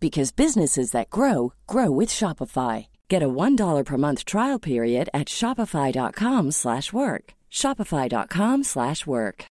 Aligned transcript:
because 0.00 0.36
businesses 0.36 0.90
that 0.90 1.10
grow 1.10 1.52
grow 1.66 2.00
with 2.00 2.10
Shopify. 2.10 2.86
Get 3.08 3.22
a 3.22 3.28
$1 3.28 3.84
per 3.84 3.96
month 3.96 4.24
trial 4.24 4.58
period 4.58 5.08
at 5.12 5.28
shopify.com/work. 5.28 7.34
shopify.com/work. 7.50 9.46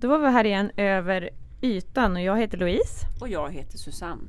Då 0.00 0.08
var 0.08 0.18
vi 0.18 0.26
här 0.26 0.44
igen 0.44 0.70
över 0.76 1.30
ytan 1.62 2.16
och 2.16 2.22
jag 2.22 2.38
heter 2.38 2.58
Louise. 2.58 3.06
Och 3.20 3.28
jag 3.28 3.52
heter 3.52 3.78
Susanne. 3.78 4.22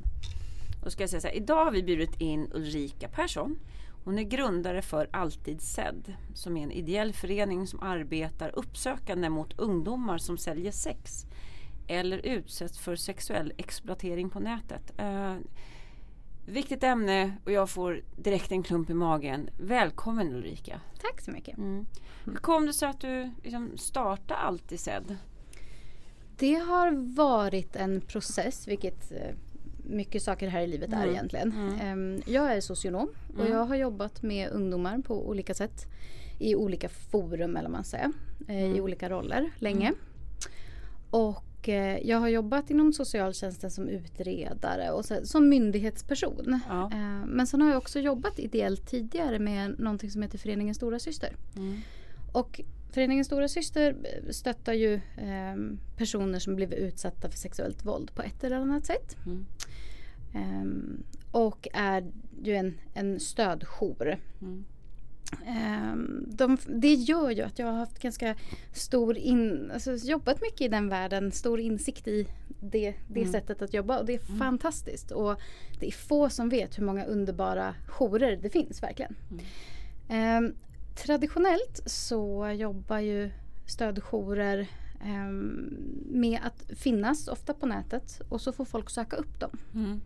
Och 0.84 0.92
ska 0.92 1.02
jag 1.02 1.10
säga 1.10 1.20
så 1.20 1.26
här, 1.26 1.34
idag 1.34 1.64
har 1.64 1.72
vi 1.72 1.82
bjudit 1.82 2.20
in 2.20 2.50
Ulrika 2.54 3.08
Persson. 3.08 3.58
Hon 4.04 4.18
är 4.18 4.22
grundare 4.22 4.82
för 4.82 5.08
Alltid 5.12 5.60
sedd, 5.60 6.14
som 6.34 6.56
är 6.56 6.62
en 6.62 6.72
ideell 6.72 7.12
förening 7.12 7.66
som 7.66 7.82
arbetar 7.82 8.50
uppsökande 8.54 9.28
mot 9.28 9.58
ungdomar 9.58 10.18
som 10.18 10.38
säljer 10.38 10.72
sex 10.72 11.26
eller 11.88 12.18
utsätts 12.26 12.78
för 12.78 12.96
sexuell 12.96 13.52
exploatering 13.56 14.30
på 14.30 14.40
nätet. 14.40 14.92
Eh, 14.98 15.36
viktigt 16.46 16.82
ämne 16.82 17.36
och 17.44 17.52
jag 17.52 17.70
får 17.70 18.00
direkt 18.16 18.52
en 18.52 18.62
klump 18.62 18.90
i 18.90 18.94
magen. 18.94 19.48
Välkommen 19.58 20.32
Ulrika! 20.34 20.80
Tack 21.02 21.20
så 21.20 21.30
mycket! 21.30 21.58
Mm. 21.58 21.86
Hur 22.24 22.34
kom 22.36 22.66
det 22.66 22.72
sig 22.72 22.88
att 22.88 23.00
du 23.00 23.30
liksom 23.42 23.76
startade 23.76 24.40
Alltid 24.40 24.80
sedd? 24.80 25.16
Det 26.38 26.54
har 26.54 27.14
varit 27.16 27.76
en 27.76 28.00
process, 28.00 28.68
vilket 28.68 29.12
eh, 29.12 29.34
mycket 29.84 30.22
saker 30.22 30.48
här 30.48 30.60
i 30.60 30.66
livet 30.66 30.92
är 30.92 30.96
Mm. 31.02 31.10
egentligen. 31.10 31.52
Mm. 31.52 31.80
Ehm, 31.80 32.22
Jag 32.26 32.52
är 32.56 32.60
socionom 32.60 33.08
och 33.34 33.40
Mm. 33.40 33.52
jag 33.52 33.64
har 33.64 33.76
jobbat 33.76 34.22
med 34.22 34.50
ungdomar 34.50 34.98
på 34.98 35.28
olika 35.28 35.54
sätt. 35.54 35.86
I 36.38 36.54
olika 36.54 36.88
forum 36.88 37.56
eller 37.56 37.68
man 37.68 37.84
säger. 37.84 38.12
eh, 38.48 38.56
I 38.64 38.66
Mm. 38.66 38.80
olika 38.84 39.08
roller 39.10 39.50
länge. 39.58 39.92
Och 41.10 41.44
eh, 41.68 42.08
jag 42.08 42.18
har 42.18 42.28
jobbat 42.28 42.70
inom 42.70 42.92
socialtjänsten 42.92 43.70
som 43.70 43.88
utredare 43.88 44.90
och 44.90 45.04
så, 45.04 45.26
som 45.26 45.48
myndighetsperson. 45.48 46.60
Ja. 46.68 46.90
Eh, 46.92 47.26
Men 47.26 47.46
sen 47.46 47.60
har 47.60 47.68
jag 47.68 47.78
också 47.78 48.00
jobbat 48.00 48.38
ideellt 48.38 48.86
tidigare 48.86 49.38
med 49.38 49.78
någonting 49.78 50.10
som 50.10 50.22
heter 50.22 50.38
Föreningen 50.38 50.74
Stora 50.74 50.98
Syster. 50.98 51.36
Mm. 51.56 51.76
Och 52.32 52.60
Föreningen 52.90 53.24
Stora 53.24 53.48
Syster 53.48 53.96
stöttar 54.30 54.72
ju 54.72 55.00
ehm, 55.16 55.78
personer 55.96 56.38
som 56.38 56.56
blivit 56.56 56.78
utsatta 56.78 57.30
för 57.30 57.38
sexuellt 57.38 57.84
våld 57.84 58.14
på 58.14 58.22
ett 58.22 58.44
eller 58.44 58.56
annat 58.56 58.86
sätt. 58.86 59.16
Mm. 59.26 59.46
Ehm, 60.34 61.02
och 61.30 61.68
är 61.72 62.12
ju 62.42 62.54
en, 62.54 62.74
en 62.94 63.20
stödjour. 63.20 64.18
Mm. 64.40 64.64
Ehm, 65.46 66.24
de, 66.28 66.58
det 66.66 66.94
gör 66.94 67.30
ju 67.30 67.42
att 67.42 67.58
jag 67.58 67.66
har 67.66 67.72
haft 67.72 67.98
ganska 67.98 68.34
stor 68.72 69.16
in, 69.16 69.70
alltså 69.74 69.92
jobbat 69.94 70.40
mycket 70.42 70.60
i 70.60 70.68
den 70.68 70.88
världen, 70.88 71.32
stor 71.32 71.60
insikt 71.60 72.08
i 72.08 72.26
det, 72.60 72.94
det 73.08 73.20
Mm. 73.20 73.32
sättet 73.32 73.62
att 73.62 73.74
jobba 73.74 73.98
och 73.98 74.06
det 74.06 74.14
är 74.14 74.38
fantastiskt. 74.38 75.10
Och 75.10 75.40
det 75.80 75.86
är 75.86 75.92
få 75.92 76.28
som 76.30 76.48
vet 76.48 76.78
hur 76.78 76.84
många 76.84 77.04
underbara 77.04 77.74
jourer 77.86 78.36
det 78.42 78.50
finns 78.50 78.82
verkligen. 78.82 79.14
Mm. 79.30 79.44
Ehm, 80.08 80.54
traditionellt 80.94 81.82
så 81.86 82.48
jobbar 82.56 82.98
ju 82.98 83.30
stödjourer 83.66 84.66
ehm, 85.04 85.76
med 86.06 86.40
att 86.44 86.78
finnas 86.78 87.28
ofta 87.28 87.54
på 87.54 87.66
nätet 87.66 88.20
och 88.28 88.40
så 88.40 88.52
får 88.52 88.64
folk 88.64 88.90
söka 88.90 89.16
upp 89.16 89.40
dem. 89.40 89.50
Mm. 89.74 90.00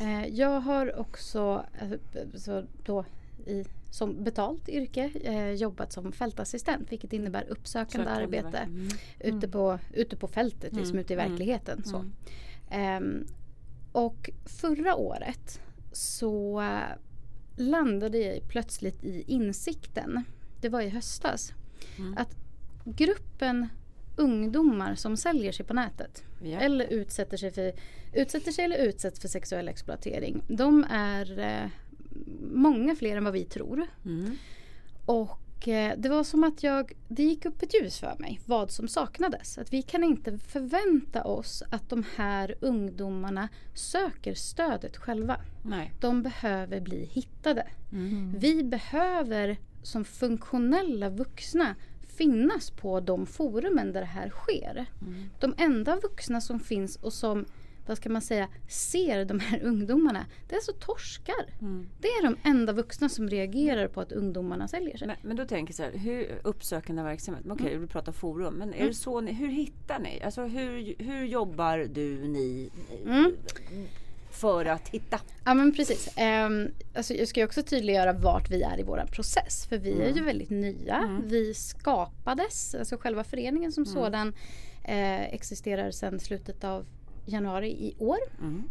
Eh, 0.00 0.26
jag 0.26 0.60
har 0.60 0.98
också 1.00 1.64
eh, 1.80 2.28
så 2.34 2.64
då, 2.84 3.04
i, 3.46 3.64
som 3.90 4.24
betalt 4.24 4.68
yrke 4.68 5.10
eh, 5.22 5.50
jobbat 5.50 5.92
som 5.92 6.12
fältassistent 6.12 6.92
vilket 6.92 7.12
innebär 7.12 7.44
uppsökande 7.48 8.06
Sökande 8.06 8.24
arbete 8.24 8.58
mm. 8.58 8.88
ute, 9.20 9.48
på, 9.48 9.78
ute 9.92 10.16
på 10.16 10.28
fältet, 10.28 10.72
liksom 10.72 10.94
Mm, 10.94 11.00
ute 11.04 11.12
i 11.12 11.16
mm, 11.16 11.30
verkligheten. 11.30 11.84
Så. 11.84 11.96
mm. 11.96 12.12
Ehm, 12.70 13.26
och 13.92 14.30
förra 14.44 14.96
året 14.96 15.60
så 15.92 16.62
landade 17.56 18.18
jag 18.18 18.48
plötsligt 18.48 19.04
i 19.04 19.24
insikten, 19.26 20.24
det 20.60 20.68
var 20.68 20.80
i 20.80 20.88
höstas, 20.88 21.52
Mm. 21.98 22.14
att 22.18 22.36
gruppen 22.84 23.68
ungdomar 24.16 24.94
som 24.94 25.16
säljer 25.16 25.52
sig 25.52 25.66
på 25.66 25.74
nätet 25.74 26.22
Ja. 26.42 26.58
eller 26.60 26.86
utsätter 26.86 27.36
sig, 27.36 27.50
för, 27.50 27.72
utsätter 28.12 28.52
sig 28.52 28.64
eller 28.64 28.76
utsätts 28.78 29.20
för 29.20 29.28
sexuell 29.28 29.68
exploatering. 29.68 30.42
De 30.48 30.84
är 30.90 31.38
eh, 31.38 31.70
många 32.52 32.96
fler 32.96 33.16
än 33.16 33.24
vad 33.24 33.32
vi 33.32 33.44
tror. 33.44 33.86
Mm. 34.04 34.36
Och 35.06 35.68
eh, 35.68 35.98
det 35.98 36.08
var 36.08 36.24
som 36.24 36.44
att 36.44 36.62
jag, 36.62 36.92
det 37.08 37.22
gick 37.22 37.44
upp 37.44 37.62
ett 37.62 37.74
ljus 37.74 37.98
för 37.98 38.16
mig 38.18 38.40
vad 38.44 38.70
som 38.70 38.88
saknades. 38.88 39.58
Att 39.58 39.72
vi 39.72 39.82
kan 39.82 40.04
inte 40.04 40.38
förvänta 40.38 41.24
oss 41.24 41.62
att 41.70 41.88
de 41.88 42.04
här 42.16 42.54
ungdomarna 42.60 43.48
söker 43.74 44.34
stödet 44.34 44.96
själva. 44.96 45.40
Nej. 45.62 45.92
De 46.00 46.22
behöver 46.22 46.80
bli 46.80 47.04
hittade. 47.04 47.66
Mm. 47.92 48.34
Vi 48.38 48.64
behöver 48.64 49.56
som 49.82 50.04
funktionella 50.04 51.10
vuxna 51.10 51.74
finnas 52.16 52.70
på 52.70 53.00
de 53.00 53.26
forumen 53.26 53.92
där 53.92 54.00
det 54.00 54.06
här 54.06 54.28
sker. 54.28 54.86
Mm. 55.02 55.30
De 55.40 55.54
enda 55.58 55.96
vuxna 55.96 56.40
som 56.40 56.60
finns 56.60 56.96
och 56.96 57.12
som 57.12 57.46
vad 57.86 57.96
ska 57.96 58.08
man 58.10 58.22
säga, 58.22 58.48
ser 58.68 59.24
de 59.24 59.40
här 59.40 59.60
ungdomarna, 59.62 60.26
det 60.48 60.54
är 60.54 60.56
alltså 60.56 60.72
torskar. 60.72 61.46
Mm. 61.60 61.86
Det 62.00 62.08
är 62.08 62.22
de 62.22 62.36
enda 62.42 62.72
vuxna 62.72 63.08
som 63.08 63.28
reagerar 63.28 63.88
på 63.88 64.00
att 64.00 64.12
ungdomarna 64.12 64.68
säljer 64.68 64.96
sig. 64.96 65.06
Men, 65.08 65.16
men 65.22 65.36
då 65.36 65.44
tänker 65.44 65.70
jag 65.72 65.76
så 65.76 65.82
här, 65.82 66.04
hur 66.04 66.40
uppsökande 66.44 67.02
verksamhet, 67.02 67.44
okej 67.50 67.66
Mm. 67.70 67.80
du 67.80 67.86
pratar 67.86 68.12
forum, 68.12 68.54
men 68.54 68.74
är 68.74 68.86
det 68.86 68.94
så 68.94 69.20
ni, 69.20 69.32
hur 69.32 69.48
hittar 69.48 69.98
ni? 69.98 70.20
Alltså 70.24 70.42
hur, 70.42 70.94
hur 70.98 71.24
jobbar 71.24 71.78
du, 71.78 72.28
ni 72.28 72.70
Mm. 73.06 73.36
för 74.30 74.64
att 74.64 74.88
hitta? 74.88 75.20
Ja 75.44 75.54
men 75.54 75.74
precis. 75.74 76.08
Um, 76.46 76.68
alltså 76.94 77.14
jag 77.14 77.28
ska 77.28 77.40
ju 77.40 77.46
också 77.46 77.62
tydliggöra 77.62 78.12
vart 78.12 78.50
vi 78.50 78.62
är 78.62 78.80
i 78.80 78.82
vår 78.82 79.04
process. 79.12 79.66
För 79.68 79.78
vi 79.78 80.02
är 80.02 80.14
ju 80.14 80.22
väldigt 80.24 80.50
nya. 80.50 80.96
Mm. 80.96 81.22
Vi 81.28 81.54
skapades, 81.54 82.74
alltså 82.74 82.96
själva 82.96 83.24
föreningen 83.24 83.72
som 83.72 83.82
Mm. 83.84 83.94
sådan 83.94 84.34
eh, 84.84 85.34
existerar 85.34 85.90
sedan 85.90 86.20
slutet 86.20 86.64
av 86.64 86.86
januari 87.26 87.70
i 87.70 87.94
år. 87.98 88.18
Mm. 88.40 88.62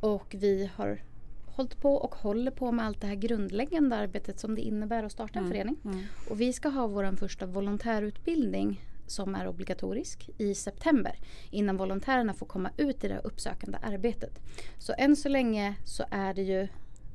Och 0.00 0.34
vi 0.38 0.70
har 0.74 1.02
hållit 1.46 1.80
på 1.80 1.94
och 1.94 2.14
håller 2.14 2.50
på 2.50 2.72
med 2.72 2.86
allt 2.86 3.00
det 3.00 3.06
här 3.06 3.14
grundläggande 3.14 3.96
arbetet 3.96 4.40
som 4.40 4.54
det 4.54 4.60
innebär 4.60 5.02
att 5.02 5.12
starta 5.12 5.38
en 5.38 5.48
förening. 5.48 5.76
Mm. 5.84 6.02
Och 6.30 6.40
vi 6.40 6.52
ska 6.52 6.68
ha 6.68 6.86
vår 6.86 7.16
första 7.16 7.46
volontärutbildning 7.46 8.80
som 9.06 9.34
är 9.34 9.48
obligatorisk 9.48 10.30
i 10.38 10.54
september 10.54 11.18
innan 11.50 11.76
volontärerna 11.76 12.34
får 12.34 12.46
komma 12.46 12.70
ut 12.76 13.04
i 13.04 13.08
det 13.08 13.20
uppsökande 13.24 13.78
arbetet. 13.82 14.40
Så 14.78 14.94
än 14.98 15.16
så 15.16 15.28
länge 15.28 15.74
så 15.84 16.04
är 16.10 16.34
det 16.34 16.42
ju 16.42 16.68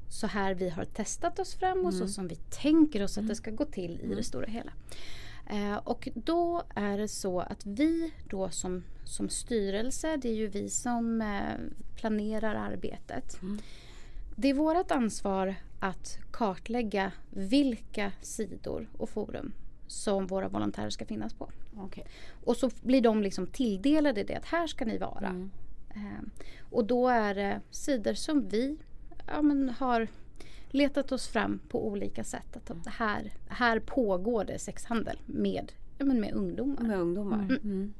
så 0.10 0.28
här 0.28 0.54
vi 0.54 0.70
har 0.70 0.86
testat 0.86 1.40
oss 1.40 1.56
fram 1.56 1.86
och 1.86 1.94
så 1.94 2.08
som 2.08 2.28
vi 2.28 2.36
tänker 2.36 3.04
oss 3.04 3.18
att 3.18 3.28
det 3.28 3.36
ska 3.36 3.52
gå 3.52 3.66
till 3.66 4.02
i 4.02 4.16
det 4.16 4.24
stora 4.24 4.48
hela. 4.48 4.72
Eh, 5.50 5.76
och 5.76 6.10
då 6.16 6.64
är 6.76 6.98
det 6.98 7.08
så 7.08 7.40
att 7.40 7.66
vi 7.66 8.14
då 8.30 8.50
som, 8.50 8.84
som 9.06 9.30
styrelse, 9.30 10.18
det 10.18 10.30
är 10.30 10.34
ju 10.34 10.48
vi 10.48 10.70
som 10.70 11.22
eh, 11.22 11.56
planerar 11.96 12.56
arbetet. 12.56 13.40
Det 14.36 14.50
är 14.50 14.54
vårt 14.54 14.92
ansvar 14.92 15.56
att 15.80 16.20
kartlägga 16.32 17.12
vilka 17.30 18.12
sidor 18.22 18.90
och 18.98 19.10
forum 19.10 19.54
som 19.88 20.28
våra 20.28 20.48
volontärer 20.48 20.90
ska 20.90 21.06
finnas 21.06 21.34
på. 21.34 21.50
Okej. 21.78 22.06
Och 22.44 22.58
så 22.58 22.72
blir 22.82 23.02
de 23.02 23.22
liksom 23.22 23.48
tilldelade 23.48 24.24
det 24.24 24.36
att 24.36 24.46
här 24.46 24.68
ska 24.68 24.86
ni 24.86 24.98
vara. 24.98 25.28
Mm. 25.28 25.52
Eh, 25.90 26.44
och 26.72 26.86
då 26.86 27.10
är 27.10 27.36
det 27.36 27.62
sidor 27.72 28.14
som 28.14 28.48
vi 28.48 28.78
ja, 29.28 29.42
men 29.42 29.70
har 29.70 30.08
letat 30.70 31.12
oss 31.12 31.28
fram 31.28 31.60
på 31.70 31.88
olika 31.88 32.24
sätt. 32.24 32.58
Att 32.58 32.72
att 32.72 32.88
här, 32.88 33.34
här 33.48 33.80
pågår 33.80 34.46
det 34.46 34.60
sexhandel 34.60 35.18
med, 35.26 35.72
ja, 35.98 36.06
men 36.06 36.20
med 36.20 36.34
ungdomar. 36.34 36.84
Med 36.84 37.00
ungdomar. 37.00 37.60
Mm. 37.64 37.94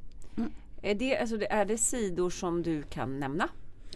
Är, 0.86 0.94
det, 0.94 1.18
alltså, 1.18 1.38
är 1.50 1.64
det 1.64 1.78
sidor 1.78 2.30
som 2.30 2.62
du 2.62 2.82
kan 2.82 3.20
nämna? 3.20 3.48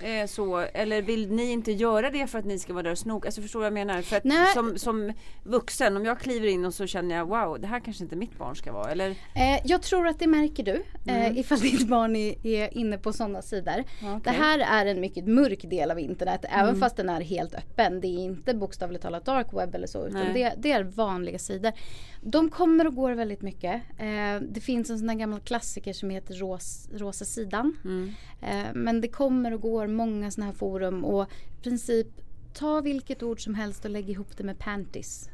Eh, 0.03 0.27
så, 0.27 0.59
eller 0.59 1.03
vill 1.03 1.33
ni 1.33 1.53
inte 1.53 1.73
göra 1.73 2.11
det 2.11 2.27
för 2.27 2.39
att 2.39 2.45
ni 2.45 2.59
ska 2.59 2.73
vara 2.73 2.83
där 2.83 2.91
och 2.91 2.99
snoka? 2.99 3.29
Alltså 3.29 3.43
förstår 3.43 3.61
vad 3.61 3.67
jag 3.67 3.73
menar? 3.73 4.03
För 4.03 4.17
att 4.17 4.55
som, 4.55 4.79
som 4.79 5.13
vuxen, 5.45 5.97
om 5.97 6.05
jag 6.05 6.21
kliver 6.21 6.49
in 6.49 6.65
och 6.65 6.75
så 6.75 6.87
känner 6.87 7.17
jag 7.17 7.27
wow, 7.27 7.61
det 7.61 7.67
här 7.67 7.81
kanske 7.81 8.05
inte 8.05 8.17
mitt 8.17 8.39
barn 8.39 8.57
ska 8.57 8.73
vara. 8.73 8.91
Eller? 8.91 9.11
Eh, 9.11 9.61
jag 9.65 9.83
tror 9.83 10.07
att 10.07 10.19
det 10.19 10.27
märker 10.27 10.63
du 10.63 10.83
eh, 11.07 11.39
ifall 11.39 11.59
ditt 11.59 11.89
barn 11.89 12.17
är, 12.17 12.47
är 12.47 12.79
inne 12.79 12.99
på 12.99 13.13
sådana 13.13 13.43
sidor. 13.43 13.85
Okej. 14.03 14.21
Det 14.25 14.31
här 14.31 14.59
är 14.59 14.87
en 14.87 15.01
mycket 15.01 15.27
mörk 15.27 15.71
del 15.71 15.91
av 15.91 15.99
internet 15.99 16.45
även 16.51 16.77
fast 16.77 16.97
den 16.97 17.09
är 17.09 17.21
helt 17.21 17.55
öppen. 17.55 18.01
Det 18.01 18.07
är 18.07 18.19
inte 18.19 18.55
bokstavligt 18.55 19.03
talat 19.03 19.25
dark 19.25 19.47
web 19.53 19.75
eller 19.75 19.87
så 19.87 20.07
utan 20.07 20.33
det, 20.35 20.55
det 20.59 20.73
är 20.73 20.83
vanliga 20.83 21.39
sidor. 21.39 21.73
De 22.23 22.51
kommer 22.51 22.87
och 22.87 22.95
går 22.95 23.13
väldigt 23.13 23.43
mycket. 23.43 23.83
Eh, 23.99 24.43
det 24.49 24.61
finns 24.61 24.91
en 24.91 24.99
sån 24.99 25.07
där 25.09 25.15
gammal 25.15 25.41
klassiker 25.41 25.93
som 25.93 26.11
heter 26.11 26.35
Ros, 26.35 26.89
Rosa 26.93 27.25
sidan. 27.25 27.77
Mm. 27.85 28.11
Eh, 28.43 28.75
men 28.75 29.01
det 29.01 29.09
kommer 29.09 29.55
och 29.55 29.61
går 29.61 29.87
många 29.87 30.31
såna 30.31 30.47
här 30.47 30.53
forum 30.53 31.05
och 31.05 31.27
i 31.59 31.63
princip 31.63 32.07
ta 32.55 32.81
vilket 32.81 33.23
ord 33.23 33.45
som 33.45 33.55
helst 33.55 33.85
och 33.85 33.91
lägg 33.91 34.11
ihop 34.11 34.37
det 34.37 34.45
med 34.45 34.59
panties. 34.59 35.29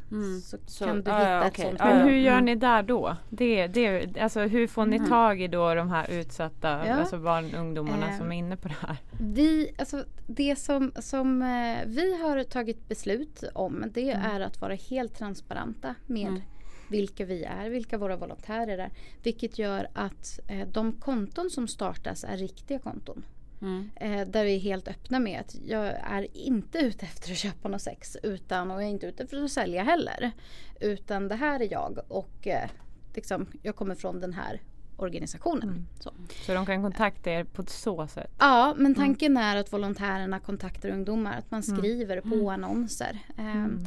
Så, 0.44 0.56
Så- 0.66 0.84
kan 0.84 1.02
du 1.02 1.10
ja, 1.10 1.18
hitta 1.18 1.30
ja, 1.30 1.44
ett 1.44 1.56
sånt 1.60 1.78
Men 1.78 2.08
hur 2.08 2.16
gör 2.16 2.32
Mm. 2.32 2.44
ni 2.44 2.54
där 2.54 2.82
då? 2.82 3.16
Det, 3.30 3.66
det, 3.66 4.16
alltså 4.20 4.40
hur 4.40 4.66
får 4.66 4.86
ni 4.86 5.06
tag 5.06 5.40
i 5.42 5.48
då 5.48 5.74
de 5.74 5.88
här 5.90 6.10
utsatta 6.10 6.68
Ja. 6.86 6.94
alltså 6.94 7.18
barn 7.18 7.54
och 7.54 7.60
ungdomarna 7.60 8.08
Eh, 8.10 8.18
som 8.18 8.32
är 8.32 8.36
inne 8.36 8.56
på 8.56 8.68
det 8.68 8.74
här? 8.86 8.96
Vi, 9.20 9.70
alltså 9.78 10.04
det 10.26 10.56
som, 10.58 10.92
som 10.98 11.42
eh, 11.42 11.76
vi 11.86 12.22
har 12.22 12.42
tagit 12.44 12.88
beslut 12.88 13.44
om 13.54 13.84
det 13.94 14.10
är 14.10 14.40
att 14.40 14.60
vara 14.60 14.74
helt 14.74 15.14
transparenta 15.18 15.94
med 16.06 16.40
vilka 16.88 17.24
vi 17.24 17.44
är, 17.44 17.70
vilka 17.70 17.98
våra 17.98 18.16
volontärer 18.16 18.78
är. 18.78 18.90
Vilket 19.22 19.58
gör 19.58 19.88
att 19.92 20.40
eh, 20.48 20.68
de 20.68 20.92
konton 20.92 21.50
som 21.50 21.68
startas 21.68 22.24
är 22.24 22.36
riktiga 22.36 22.78
konton. 22.78 23.24
Mm. 23.60 23.90
Eh, 23.96 24.28
där 24.28 24.44
vi 24.44 24.54
är 24.54 24.60
helt 24.60 24.88
öppna 24.88 25.18
med 25.18 25.40
att 25.40 25.56
jag 25.66 25.86
är 25.86 26.36
inte 26.36 26.78
ute 26.78 27.06
efter 27.06 27.32
att 27.32 27.38
köpa 27.38 27.68
något 27.68 27.82
sex 27.82 28.16
utan 28.22 28.70
och 28.70 28.76
jag 28.76 28.88
är 28.88 28.92
inte 28.92 29.06
ute 29.06 29.22
efter 29.22 29.42
att 29.42 29.50
sälja 29.50 29.82
heller. 29.82 30.32
Utan 30.80 31.28
det 31.28 31.34
här 31.34 31.60
är 31.60 31.72
jag 31.72 31.98
och 32.08 32.46
eh, 32.46 32.70
liksom, 33.14 33.46
jag 33.62 33.76
kommer 33.76 33.94
från 33.94 34.20
den 34.20 34.32
här 34.32 34.60
organisationen. 34.96 35.86
Så. 36.00 36.12
Så 36.46 36.54
de 36.54 36.66
kan 36.66 36.82
kontakta 36.82 37.30
er 37.30 37.44
på 37.44 37.62
så 37.66 38.06
sätt? 38.06 38.30
Ja, 38.38 38.74
men 38.78 38.94
tanken 38.94 39.36
är 39.36 39.56
att 39.56 39.72
volontärerna 39.72 40.38
kontaktar 40.40 40.88
ungdomar, 40.88 41.38
att 41.38 41.50
man 41.50 41.62
skriver 41.62 42.20
på 42.20 42.50
annonser. 42.50 43.18
Ehm, 43.38 43.78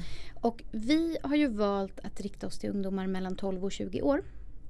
Och 0.42 0.64
vi 0.72 1.18
har 1.24 1.36
ju 1.36 1.48
valt 1.48 2.00
att 2.04 2.22
rikta 2.22 2.48
oss 2.48 2.60
till 2.60 2.70
ungdomar 2.70 3.08
mellan 3.08 3.36
12 3.36 3.64
och 3.66 3.72
20 3.72 4.02
år. 4.02 4.22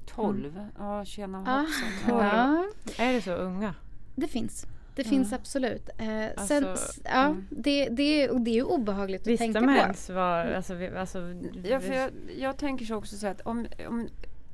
12? 0.06 0.66
Ja, 0.78 1.06
tjena 1.06 1.44
Ja. 1.46 1.52
hoppsan. 1.60 2.18
Ja, 2.28 2.66
Är 3.06 3.14
det 3.14 3.22
så 3.22 3.32
unga? 3.34 3.74
det 4.16 4.28
finns. 4.28 4.66
Det 4.96 5.04
finns 5.04 5.34
absolut. 5.34 5.90
Eh, 5.98 6.46
sen, 6.48 6.66
Alltså, 6.66 6.86
s- 6.90 7.00
ja, 7.06 7.36
det, 7.50 7.90
det, 7.90 8.04
är- 8.24 8.32
och 8.32 8.42
det 8.42 8.52
är 8.52 8.56
ju 8.56 8.64
obehagligt 8.64 9.22
att 9.22 9.28
Visste 9.28 9.44
tänka 9.44 9.62
man 9.62 9.76
på. 9.76 9.82
ens 9.82 10.10
vad, 10.10 10.48
alltså, 10.54 10.74
vi- 10.74 10.88
alltså, 10.98 11.20
Ja, 11.64 11.80
för 11.80 11.94
jag, 11.94 12.10
jag 12.40 12.58
tänker 12.58 12.86
så 12.86 12.96
också 12.96 13.16
så 13.18 13.28
att 13.28 13.42
om, 13.42 13.68
om 13.88 14.08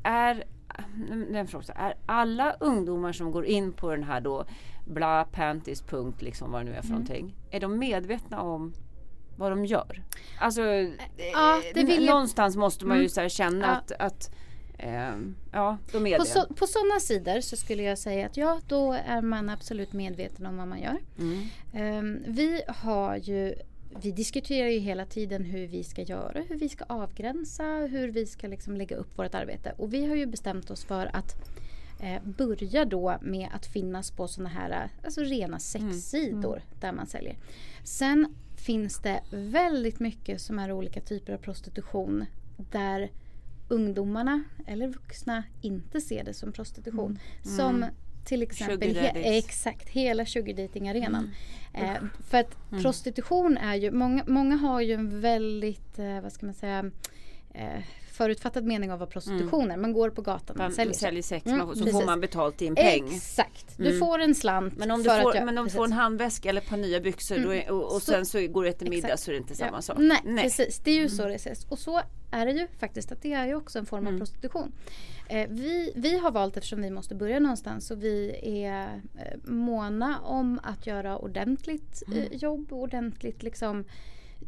är, 0.03 0.43
den 1.31 1.47
frågan, 1.47 1.63
så, 1.65 1.73
är 1.75 1.93
alla 2.05 2.53
ungdomar 2.59 3.11
som 3.11 3.31
går 3.31 3.45
in 3.45 3.73
på 3.73 3.91
den 3.91 4.03
här 4.03 4.21
då 4.21 4.45
bla 4.85 5.23
panties 5.31 5.81
punkt 5.81 6.21
liksom 6.21 6.51
vad 6.51 6.61
det 6.61 6.65
nu 6.71 6.71
är 6.77 6.81
för 6.81 6.87
Mm. 6.89 6.91
någonting. 7.01 7.35
Är 7.51 7.59
de 7.59 7.79
medvetna 7.79 8.41
om 8.41 8.73
vad 9.37 9.51
de 9.51 9.65
gör? 9.65 10.03
Alltså 10.39 10.61
Ja, 10.61 11.61
eh, 11.75 11.89
jag- 11.89 12.01
någonstans 12.05 12.55
måste 12.55 12.85
man 12.85 12.97
ju 12.97 13.01
Mm. 13.01 13.09
så 13.09 13.29
känna 13.29 13.65
Ja. 13.67 13.71
att, 13.71 13.91
att 13.91 14.31
ehm, 14.77 15.35
ja, 15.51 15.77
de 15.91 16.07
är 16.07 16.17
På, 16.17 16.23
det. 16.23 16.29
så, 16.29 16.53
på 16.53 16.67
sådana 16.67 16.99
sidor 16.99 17.41
så 17.41 17.55
skulle 17.57 17.83
jag 17.83 17.97
säga 17.97 18.25
att 18.25 18.37
ja, 18.37 18.59
då 18.67 18.93
är 18.93 19.21
man 19.21 19.49
absolut 19.49 19.93
medveten 19.93 20.45
om 20.45 20.57
vad 20.57 20.67
man 20.67 20.81
gör. 20.81 20.97
Mm. 21.19 21.43
Ehm, 21.73 22.23
vi 22.27 22.61
har 22.67 23.15
ju 23.17 23.55
vi 24.01 24.11
diskuterar 24.11 24.69
ju 24.69 24.79
hela 24.79 25.05
tiden 25.05 25.43
hur 25.43 25.67
vi 25.67 25.83
ska 25.83 26.01
göra, 26.01 26.41
hur 26.41 26.57
vi 26.57 26.69
ska 26.69 26.85
avgränsa, 26.87 27.63
hur 27.63 28.07
vi 28.07 28.25
ska 28.25 28.47
liksom 28.47 28.75
lägga 28.75 28.95
upp 28.95 29.17
vårt 29.17 29.35
arbete. 29.35 29.73
Och 29.77 29.93
vi 29.93 30.05
har 30.05 30.15
ju 30.15 30.25
bestämt 30.25 30.71
oss 30.71 30.85
för 30.85 31.09
att 31.13 31.35
eh, 32.01 32.23
börja 32.23 32.85
då 32.85 33.17
med 33.21 33.49
att 33.53 33.65
finnas 33.65 34.11
på 34.11 34.27
sådana 34.27 34.49
här 34.49 34.89
alltså 35.03 35.21
rena 35.21 35.59
sexsidor 35.59 36.61
där 36.79 36.91
man 36.91 37.07
säljer. 37.07 37.37
Sen 37.83 38.35
finns 38.55 38.99
det 38.99 39.21
väldigt 39.31 39.99
mycket 39.99 40.41
som 40.41 40.59
är 40.59 40.71
olika 40.71 41.01
typer 41.01 41.33
av 41.33 41.37
prostitution 41.37 42.25
där 42.71 43.11
ungdomarna 43.69 44.43
eller 44.67 44.87
vuxna 44.87 45.43
inte 45.61 46.01
ser 46.01 46.23
det 46.23 46.33
som 46.33 46.51
prostitution. 46.51 47.19
Som 47.43 47.85
till 48.25 48.41
exempel 48.41 48.95
he- 48.95 49.37
exakt 49.37 49.89
hela 49.89 50.25
sugar 50.25 50.53
dating 50.53 50.89
arenan. 50.89 51.31
Mm. 51.73 51.89
Eh, 51.95 52.01
för 52.29 52.37
att 52.37 52.57
prostitution 52.81 53.57
är 53.57 53.75
ju, 53.75 53.91
många, 53.91 54.23
många 54.27 54.55
har 54.55 54.81
ju 54.81 54.93
en 54.93 55.21
väldigt, 55.21 55.99
eh, 55.99 56.21
vad 56.21 56.33
ska 56.33 56.45
man 56.45 56.55
säga, 56.55 56.91
eh, 57.55 57.83
förutfattad 58.11 58.63
mening 58.65 58.91
av 58.91 58.99
vad 58.99 59.09
prostitution 59.09 59.71
är. 59.71 59.77
Man 59.77 59.93
går 59.93 60.09
på 60.09 60.21
gatan 60.21 60.55
och 60.55 60.57
Man 60.57 60.71
säljer, 60.71 60.93
säljer 60.93 61.23
sex 61.23 61.45
Mm, 61.45 61.57
man 61.57 61.67
så 61.67 61.73
precis. 61.73 61.91
får 61.99 62.05
man 62.05 62.21
betalt 62.21 62.61
i 62.61 62.67
en 62.67 62.75
peng. 62.75 63.07
Exakt, 63.15 63.77
du 63.77 63.87
Mm. 63.87 63.99
får 63.99 64.19
en 64.19 64.35
slant 64.35 64.77
Men 64.77 64.91
om 64.91 65.03
du 65.03 65.09
får, 65.09 65.35
jag, 65.35 65.45
men 65.45 65.57
om 65.57 65.65
du 65.65 65.71
får 65.71 65.85
en 65.85 65.91
handväska 65.91 66.49
eller 66.49 66.61
ett 66.61 66.69
par 66.69 66.77
nya 66.77 66.99
byxor 66.99 67.53
är, 67.53 67.71
och, 67.71 67.83
och 67.83 67.91
Så- 68.01 68.11
sen 68.11 68.25
så 68.25 68.47
går 68.47 68.63
du 68.63 68.71
till 68.71 68.89
middag 68.89 69.07
Exakt. 69.07 69.23
så 69.23 69.31
är 69.31 69.33
det 69.33 69.37
inte 69.37 69.53
Ja. 69.59 69.65
samma 69.65 69.81
sak. 69.81 69.97
Nej, 69.99 70.43
precis. 70.43 70.79
Det 70.79 70.91
är 70.91 70.95
ju 70.95 71.09
så 71.09 71.25
det 71.27 71.33
ses. 71.35 71.65
Och 71.65 71.79
så 71.79 72.01
är 72.31 72.45
det 72.45 72.51
ju 72.51 72.67
faktiskt 72.79 73.11
att 73.11 73.21
det 73.21 73.33
är 73.33 73.45
ju 73.47 73.55
också 73.55 73.79
en 73.79 73.85
form 73.85 74.03
av 74.03 74.07
Mm. 74.07 74.19
prostitution. 74.19 74.71
Eh, 75.27 75.47
vi, 75.49 75.91
vi 75.95 76.17
har 76.17 76.31
valt 76.31 76.57
eftersom 76.57 76.81
vi 76.81 76.89
måste 76.89 77.15
börja 77.15 77.39
någonstans 77.39 77.91
och 77.91 78.03
vi 78.03 78.39
är 78.65 79.01
eh, 79.17 79.37
måna 79.43 80.19
om 80.19 80.59
att 80.63 80.87
göra 80.87 81.17
ordentligt 81.17 82.03
Mm. 82.07 82.19
eh, 82.19 82.27
jobb 82.31 82.73
ordentligt 82.73 83.43
liksom 83.43 83.85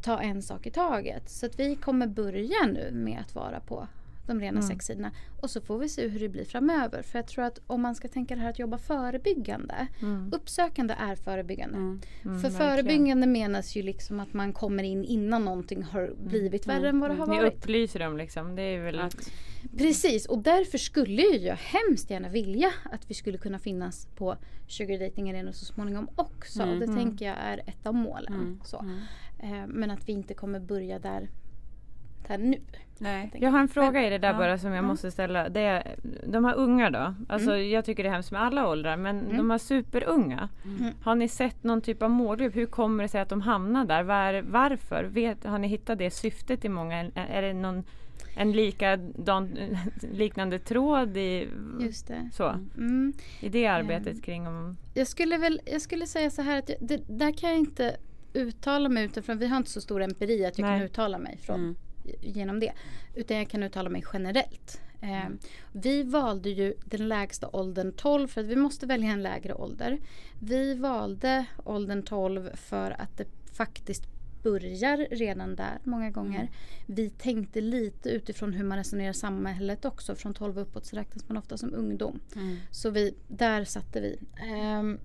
ta 0.02 0.20
en 0.22 0.42
sak 0.42 0.68
i 0.68 0.72
taget. 0.72 1.30
Så 1.30 1.46
att 1.46 1.60
vi 1.60 1.76
kommer 1.76 2.08
börja 2.08 2.66
nu 2.74 2.92
med 2.94 3.20
att 3.20 3.36
vara 3.36 3.60
på 3.60 3.88
de 4.28 4.40
rena 4.40 4.58
Mm. 4.60 4.62
sexsidorna. 4.70 5.12
Och 5.42 5.50
så 5.50 5.62
får 5.62 5.78
vi 5.80 5.90
se 5.90 6.08
hur 6.08 6.20
det 6.20 6.30
blir 6.30 6.46
framöver. 6.46 7.02
För 7.02 7.20
jag 7.20 7.28
tror 7.28 7.44
att 7.46 7.60
om 7.68 7.82
man 7.82 7.96
ska 7.96 8.08
tänka 8.08 8.36
det 8.36 8.42
här 8.42 8.50
att 8.50 8.60
jobba 8.60 8.78
förebyggande. 8.78 9.88
Uppsökande 10.32 10.94
är 11.00 11.16
förebyggande. 11.16 11.78
Mm. 11.78 12.02
För 12.24 12.30
verkligen. 12.30 12.52
förebyggande 12.58 13.28
menas 13.28 13.76
ju 13.76 13.82
liksom 13.84 14.20
att 14.20 14.34
man 14.34 14.54
kommer 14.54 14.84
in 14.84 15.04
innan 15.04 15.46
någonting 15.46 15.84
har 15.84 16.14
blivit 16.24 16.68
värre 16.68 16.90
än 16.90 17.00
vad 17.00 17.10
det 17.10 17.16
har 17.16 17.28
Ni 17.28 17.38
varit. 17.38 17.54
upplyser 17.54 18.00
dem 18.00 18.18
liksom. 18.18 18.56
Det 18.56 18.62
är 18.62 18.80
väl... 18.84 19.00
Att, 19.00 19.32
Precis 19.78 20.26
och 20.26 20.40
därför 20.40 20.78
skulle 20.78 21.22
jag 21.22 21.56
hemskt 21.56 22.10
gärna 22.10 22.30
vilja 22.30 22.72
att 22.92 23.10
vi 23.10 23.14
skulle 23.14 23.38
kunna 23.38 23.60
finnas 23.60 24.08
på 24.16 24.36
sugar 24.68 25.00
dating 25.00 25.30
arenor 25.32 25.52
så 25.52 25.66
småningom 25.66 26.08
också. 26.16 26.62
Mm. 26.64 26.80
Det 26.80 26.86
tänker 26.88 27.26
jag 27.26 27.36
är 27.38 27.58
ett 27.66 27.88
av 27.88 27.96
målen. 27.96 28.34
Mm. 28.34 28.60
Så. 28.64 28.86
Eh, 29.40 29.68
men 29.68 29.92
att 29.92 30.10
vi 30.10 30.14
inte 30.14 30.34
kommer 30.34 30.60
börja 30.60 31.00
där, 31.00 31.30
där 32.28 32.38
nu. 32.38 32.58
nej. 33.00 33.32
Jag 33.34 33.52
har 33.52 33.60
en 33.60 33.68
fråga 33.68 34.08
i 34.08 34.10
det 34.10 34.18
där 34.18 34.32
Ja. 34.32 34.38
bara 34.38 34.58
som 34.58 34.72
jag 34.74 34.84
måste 34.86 35.12
ställa. 35.12 35.50
Det 35.50 35.62
är, 35.62 35.96
de 36.28 36.46
här 36.46 36.56
unga 36.56 36.90
då. 36.90 37.16
Alltså 37.30 37.52
Mm. 37.52 37.70
jag 37.70 37.86
tycker 37.86 38.04
det 38.04 38.10
är 38.10 38.14
hemskt 38.14 38.32
med 38.32 38.42
alla 38.42 38.68
åldrar 38.70 38.98
men 38.98 39.38
de 39.38 39.50
här 39.50 39.58
superunga. 39.58 40.50
Mm. 40.66 40.94
Har 41.02 41.16
ni 41.16 41.28
sett 41.28 41.64
någon 41.64 41.82
typ 41.82 42.02
av 42.02 42.10
målgrupp? 42.10 42.56
Hur 42.56 42.66
kommer 42.66 43.04
det 43.04 43.08
sig 43.10 43.22
att 43.22 43.30
de 43.30 43.42
hamnar 43.42 43.86
där? 43.86 44.04
Var, 44.04 44.42
varför? 44.42 45.04
Vet, 45.04 45.44
har 45.46 45.60
ni 45.60 45.68
hittat 45.68 45.98
det 45.98 46.12
syftet 46.12 46.66
i 46.66 46.70
många? 46.70 46.96
Är, 47.00 47.12
är 47.16 47.42
det 47.42 47.54
någon 47.54 47.84
en 48.38 48.52
likadan, 48.52 49.58
liknande 50.14 50.60
tråd 50.60 51.18
i, 51.18 51.48
Just 51.80 52.08
det. 52.08 52.30
så, 52.34 52.50
Mm. 52.78 53.14
i 53.40 53.50
det 53.50 53.68
arbetet 53.68 54.24
kring 54.24 54.48
om... 54.48 54.78
Jag 54.94 55.08
skulle 55.08 55.38
väl 55.38 55.62
jag 55.66 55.82
skulle 55.82 56.08
säga 56.08 56.30
så 56.30 56.42
här 56.42 56.60
att 56.60 56.70
jag, 56.70 56.78
det, 56.82 57.02
där 57.08 57.32
kan 57.32 57.50
jag 57.50 57.60
inte 57.60 57.98
uttala 58.34 58.90
mig 58.90 59.06
utifrån, 59.06 59.38
vi 59.38 59.48
har 59.48 59.58
inte 59.58 59.70
så 59.72 59.82
stor 59.82 60.02
empiri 60.02 60.46
att 60.46 60.58
jag 60.58 60.66
Nej. 60.70 60.80
kan 60.80 60.86
uttala 60.86 61.18
mig 61.18 61.38
från, 61.38 61.60
Mm. 61.60 61.76
genom 62.22 62.60
det. 62.60 62.72
Utan 63.16 63.38
jag 63.38 63.50
kan 63.50 63.64
uttala 63.64 63.90
mig 63.90 64.04
generellt. 64.14 64.82
Eh, 65.02 65.30
vi 65.72 66.04
valde 66.04 66.50
ju 66.50 66.74
den 66.86 67.08
lägsta 67.08 67.50
åldern 67.54 67.92
12 67.94 68.28
för 68.28 68.42
att 68.42 68.48
vi 68.48 68.56
måste 68.56 68.86
välja 68.86 69.10
en 69.12 69.24
lägre 69.24 69.54
ålder. 69.54 69.98
Vi 70.40 70.74
valde 70.74 71.46
åldern 71.66 72.04
12 72.04 72.50
för 72.56 72.92
att 73.02 73.18
det 73.18 73.26
faktiskt 73.54 74.04
börjar 74.44 75.08
redan 75.12 75.56
där 75.56 75.78
många 75.84 76.10
gånger. 76.12 76.50
Vi 76.86 77.10
tänkte 77.10 77.62
lite 77.62 78.10
utifrån 78.10 78.54
hur 78.54 78.64
man 78.64 78.78
resonerar 78.78 79.10
i 79.10 79.14
samhället 79.14 79.86
också. 79.86 80.16
Från 80.16 80.34
12 80.34 80.60
uppåt 80.60 80.86
så 80.86 80.96
räknas 80.96 81.28
man 81.30 81.38
ofta 81.38 81.58
som 81.58 81.74
ungdom. 81.74 82.20
Så 82.72 82.90
vi, 82.90 83.16
där 83.28 83.64
satte 83.66 84.02
vi. 84.02 84.20
Ehm, 84.52 85.00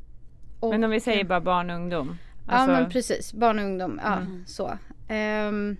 och- 0.60 0.70
Men 0.70 0.84
om 0.84 0.90
vi 0.90 1.00
säger 1.00 1.24
bara 1.24 1.40
barn 1.40 1.70
och 1.70 1.76
ungdom. 1.76 2.16
Ja 2.46 2.52
Alltså, 2.52 2.72
men 2.72 2.90
precis, 2.90 3.32
barn 3.34 3.58
och 3.58 3.64
ungdom. 3.64 4.00
Ja, 4.04 4.18
så. 4.46 4.78
Ehm, 5.08 5.76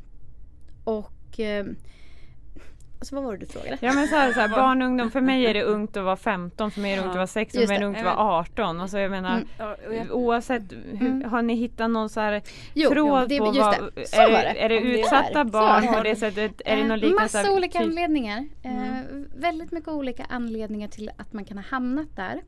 och 0.85 1.13
ehm, 1.39 1.77
alltså 2.99 3.15
vad 3.15 3.25
var 3.25 3.33
det 3.33 3.39
du 3.39 3.47
frågade? 3.47 3.79
Ja 3.81 3.93
men 3.93 4.09
så 4.09 4.17
här, 4.17 4.33
så 4.33 4.41
här, 4.41 4.49
barn 4.57 4.83
och 4.83 4.89
ungdom, 4.89 5.11
för 5.11 5.21
mig 5.21 5.47
är 5.47 5.55
det 5.55 5.63
ungt 5.63 5.97
att 5.97 6.05
vara 6.05 6.17
15, 6.17 6.71
för 6.71 6.81
mig 6.81 6.93
är 6.93 6.97
det 6.97 7.03
ungt 7.03 7.11
att 7.11 7.17
vara 7.17 7.27
16, 7.27 7.61
Just 7.61 7.69
för 7.73 7.75
mig 7.75 7.77
är 7.77 7.81
det 7.81 7.87
ungt 7.87 7.99
att 7.99 8.05
vara 8.17 8.39
18. 8.39 8.81
Alltså 8.81 8.99
jag 8.99 9.11
menar, 9.11 9.33
Mm. 9.37 9.49
Ja, 9.59 9.77
oavsett, 10.11 10.63
hur, 10.93 11.25
har 11.25 11.43
ni 11.43 11.55
hittat 11.55 11.91
någon 11.91 12.09
så 12.09 12.21
här 12.21 12.43
Jo, 12.75 12.91
tråd 12.91 13.29
det- 13.29 13.39
på 13.39 13.47
just 13.47 13.59
vad, 13.61 13.75
det. 13.95 14.09
Så 14.09 14.21
är, 14.21 14.31
det, 14.31 14.63
är 14.65 14.69
det 14.69 14.77
är 14.77 14.81
utsatta 14.81 15.45
där. 15.45 15.51
barn 15.51 15.95
på 15.95 16.03
det 16.03 16.17
sättet? 16.17 16.61
Är 16.65 16.77
det 16.77 16.83
Eh, 16.83 16.89
någon 16.89 16.99
liknande 16.99 17.23
Massa 17.23 17.39
här 17.39 17.53
olika 17.53 17.79
typ- 17.79 17.89
anledningar. 17.89 18.45
Eh, 18.63 18.99
väldigt 19.37 19.73
mycket 19.73 19.89
olika 19.89 20.25
anledningar 20.29 20.89
till 20.89 21.11
att 21.17 21.33
man 21.33 21.45
kan 21.45 21.59
ha 21.59 21.65
hamnat 21.65 22.17
där. 22.17 22.41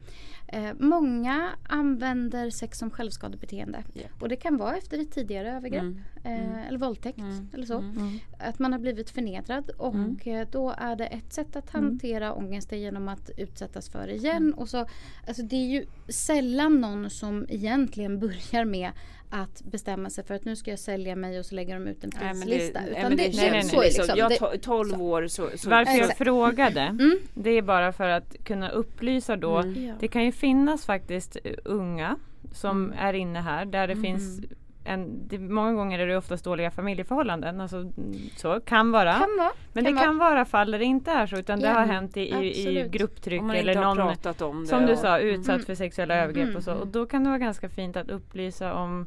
Eh, 0.54 0.72
många 0.78 1.50
använder 1.62 2.50
sex 2.50 2.78
som 2.78 2.90
självskadebeteende. 2.90 3.84
Ja. 3.92 4.02
Och 4.20 4.28
det 4.28 4.36
kan 4.36 4.56
vara 4.56 4.76
efter 4.76 4.98
ett 4.98 5.10
tidigare 5.10 5.52
övergrepp. 5.52 5.82
Mm. 5.82 6.02
Eh, 6.24 6.68
eller 6.68 6.78
våldtäkt 6.78 7.18
eller 7.52 7.66
så. 7.66 7.78
Mm. 7.78 8.18
Att 8.38 8.58
man 8.58 8.72
har 8.72 8.78
blivit 8.78 9.10
förnedrad 9.10 9.70
och 9.70 10.26
eh, 10.26 10.48
då 10.50 10.74
är 10.78 10.96
det 10.96 11.06
ett 11.06 11.32
sätt 11.32 11.56
att 11.56 11.70
hantera 11.70 12.34
ångesten 12.34 12.80
genom 12.80 13.08
att 13.08 13.30
utsättas 13.36 13.88
för 13.88 14.06
det 14.06 14.14
igen. 14.14 14.54
Och 14.54 14.68
så, 14.68 14.86
alltså 15.26 15.42
det 15.42 15.56
är 15.56 15.66
ju 15.66 15.86
sällan 16.08 16.80
någon 16.80 17.10
som 17.10 17.46
egentligen 17.48 18.18
börjar 18.20 18.64
med 18.64 18.92
att 19.30 19.62
bestämma 19.62 20.10
sig 20.10 20.24
för 20.24 20.34
att 20.34 20.44
nu 20.44 20.56
ska 20.56 20.70
jag 20.70 20.78
sälja 20.78 21.16
mig 21.16 21.38
och 21.38 21.46
så 21.46 21.54
lägger 21.54 21.74
de 21.74 21.86
ut 21.88 22.04
en 22.04 22.10
Nej, 22.20 22.32
prislista. 22.32 22.80
nej, 22.80 22.90
Utan 22.90 23.16
det, 23.16 23.64
så 23.64 23.80
liksom, 23.82 24.06
jag 24.16 24.30
det, 24.30 24.36
to- 24.38 24.58
12 24.58 25.02
år 25.02 25.26
så, 25.26 25.48
så 25.54 25.70
Varför 25.70 25.92
jag 25.98 26.16
frågade, 26.16 26.98
det 27.34 27.50
är 27.50 27.62
bara 27.62 27.92
för 27.92 28.08
att 28.08 28.36
kunna 28.44 28.70
upplysa 28.70 29.36
då. 29.36 29.56
Mm. 29.56 29.94
Det 30.00 30.08
kan 30.08 30.24
ju 30.24 30.32
finnas 30.32 30.86
faktiskt 30.86 31.36
unga 31.64 32.16
som 32.52 32.84
Mm. 32.84 32.98
är 32.98 33.12
inne 33.12 33.40
här 33.40 33.64
där 33.64 33.88
det 33.88 33.96
finns 33.96 34.40
en, 34.84 35.28
det, 35.28 35.38
många 35.38 35.72
gånger 35.72 35.98
är 35.98 36.06
det 36.06 36.16
oftast 36.16 36.44
dåliga 36.44 36.70
familjeförhållanden. 36.70 37.60
Alltså, 37.60 37.76
mm, 37.76 37.92
så 38.36 38.60
kan 38.60 38.90
vara. 38.92 39.12
kan 39.12 39.36
vara. 39.38 39.50
Men 39.72 39.84
kan 39.84 39.94
det 39.94 40.00
kan 40.00 40.18
vara 40.18 40.44
fall 40.44 40.70
där 40.70 40.78
det 40.78 40.84
inte 40.84 41.10
är 41.10 41.26
så 41.26 41.36
utan 41.36 41.60
det 41.60 41.66
Ja, 41.66 41.72
har 41.72 41.86
hänt 41.86 42.16
i, 42.16 42.20
i, 42.20 42.78
i 42.80 42.88
grupptryck 42.88 43.42
eller 43.54 43.74
någon 43.74 43.96
pratat 43.96 44.42
om 44.42 44.60
det. 44.60 44.66
som 44.66 44.86
du 44.86 44.92
och- 44.92 44.98
sa 44.98 45.18
utsatt 45.18 45.54
Mm. 45.54 45.66
för 45.66 45.74
sexuella 45.74 46.14
övergrepp 46.16 46.56
och 46.56 46.62
så. 46.62 46.72
Och 46.74 46.86
då 46.86 47.06
kan 47.06 47.22
det 47.24 47.28
vara 47.30 47.38
ganska 47.38 47.68
fint 47.68 47.96
att 47.96 48.10
upplysa 48.10 48.74
om 48.74 49.06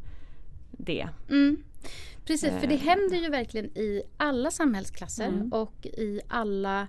det. 0.72 1.08
Mm. 1.30 1.58
Precis, 2.26 2.54
för 2.60 2.68
det 2.68 2.74
Eh. 2.76 2.80
händer 2.82 3.18
ju 3.18 3.30
verkligen 3.30 3.66
i 3.66 4.02
alla 4.18 4.52
samhällsklasser 4.52 5.28
Mm. 5.28 5.54
och 5.54 5.86
i 5.86 6.20
alla 6.28 6.88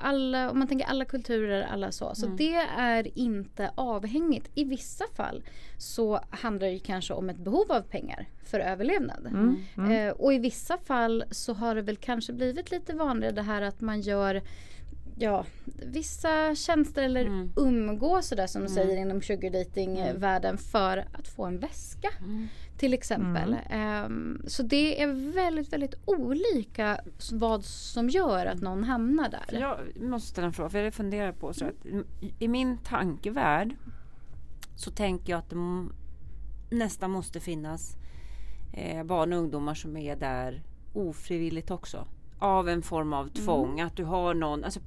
alla, 0.00 0.50
om 0.50 0.58
man 0.58 0.68
tänker 0.68 0.86
alla 0.86 1.04
kulturer, 1.04 1.62
alla 1.62 1.92
så. 1.92 2.14
Så 2.14 2.26
det 2.26 2.54
är 2.78 3.18
inte 3.18 3.70
avhängigt. 3.74 4.50
I 4.54 4.64
vissa 4.64 5.04
fall 5.16 5.42
så 5.78 6.20
handlar 6.30 6.68
det 6.68 6.78
kanske 6.78 7.14
om 7.14 7.30
ett 7.30 7.38
behov 7.38 7.72
av 7.72 7.80
pengar 7.80 8.28
för 8.44 8.60
överlevnad. 8.60 9.26
Mm. 9.26 9.56
Mm. 9.76 9.90
Eh, 10.08 10.12
och 10.12 10.34
i 10.34 10.38
vissa 10.38 10.78
fall 10.78 11.24
så 11.30 11.52
har 11.52 11.74
det 11.74 11.82
väl 11.82 11.96
kanske 11.96 12.32
blivit 12.32 12.70
lite 12.70 12.94
vanligare 12.94 13.34
det 13.34 13.42
här 13.42 13.62
att 13.62 13.80
man 13.80 14.00
gör 14.00 14.42
ja, 15.18 15.44
vissa 15.86 16.54
tjänster 16.54 17.02
eller 17.02 17.20
Mm. 17.24 17.52
umgås 17.56 18.26
sådär 18.28 18.46
som 18.46 18.62
de 18.62 18.68
säger 18.68 18.96
inom 18.96 19.22
sugar 19.22 19.50
dating 19.50 19.98
Mm. 20.00 20.20
världen 20.20 20.58
för 20.58 21.04
att 21.12 21.28
få 21.28 21.44
en 21.44 21.58
väska. 21.58 22.08
Till 22.76 22.94
exempel. 22.94 23.56
Ehm, 23.70 24.42
så 24.46 24.62
det 24.62 25.02
är 25.02 25.32
väldigt, 25.34 25.72
väldigt 25.72 25.94
olika 26.04 27.00
vad 27.32 27.64
som 27.64 28.08
gör 28.08 28.46
att 28.46 28.60
någon 28.60 28.84
hamnar 28.84 29.28
där. 29.28 29.58
Jag 29.60 29.78
måste 30.02 30.28
ställa 30.28 30.46
en 30.46 30.52
fråga, 30.52 30.70
för 30.70 30.78
jag 30.78 30.94
funderar 30.94 31.32
på 31.32 31.52
så 31.52 31.64
att 31.64 31.86
i- 31.86 32.34
i 32.38 32.48
min 32.48 32.78
tankevärld 32.78 33.74
så 34.76 34.90
tänker 34.90 35.30
jag 35.32 35.38
att 35.38 35.50
det 35.50 35.86
nästan 36.70 37.10
måste 37.10 37.40
finnas 37.40 37.96
eh, 38.72 39.04
barn 39.04 39.32
och 39.32 39.38
ungdomar 39.38 39.74
som 39.74 39.96
är 39.96 40.16
där 40.16 40.62
ofrivilligt 40.92 41.70
också. 41.70 42.06
Av 42.38 42.68
en 42.68 42.82
form 42.82 43.12
av 43.12 43.28
tvång. 43.28 43.80
Att 43.80 43.96
du 43.96 44.04
har 44.04 44.34
någon, 44.34 44.64
alltså, 44.64 44.80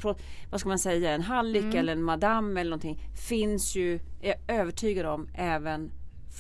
vad 0.51 0.59
ska 0.59 0.69
man 0.69 0.79
säga, 0.79 1.11
en 1.15 1.21
hallick 1.21 1.63
eller 1.75 1.93
en 1.93 2.03
madam 2.03 2.57
eller 2.57 2.69
någonting. 2.69 2.99
Finns 3.29 3.75
ju, 3.75 3.95
är 4.21 4.27
jag 4.47 4.59
övertygad 4.59 5.05
om, 5.05 5.27
även 5.33 5.91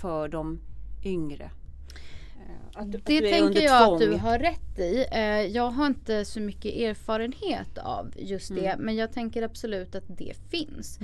för 0.01 0.27
de 0.29 0.59
yngre. 1.03 1.43
Eh, 1.43 2.79
att 2.81 2.95
att 2.95 3.05
Det 3.05 3.17
är 3.17 3.31
tänker 3.41 3.61
jag 3.61 3.85
tvång. 3.85 3.93
att 3.93 3.99
du 3.99 4.17
har 4.17 4.39
rätt 4.39 4.79
i. 4.79 5.05
Eh, 5.11 5.21
jag 5.41 5.69
har 5.69 5.87
inte 5.87 6.25
så 6.25 6.39
mycket 6.39 6.75
erfarenhet 6.75 7.77
av 7.77 8.11
just 8.17 8.55
det. 8.55 8.65
Mm. 8.67 8.85
Men 8.85 8.95
jag 8.95 9.11
tänker 9.13 9.41
absolut 9.43 9.95
att 9.95 10.03
det 10.07 10.33
finns. 10.49 10.99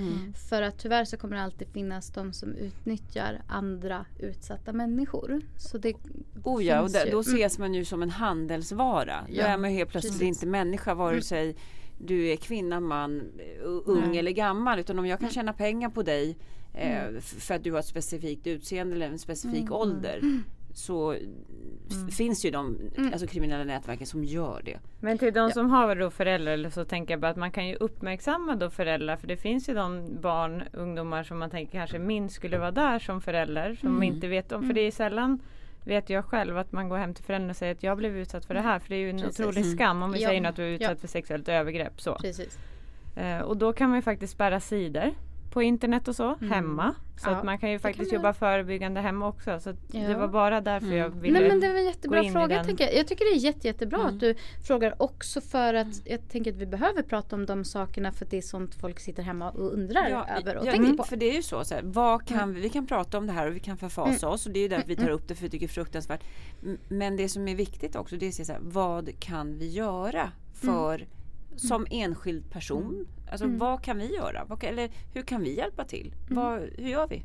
För 0.48 0.62
att 0.62 0.78
tyvärr 0.78 1.04
så 1.04 1.16
kommer 1.16 1.36
det 1.36 1.42
alltid 1.42 1.68
finnas 1.68 2.10
de 2.10 2.32
som 2.32 2.54
utnyttjar 2.54 3.42
andra 3.48 4.06
utsatta 4.18 4.72
människor. 4.72 5.40
Så 5.56 5.78
det 5.78 5.94
Oh 6.44 6.64
ja, 6.64 6.80
och 6.82 6.90
där, 6.90 7.04
då 7.10 7.20
Mm. 7.20 7.20
ses 7.20 7.58
man 7.58 7.74
ju 7.74 7.84
som 7.84 8.02
en 8.02 8.10
handelsvara. 8.10 9.24
Då 9.28 9.34
Ja, 9.34 9.44
är 9.46 9.56
man 9.58 9.70
helt 9.70 9.90
plötsligt 9.90 10.12
precis. 10.12 10.22
Mm. 10.22 10.28
inte 10.34 10.46
människa 10.46 10.94
vare 10.94 11.22
sig 11.22 11.56
du 11.98 12.28
är 12.28 12.36
kvinna, 12.36 12.80
man, 12.80 13.20
u- 13.64 13.82
ung 13.86 14.16
eller 14.16 14.30
gammal. 14.30 14.78
Utan 14.78 14.98
om 14.98 15.06
jag 15.06 15.18
kan 15.18 15.24
Mm. 15.26 15.34
tjäna 15.34 15.52
pengar 15.52 15.88
på 15.90 16.02
dig 16.02 16.36
eh, 16.74 17.02
f- 17.18 17.24
för 17.38 17.54
att 17.54 17.64
du 17.64 17.72
har 17.72 17.78
ett 17.78 17.86
specifikt 17.86 18.46
utseende 18.46 18.96
eller 18.96 19.06
en 19.06 19.18
specifik 19.18 19.60
Mm. 19.60 19.72
ålder. 19.72 20.20
Så 20.74 21.12
f- 21.12 22.14
finns 22.16 22.44
ju 22.44 22.50
de 22.50 22.78
alltså 23.12 23.26
kriminella 23.26 23.64
nätverken 23.64 24.06
som 24.06 24.24
gör 24.24 24.62
det. 24.64 24.78
Men 25.00 25.18
till 25.18 25.32
de 25.32 25.50
som 25.50 25.70
har 25.70 25.96
då 25.96 26.10
föräldrar 26.10 26.70
så 26.70 26.84
tänker 26.84 27.12
jag 27.14 27.20
bara 27.20 27.30
att 27.30 27.36
man 27.36 27.50
kan 27.50 27.68
ju 27.68 27.74
uppmärksamma 27.74 28.56
då 28.56 28.70
föräldrar 28.70 29.16
för 29.16 29.26
det 29.26 29.36
finns 29.36 29.68
ju 29.68 29.74
de 29.74 30.16
barn, 30.20 30.62
ungdomar 30.72 31.22
som 31.22 31.38
man 31.38 31.50
tänker 31.50 31.72
kanske 31.72 31.98
minst 31.98 32.34
skulle 32.34 32.58
vara 32.58 32.70
där 32.70 32.98
som 32.98 33.20
förälder 33.20 33.74
som 33.80 34.02
inte 34.02 34.28
vet 34.28 34.52
om. 34.52 34.66
För 34.66 34.74
det 34.74 34.80
är 34.80 34.90
sällan 34.90 35.38
vet 35.84 36.10
jag 36.10 36.24
själv 36.24 36.58
att 36.58 36.72
man 36.72 36.88
går 36.88 36.96
hem 36.96 37.14
till 37.14 37.24
föräldern 37.24 37.50
och 37.50 37.56
säger 37.56 37.72
att 37.74 37.82
jag 37.82 37.98
blev 37.98 38.16
utsatt 38.16 38.44
för 38.44 38.54
det 38.54 38.60
här. 38.60 38.78
För 38.78 38.88
det 38.88 38.94
är 38.96 38.98
ju 39.00 39.10
en 39.10 39.18
Precis. 39.20 39.40
otrolig 39.40 39.66
skam 39.66 40.02
om 40.02 40.12
vi 40.12 40.22
Ja. 40.22 40.28
säger 40.28 40.44
att 40.48 40.56
du 40.56 40.62
är 40.64 40.68
utsatt 40.68 40.90
Ja. 40.90 40.96
för 40.96 41.08
sexuellt 41.08 41.48
övergrepp. 41.48 42.00
Så. 42.00 42.14
Precis. 42.14 42.58
Eh, 43.16 43.38
och 43.38 43.56
då 43.56 43.72
kan 43.72 43.88
man 43.90 43.98
ju 43.98 44.02
faktiskt 44.02 44.32
spärra 44.32 44.60
sidor 44.60 45.10
på 45.54 45.62
internet 45.62 46.08
och 46.08 46.16
så 46.16 46.34
hemma. 46.34 46.94
Så 47.16 47.30
Ja, 47.30 47.36
att 47.36 47.44
man 47.44 47.58
kan 47.58 47.70
ju 47.70 47.78
faktiskt 47.78 48.10
kan 48.10 48.18
man 48.18 48.24
jobba 48.24 48.34
förebyggande 48.34 49.00
hemma 49.00 49.28
också. 49.28 49.60
Så 49.60 49.74
Ja. 49.92 50.08
det 50.08 50.14
var 50.14 50.28
bara 50.28 50.60
därför 50.60 50.92
jag 50.92 51.10
ville 51.10 51.40
Nej 51.40 51.48
men 51.48 51.60
det 51.60 51.68
var 51.68 51.74
en 51.76 51.84
jättebra 51.84 52.24
fråga. 52.24 52.56
den. 52.56 52.64
Tänker 52.66 52.84
jag. 52.84 52.94
jag 52.94 53.06
tycker 53.06 53.24
det 53.24 53.40
är 53.40 53.44
jätte, 53.44 53.66
jättebra 53.66 53.98
att 54.04 54.20
du 54.20 54.34
frågar 54.66 55.02
också 55.02 55.40
för 55.40 55.74
att 55.74 56.06
jag 56.06 56.28
tänker 56.28 56.52
att 56.52 56.56
vi 56.56 56.66
behöver 56.66 57.02
prata 57.02 57.36
om 57.36 57.46
de 57.46 57.64
sakerna 57.64 58.12
för 58.12 58.24
att 58.24 58.30
det 58.30 58.36
är 58.36 58.42
sånt 58.42 58.74
folk 58.74 59.00
sitter 59.00 59.22
hemma 59.22 59.50
och 59.50 59.72
undrar 59.72 60.06
över 60.38 60.56
och 60.56 60.66
ja, 60.66 60.70
tänker 60.72 60.86
mm, 60.86 60.96
på. 60.96 61.04
För 61.04 61.16
det 61.16 61.30
är 61.30 61.34
ju 61.34 61.42
så, 61.42 61.64
så 61.64 61.74
här, 61.74 61.82
vad 61.84 62.26
kan 62.26 62.54
vi, 62.54 62.60
vi 62.60 62.68
kan 62.68 62.86
prata 62.86 63.18
om 63.18 63.26
det 63.26 63.32
här 63.32 63.46
och 63.48 63.54
vi 63.56 63.60
kan 63.60 63.76
förfasa 63.76 64.26
Mm. 64.26 64.34
oss 64.34 64.46
och 64.46 64.52
det 64.52 64.58
är 64.58 64.62
ju 64.62 64.68
därför 64.68 64.88
vi 64.88 64.96
tar 64.96 65.08
upp 65.10 65.28
det 65.28 65.34
för 65.34 65.42
vi 65.42 65.50
tycker 65.50 65.66
det 65.66 65.70
är 65.70 65.74
fruktansvärt. 65.74 66.24
Men 66.88 67.16
det 67.16 67.28
som 67.28 67.48
är 67.48 67.54
viktigt 67.54 67.96
också 67.96 68.16
det 68.16 68.26
är 68.26 68.28
att 68.28 68.34
se 68.34 68.44
så 68.44 68.52
här, 68.52 68.60
vad 68.62 69.20
kan 69.20 69.58
vi 69.58 69.68
göra 69.70 70.32
för 70.54 71.06
som 71.56 71.86
enskild 71.90 72.50
person? 72.50 73.06
Alltså 73.30 73.46
vad 73.48 73.82
kan 73.82 73.98
vi 73.98 74.14
göra? 74.14 74.46
Kan, 74.60 74.68
eller 74.70 74.90
hur 75.14 75.22
kan 75.22 75.40
vi 75.42 75.56
hjälpa 75.56 75.84
till? 75.84 76.14
Vad, 76.30 76.60
hur 76.78 76.88
gör 76.88 77.06
vi? 77.08 77.22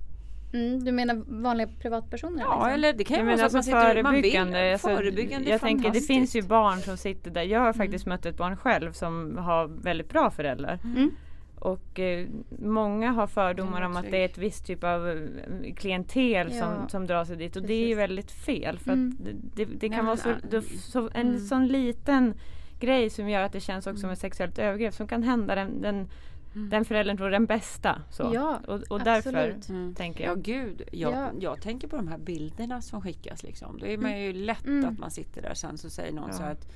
Mm, 0.54 0.84
du 0.84 0.92
menar 0.92 1.24
vanliga 1.42 1.68
privatpersoner? 1.80 2.42
Ja, 2.42 2.56
liksom? 2.56 2.74
eller 2.74 2.94
det 2.94 3.04
kan 3.04 3.16
ju 3.16 3.20
Jag 3.20 3.26
vara 3.26 3.36
menar 3.36 3.50
så 3.50 3.58
att 3.58 3.66
alltså 3.66 3.72
man 3.76 3.82
sitter 3.86 4.04
man 4.04 4.14
vill. 4.14 4.24
förebyggande. 4.24 4.72
Alltså, 4.72 4.88
Förebyggande 4.88 5.50
jag 5.50 5.62
tänker 5.62 5.92
det 5.92 6.02
finns 6.02 6.36
ju 6.36 6.42
barn 6.42 6.78
som 6.80 6.98
sitter 6.98 7.32
där. 7.32 7.44
Jag 7.44 7.60
har 7.60 7.74
faktiskt 7.74 8.06
mött 8.06 8.26
ett 8.26 8.38
barn 8.38 8.58
själv 8.58 8.92
som 8.92 9.38
har 9.38 9.68
väldigt 9.68 10.10
bra 10.10 10.32
föräldrar. 10.32 10.80
Mm. 10.84 11.12
Och 11.60 12.00
eh, 12.00 12.28
många 12.60 13.12
har 13.12 13.28
fördomar 13.28 13.82
om 13.82 13.98
att 13.98 14.12
det 14.12 14.18
är 14.18 14.26
ett 14.26 14.38
visst 14.38 14.66
typ 14.68 14.84
av 14.84 15.10
eh, 15.10 15.74
klientel 15.76 16.48
Ja, 16.52 16.60
som, 16.60 16.90
som 16.90 17.08
drar 17.08 17.26
sig 17.26 17.36
dit. 17.38 17.56
Och 17.56 17.62
det 17.64 17.74
är 17.74 17.78
ju 17.78 17.86
precis. 17.86 17.98
väldigt 17.98 18.32
fel. 18.32 18.80
För 18.80 18.92
Mm. 18.92 19.10
att 19.20 19.26
det, 19.26 19.66
det, 19.66 19.72
det 19.80 19.90
Nej, 19.90 19.98
kan 19.98 20.06
vara 20.06 20.18
så, 20.18 20.34
det, 20.50 20.62
så, 20.62 21.10
en 21.14 21.28
Mm. 21.28 21.40
sån 21.40 21.68
liten 21.68 22.34
grej 22.80 23.10
som 23.10 23.30
gör 23.30 23.42
att 23.44 23.52
det 23.52 23.60
känns 23.60 23.88
också 23.88 24.02
som 24.02 24.10
ett 24.10 24.20
sexuellt 24.20 24.60
övergrepp 24.60 24.94
som 24.94 25.08
kan 25.08 25.24
hända 25.24 25.56
den, 25.56 25.82
den, 25.82 26.08
den 26.54 26.86
föräldern 26.86 27.18
tror 27.18 27.30
den 27.30 27.46
bästa. 27.46 28.02
Så. 28.12 28.32
Ja, 28.34 28.60
och, 28.68 28.82
och 28.90 29.00
därför. 29.04 29.56
Mm. 29.70 29.96
tänker 29.96 30.24
Ja 30.24 30.30
jag. 30.30 30.42
gud, 30.42 30.82
jag, 30.92 31.14
Ja. 31.14 31.32
jag 31.40 31.62
tänker 31.62 31.88
på 31.88 31.96
de 31.96 32.08
här 32.08 32.18
bilderna 32.18 32.82
som 32.82 33.02
skickas 33.02 33.44
liksom. 33.44 33.78
Då 33.80 33.86
är 33.86 33.98
man 33.98 34.22
ju 34.22 34.34
lätt 34.34 34.66
Mm. 34.68 34.90
att 34.90 35.00
man 35.00 35.12
sitter 35.12 35.42
där 35.42 35.54
sen 35.54 35.78
så 35.78 35.90
säger 35.90 36.14
någon 36.14 36.28
Ja. 36.30 36.34
så 36.34 36.44
här 36.44 36.52
att 36.52 36.68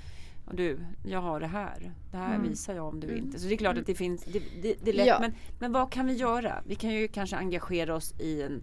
"Och 0.46 0.56
du, 0.56 0.80
jag 1.06 1.22
har 1.22 1.40
det 1.40 1.48
här. 1.48 1.92
Det 2.12 2.18
här 2.18 2.36
Mm. 2.36 2.50
visar 2.50 2.74
jag 2.74 2.86
om 2.88 3.00
du 3.00 3.16
inte. 3.18 3.40
Så 3.40 3.48
det 3.48 3.54
är 3.54 3.58
klart 3.58 3.78
att 3.78 3.86
det 3.86 3.96
finns, 3.96 4.24
det, 4.24 4.40
det, 4.62 4.76
det 4.84 4.90
är 4.92 4.96
lätt. 4.96 5.08
Ja. 5.08 5.18
Men, 5.20 5.34
men 5.60 5.72
vad 5.72 5.92
kan 5.92 6.06
vi 6.08 6.14
göra? 6.14 6.62
Vi 6.68 6.76
kan 6.76 6.90
ju 6.90 7.08
kanske 7.08 7.36
engagera 7.36 7.96
oss 7.96 8.14
i 8.20 8.42
en 8.42 8.62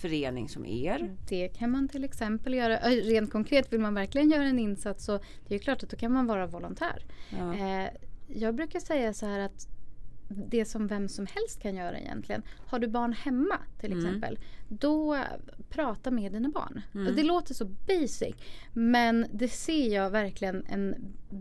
förening 0.00 0.48
som 0.48 0.66
er. 0.66 1.16
Det 1.28 1.48
kan 1.48 1.70
man 1.70 1.88
till 1.88 2.04
exempel 2.04 2.54
göra. 2.54 2.76
Rent 2.88 3.32
konkret 3.32 3.72
vill 3.72 3.80
man 3.80 3.94
verkligen 3.94 4.30
göra 4.30 4.44
en 4.44 4.58
insats 4.58 5.04
så 5.04 5.12
det 5.18 5.54
är 5.54 5.58
ju 5.58 5.58
klart 5.58 5.82
att 5.82 5.90
då 5.90 5.96
kan 5.96 6.12
man 6.12 6.26
vara 6.26 6.46
volontär. 6.46 7.04
Ja. 7.38 7.54
Eh, 7.54 7.90
jag 8.28 8.54
brukar 8.54 8.80
säga 8.80 9.12
så 9.12 9.26
här 9.26 9.40
att 9.40 9.68
det 10.50 10.64
som 10.64 10.86
vem 10.86 11.08
som 11.08 11.26
helst 11.26 11.60
kan 11.62 11.74
göra 11.74 11.98
egentligen. 11.98 12.42
Har 12.66 12.78
du 12.78 12.88
barn 12.88 13.12
hemma 13.12 13.58
till 13.80 13.92
Mm. 13.92 14.04
exempel. 14.06 14.38
Då 14.68 15.14
eh, 15.14 15.20
prata 15.68 16.10
med 16.10 16.32
dina 16.32 16.48
barn. 16.48 16.80
Mm. 16.94 17.16
Det 17.16 17.22
låter 17.22 17.54
så 17.54 17.64
basic. 17.64 18.34
Men 18.72 19.26
det 19.32 19.48
ser 19.48 19.94
jag 19.94 20.10
verkligen 20.10 20.64
en 20.68 20.94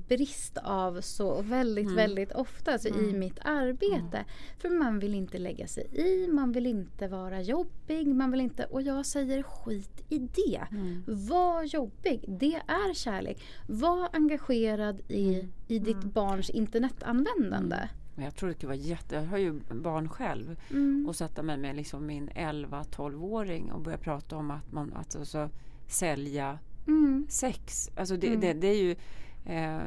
brist 0.07 0.57
av 0.63 1.01
så 1.01 1.41
väldigt, 1.41 1.83
Mm. 1.85 1.95
väldigt 1.95 2.31
ofta 2.31 2.71
alltså 2.73 2.87
i 2.89 3.13
mitt 3.13 3.39
arbete. 3.41 4.25
För 4.57 4.69
man 4.69 4.99
vill 4.99 5.13
inte 5.15 5.37
lägga 5.37 5.67
sig 5.67 5.83
i, 5.93 6.27
man 6.27 6.51
vill 6.51 6.65
inte 6.65 7.07
vara 7.07 7.41
jobbig, 7.41 8.07
man 8.07 8.31
vill 8.31 8.41
inte... 8.41 8.63
Och 8.65 8.81
jag 8.81 9.05
säger 9.05 9.43
skit 9.43 10.05
i 10.09 10.17
det. 10.17 10.61
Mm. 10.71 11.03
Var 11.07 11.63
jobbig, 11.63 12.23
det 12.27 12.55
är 12.67 12.93
kärlek. 12.93 13.41
Var 13.67 14.09
engagerad 14.13 15.01
i, 15.07 15.33
Mm. 15.33 15.51
i 15.67 15.79
ditt 15.79 16.03
barns 16.03 16.49
internetanvändande. 16.49 17.89
Men 18.19 18.25
jag 18.25 18.35
tror 18.35 18.49
det 18.49 18.55
skulle 18.55 18.67
vara 18.67 18.77
jätte... 18.77 19.15
Jag 19.15 19.23
har 19.25 19.37
ju 19.37 19.53
barn 19.71 20.09
själv. 20.09 20.55
Mm. 20.71 21.05
Och 21.07 21.15
sätta 21.15 21.43
mig 21.43 21.57
med 21.57 21.75
liksom 21.75 22.05
min 22.05 22.29
11-12-åring 22.29 23.71
och 23.71 23.81
börja 23.81 23.97
prata 23.97 24.35
om 24.35 24.51
att 24.51 24.71
man 24.71 24.93
alltså, 24.93 25.49
sälja 25.87 26.59
Mm. 26.87 27.27
sex. 27.29 27.89
Alltså 27.95 28.17
det, 28.17 28.27
Mm. 28.27 28.39
det, 28.39 28.53
det 28.53 28.67
är 28.67 28.77
ju... 28.83 28.91
Eh, 29.45 29.79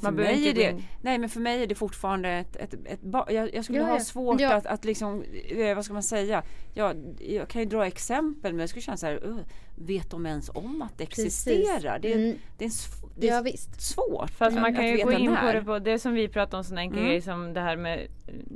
för 0.00 0.10
mig 0.10 0.48
är 0.48 0.54
det, 0.54 0.82
nej 1.02 1.18
men 1.18 1.28
för 1.28 1.40
mig 1.40 1.62
är 1.62 1.66
det 1.66 1.74
fortfarande 1.74 2.28
ett, 2.28 2.56
ett, 2.56 2.74
ett 2.74 3.00
jag, 3.28 3.54
jag 3.54 3.64
skulle 3.64 3.78
Ja, 3.78 3.84
ha 3.84 4.00
svårt 4.00 4.40
Ja. 4.40 4.54
att, 4.54 4.66
att 4.66 4.84
liksom, 4.84 5.22
eh, 5.48 5.74
vad 5.74 5.84
ska 5.84 5.94
man 5.94 6.02
säga? 6.02 6.42
Ja, 6.74 6.94
jag 7.18 7.48
kan 7.48 7.62
ju 7.62 7.68
dra 7.68 7.86
exempel 7.86 8.52
men 8.52 8.60
jag 8.60 8.68
skulle 8.68 8.82
känna 8.82 8.96
så 8.96 9.06
här, 9.06 9.26
uh, 9.26 9.38
vet 9.80 10.10
de 10.10 10.26
ens 10.26 10.50
om 10.54 10.82
att 10.82 10.98
det 10.98 11.04
existerar? 11.04 11.98
Det 11.98 12.12
är, 12.12 12.16
Mm. 12.18 12.36
det 12.58 12.64
är, 12.64 12.70
det 13.16 13.28
är 13.28 13.34
Ja, 13.34 13.42
visst. 13.42 13.80
svårt 13.80 14.30
Fast 14.30 14.56
man 14.56 14.74
kan 14.74 14.86
ju 14.88 15.04
gå 15.04 15.12
in 15.12 15.36
på 15.36 15.52
det 15.52 15.62
på 15.64 15.78
det 15.78 15.98
som 15.98 16.14
vi 16.14 16.28
pratar 16.28 16.58
om 16.58 16.64
sådana 16.64 16.80
enkla 16.80 16.98
Mm. 16.98 17.08
grejer 17.08 17.20
som 17.22 17.52
det 17.54 17.60
här 17.60 17.76
med 17.76 18.06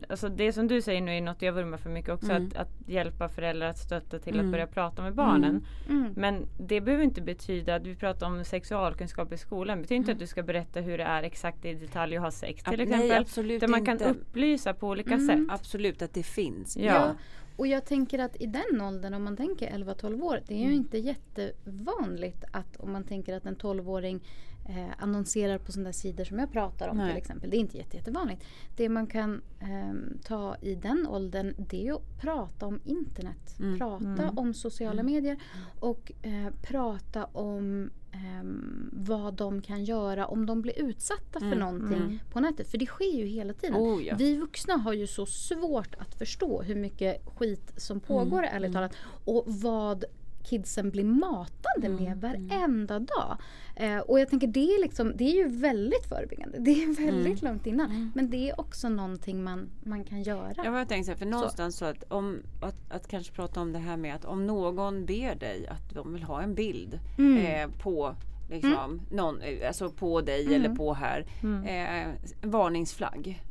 Alltså 0.08 0.28
det 0.28 0.52
som 0.52 0.68
du 0.68 0.82
säger 0.82 1.00
nu 1.00 1.16
är 1.16 1.20
något 1.20 1.42
jag 1.42 1.52
vurmar 1.52 1.78
för 1.78 1.90
mycket 1.90 2.10
också 2.10 2.30
Mm. 2.30 2.46
att, 2.46 2.56
att 2.56 2.68
hjälpa 2.88 3.28
föräldrar 3.28 3.66
att 3.68 3.78
stötta 3.78 4.18
till 4.18 4.34
Mm. 4.34 4.46
att 4.46 4.52
börja 4.52 4.66
prata 4.66 5.02
med 5.02 5.14
barnen. 5.14 5.66
Mm. 5.88 6.12
Men 6.16 6.46
det 6.58 6.80
behöver 6.80 7.04
inte 7.04 7.20
betyda 7.22 7.74
att 7.74 7.86
vi 7.86 7.94
pratar 7.96 8.26
om 8.26 8.44
sexualkunskap 8.44 9.32
i 9.32 9.38
skolan. 9.38 9.76
Det 9.78 9.82
betyder 9.82 9.96
inte 9.96 10.10
Mm. 10.10 10.16
att 10.16 10.20
du 10.20 10.26
ska 10.26 10.42
berätta 10.42 10.80
hur 10.80 10.98
det 10.98 11.04
är 11.04 11.22
exakt 11.22 11.64
i 11.64 11.74
detalj 11.74 12.16
att 12.16 12.22
ha 12.22 12.30
sex 12.30 12.62
till 12.64 12.80
exempel. 12.80 13.08
Nej, 13.08 13.16
absolut 13.18 13.60
Där 13.60 13.68
man 13.68 13.84
kan 13.84 13.92
inte. 13.92 14.04
upplysa 14.10 14.74
på 14.74 14.88
olika 14.88 15.14
Mm. 15.14 15.26
sätt. 15.26 15.54
Absolut 15.54 16.02
att 16.02 16.14
det 16.14 16.22
finns. 16.22 16.76
Ja. 16.76 16.84
Ja. 16.84 17.14
Och 17.56 17.66
jag 17.66 17.84
tänker 17.84 18.18
att 18.18 18.36
i 18.40 18.46
den 18.46 18.80
åldern, 18.80 19.14
om 19.14 19.24
man 19.24 19.36
tänker 19.36 19.70
11-12 19.70 20.22
år, 20.22 20.40
det 20.46 20.54
är 20.54 20.58
Mm. 20.58 20.70
ju 20.70 20.76
inte 20.76 20.98
jättevanligt 20.98 22.44
att 22.52 22.76
om 22.76 22.92
man 22.92 23.04
tänker 23.04 23.36
att 23.36 23.46
en 23.46 23.56
12-åring 23.56 24.20
eh, 24.68 24.86
annonserar 24.98 25.58
på 25.58 25.72
sådana 25.72 25.92
sidor 25.92 26.24
som 26.24 26.38
jag 26.38 26.52
pratar 26.52 26.88
om 26.88 26.96
Nej. 26.96 27.08
till 27.08 27.16
exempel. 27.18 27.50
Det 27.50 27.56
är 27.56 27.58
inte 27.58 27.78
jätte, 27.78 27.96
jättevanligt. 27.96 28.44
Det 28.76 28.88
man 28.88 29.06
kan 29.06 29.42
ehm, 29.60 30.18
ta 30.24 30.56
i 30.60 30.74
den 30.74 31.06
åldern 31.06 31.54
det 31.58 31.88
är 31.88 31.92
att 31.94 32.20
prata 32.20 32.66
om 32.66 32.80
internet. 32.84 33.56
Mm. 33.60 33.78
Prata 33.78 34.04
Mm. 34.22 34.38
om 34.38 34.54
sociala 34.54 35.02
medier 35.02 35.38
och 35.80 36.12
eh, 36.22 36.50
prata 36.62 37.24
om 37.24 37.90
ehm, 38.14 38.90
vad 38.92 39.34
de 39.34 39.62
kan 39.62 39.84
göra 39.84 40.26
om 40.26 40.46
de 40.46 40.62
blir 40.62 40.78
utsatta 40.78 41.38
för 41.40 41.46
Mm. 41.46 41.58
någonting 41.58 41.96
Mm. 42.02 42.18
på 42.32 42.40
nätet. 42.40 42.68
För 42.70 42.78
det 42.78 42.86
sker 42.86 43.18
ju 43.18 43.26
hela 43.26 43.52
tiden. 43.52 43.76
Oh, 43.76 44.02
ja. 44.04 44.14
Vi 44.18 44.36
vuxna 44.36 44.74
har 44.76 44.92
ju 44.92 45.06
så 45.06 45.26
svårt 45.26 45.94
att 45.98 46.14
förstå 46.14 46.62
hur 46.62 46.74
mycket 46.74 47.22
skit 47.36 47.72
som 47.76 48.00
pågår 48.00 48.38
Mm, 48.38 48.54
ärligt 48.56 48.72
talat. 48.72 48.92
Och 49.24 49.44
vad 49.46 50.04
kidsen 50.44 50.90
blir 50.90 51.04
matade 51.04 51.86
Mm, 51.86 52.04
med 52.04 52.20
varenda 52.20 52.98
dag. 52.98 53.36
Eh, 53.76 53.98
och 53.98 54.20
jag 54.20 54.28
tänker 54.28 54.46
det 54.46 54.60
är, 54.74 54.82
liksom, 54.82 55.12
det 55.16 55.24
är 55.24 55.34
ju 55.34 55.48
väldigt 55.48 56.06
förebyggande. 56.08 56.58
Det 56.58 56.70
är 56.82 56.86
väldigt 57.06 57.42
Mm. 57.42 57.52
långt 57.52 57.66
innan. 57.66 58.12
Men 58.14 58.30
det 58.30 58.50
är 58.50 58.60
också 58.60 58.88
någonting 58.88 59.44
man, 59.44 59.68
man 59.84 60.04
kan 60.04 60.22
göra. 60.22 60.52
Ja, 60.56 60.78
jag 60.78 60.88
tänkte 60.88 61.12
så 61.12 61.18
för 61.18 61.26
någonstans 61.26 61.76
så, 61.76 61.84
att, 61.84 62.04
om, 62.12 62.38
att, 62.62 62.92
att 62.92 63.08
kanske 63.08 63.32
prata 63.32 63.60
om 63.60 63.72
det 63.72 63.78
här 63.78 63.96
med 63.96 64.14
att 64.14 64.24
om 64.24 64.46
någon 64.46 65.06
ber 65.06 65.34
dig 65.34 65.66
att 65.66 65.94
de 65.94 66.12
vill 66.12 66.22
ha 66.22 66.42
en 66.42 66.54
bild 66.54 66.98
Mm. 67.18 67.46
eh, 67.70 67.76
på 67.78 68.14
liksom, 68.50 69.00
någon, 69.10 69.40
eh, 69.40 69.68
alltså 69.68 69.90
på 69.90 70.20
dig 70.20 70.46
Mm. 70.46 70.54
eller 70.64 70.74
på 70.76 70.94
här. 70.94 71.26
Eh, 71.66 72.08
varningsflagg. 72.48 73.42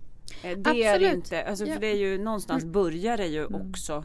Eh, 0.43 0.57
det 0.57 0.83
är 0.83 0.93
Absolut. 0.93 1.13
inte, 1.13 1.43
alltså, 1.45 1.63
Ja. 1.65 1.67
Mm. 1.67 1.75
för 1.75 1.81
det 1.87 1.91
är 1.91 1.97
ju 1.97 2.17
någonstans 2.17 2.65
börjar 2.65 3.17
det 3.17 3.27
ju 3.27 3.45
också 3.45 4.03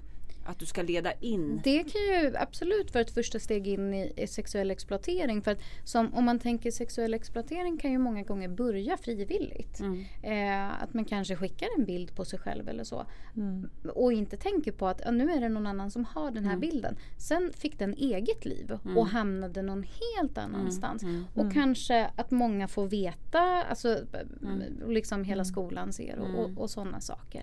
att 0.49 0.59
du 0.59 0.67
ska 0.67 0.83
leda 0.83 1.13
in. 1.13 1.61
Det 1.65 1.79
kan 1.85 2.01
ju 2.01 2.37
absolut 2.37 2.95
vara 2.95 3.03
ett 3.03 3.11
första 3.11 3.39
steg 3.39 3.67
in 3.69 3.95
i, 3.95 4.13
i 4.17 4.27
sexuell 4.27 4.71
exploatering. 4.71 5.43
För 5.43 5.51
att 5.51 5.59
som, 5.85 6.15
om 6.15 6.25
man 6.25 6.39
tänker 6.39 6.71
sexuell 6.71 7.15
exploatering 7.15 7.79
kan 7.79 7.93
ju 7.93 7.99
många 7.99 8.23
gånger 8.23 8.49
börja 8.49 8.97
frivilligt. 8.97 9.81
Mm. 9.81 10.05
Eh, 10.23 10.83
att 10.83 10.95
man 10.95 11.05
kanske 11.05 11.37
skickar 11.37 11.69
en 11.79 11.85
bild 11.85 12.15
på 12.15 12.25
sig 12.25 12.39
själv 12.39 12.69
eller 12.69 12.85
så. 12.85 13.07
Mm. 13.37 13.71
Och 13.95 14.13
inte 14.13 14.37
tänker 14.37 14.73
på 14.73 14.87
att 14.87 15.01
ja, 15.05 15.11
nu 15.11 15.31
är 15.31 15.41
det 15.41 15.49
någon 15.49 15.67
annan 15.67 15.91
som 15.91 16.05
har 16.05 16.31
den 16.31 16.45
här 16.45 16.53
Mm. 16.53 16.61
bilden. 16.61 16.97
Sen 17.19 17.53
fick 17.57 17.79
den 17.79 17.95
eget 17.95 18.45
liv 18.45 18.79
och 18.97 19.07
hamnade 19.07 19.63
någon 19.63 19.83
helt 19.83 20.39
annanstans. 20.39 21.03
Mm. 21.03 21.25
Och 21.35 21.53
kanske 21.53 22.11
att 22.17 22.31
många 22.31 22.69
får 22.69 22.87
veta, 22.87 23.41
alltså 23.63 23.99
Mm. 24.43 24.63
liksom 24.89 25.25
hela 25.25 25.45
skolan 25.45 25.93
ser 25.93 26.19
och, 26.19 26.45
och, 26.45 26.59
och 26.59 26.71
sådana 26.71 27.01
saker. 27.01 27.43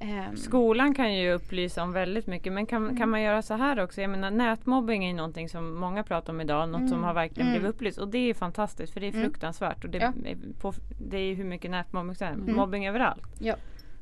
Ehm, 0.00 0.36
Skolan 0.36 0.94
kan 0.94 1.14
ju 1.14 1.32
upplysa 1.32 1.82
om 1.82 1.92
väldigt 1.92 2.26
mycket 2.26 2.52
men 2.52 2.66
kan, 2.66 2.84
Mm. 2.84 2.96
kan 2.96 3.08
man 3.10 3.22
göra 3.22 3.42
så 3.42 3.54
här 3.54 3.80
också? 3.84 4.00
Jag 4.00 4.10
menar 4.10 4.30
nätmobbing 4.30 5.04
är 5.04 5.08
ju 5.08 5.14
någonting 5.14 5.48
som 5.48 5.74
många 5.74 6.02
pratar 6.02 6.32
om 6.32 6.40
idag. 6.40 6.68
Något 6.68 6.88
som 6.88 7.04
har 7.04 7.14
verkligen 7.14 7.48
Mm. 7.48 7.60
blivit 7.60 7.74
upplyst 7.76 7.98
och 7.98 8.08
det 8.08 8.18
är 8.30 8.34
fantastiskt 8.34 8.92
för 8.92 9.00
det 9.00 9.06
är 9.06 9.12
Mm. 9.12 9.24
fruktansvärt. 9.24 9.84
Och 9.84 9.90
det, 9.90 9.98
Ja. 9.98 10.12
är 10.30 10.36
på, 10.60 10.72
det 11.10 11.16
är 11.18 11.34
hur 11.34 11.44
mycket 11.44 11.70
nätmobbing 11.70 12.14
som 12.14 12.26
är. 12.26 12.32
Mm. 12.32 12.56
Mobbing 12.56 12.86
överallt. 12.88 13.26
ja. 13.38 13.54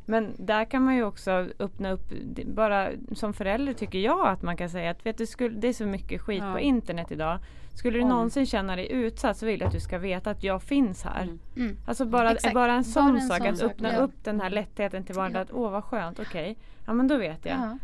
Men 0.06 0.34
där 0.38 0.64
kan 0.64 0.82
man 0.82 0.94
ju 0.96 1.04
också 1.04 1.48
öppna 1.58 1.90
upp, 1.90 2.12
bara 2.46 2.90
som 3.12 3.32
förälder 3.34 3.72
tycker 3.72 3.98
jag 3.98 4.26
att 4.28 4.42
man 4.42 4.56
kan 4.56 4.70
säga 4.70 4.90
att 4.90 5.06
vet 5.06 5.18
du, 5.18 5.26
skulle, 5.26 5.58
det 5.60 5.68
är 5.68 5.72
så 5.72 5.86
mycket 5.86 6.20
skit 6.20 6.42
Ja. 6.42 6.52
på 6.52 6.60
internet 6.60 7.12
idag. 7.12 7.38
Skulle 7.74 7.98
du 7.98 8.02
Om. 8.02 8.08
någonsin 8.08 8.46
känna 8.46 8.76
dig 8.76 8.92
utsatt 8.92 9.36
så 9.36 9.46
vill 9.46 9.60
jag 9.60 9.66
att 9.66 9.72
du 9.72 9.80
ska 9.80 9.98
veta 9.98 10.30
att 10.30 10.44
jag 10.44 10.62
finns 10.62 11.02
här. 11.02 11.22
Mm. 11.22 11.38
Mm. 11.56 11.76
Alltså 11.86 12.04
bara, 12.04 12.32
Exakt. 12.32 12.54
bara 12.54 12.72
en 12.72 12.84
sån 12.84 13.04
Bara 13.04 13.16
en 13.16 13.28
sak, 13.28 13.38
sån 13.38 13.46
att 13.48 13.58
sak, 13.58 13.70
öppna 13.70 13.92
ja. 13.92 13.98
upp 13.98 14.24
den 14.24 14.40
här 14.40 14.50
lättheten 14.50 15.04
till 15.04 15.14
varandra. 15.14 15.38
Ja. 15.38 15.42
Att 15.42 15.52
åh 15.52 15.70
vad 15.70 15.84
skönt, 15.84 16.20
okej. 16.20 16.56
Ja 16.86 16.92
men 16.92 17.08
då 17.08 17.16
vet 17.16 17.44
jag. 17.46 17.56
Ja. 17.56 17.78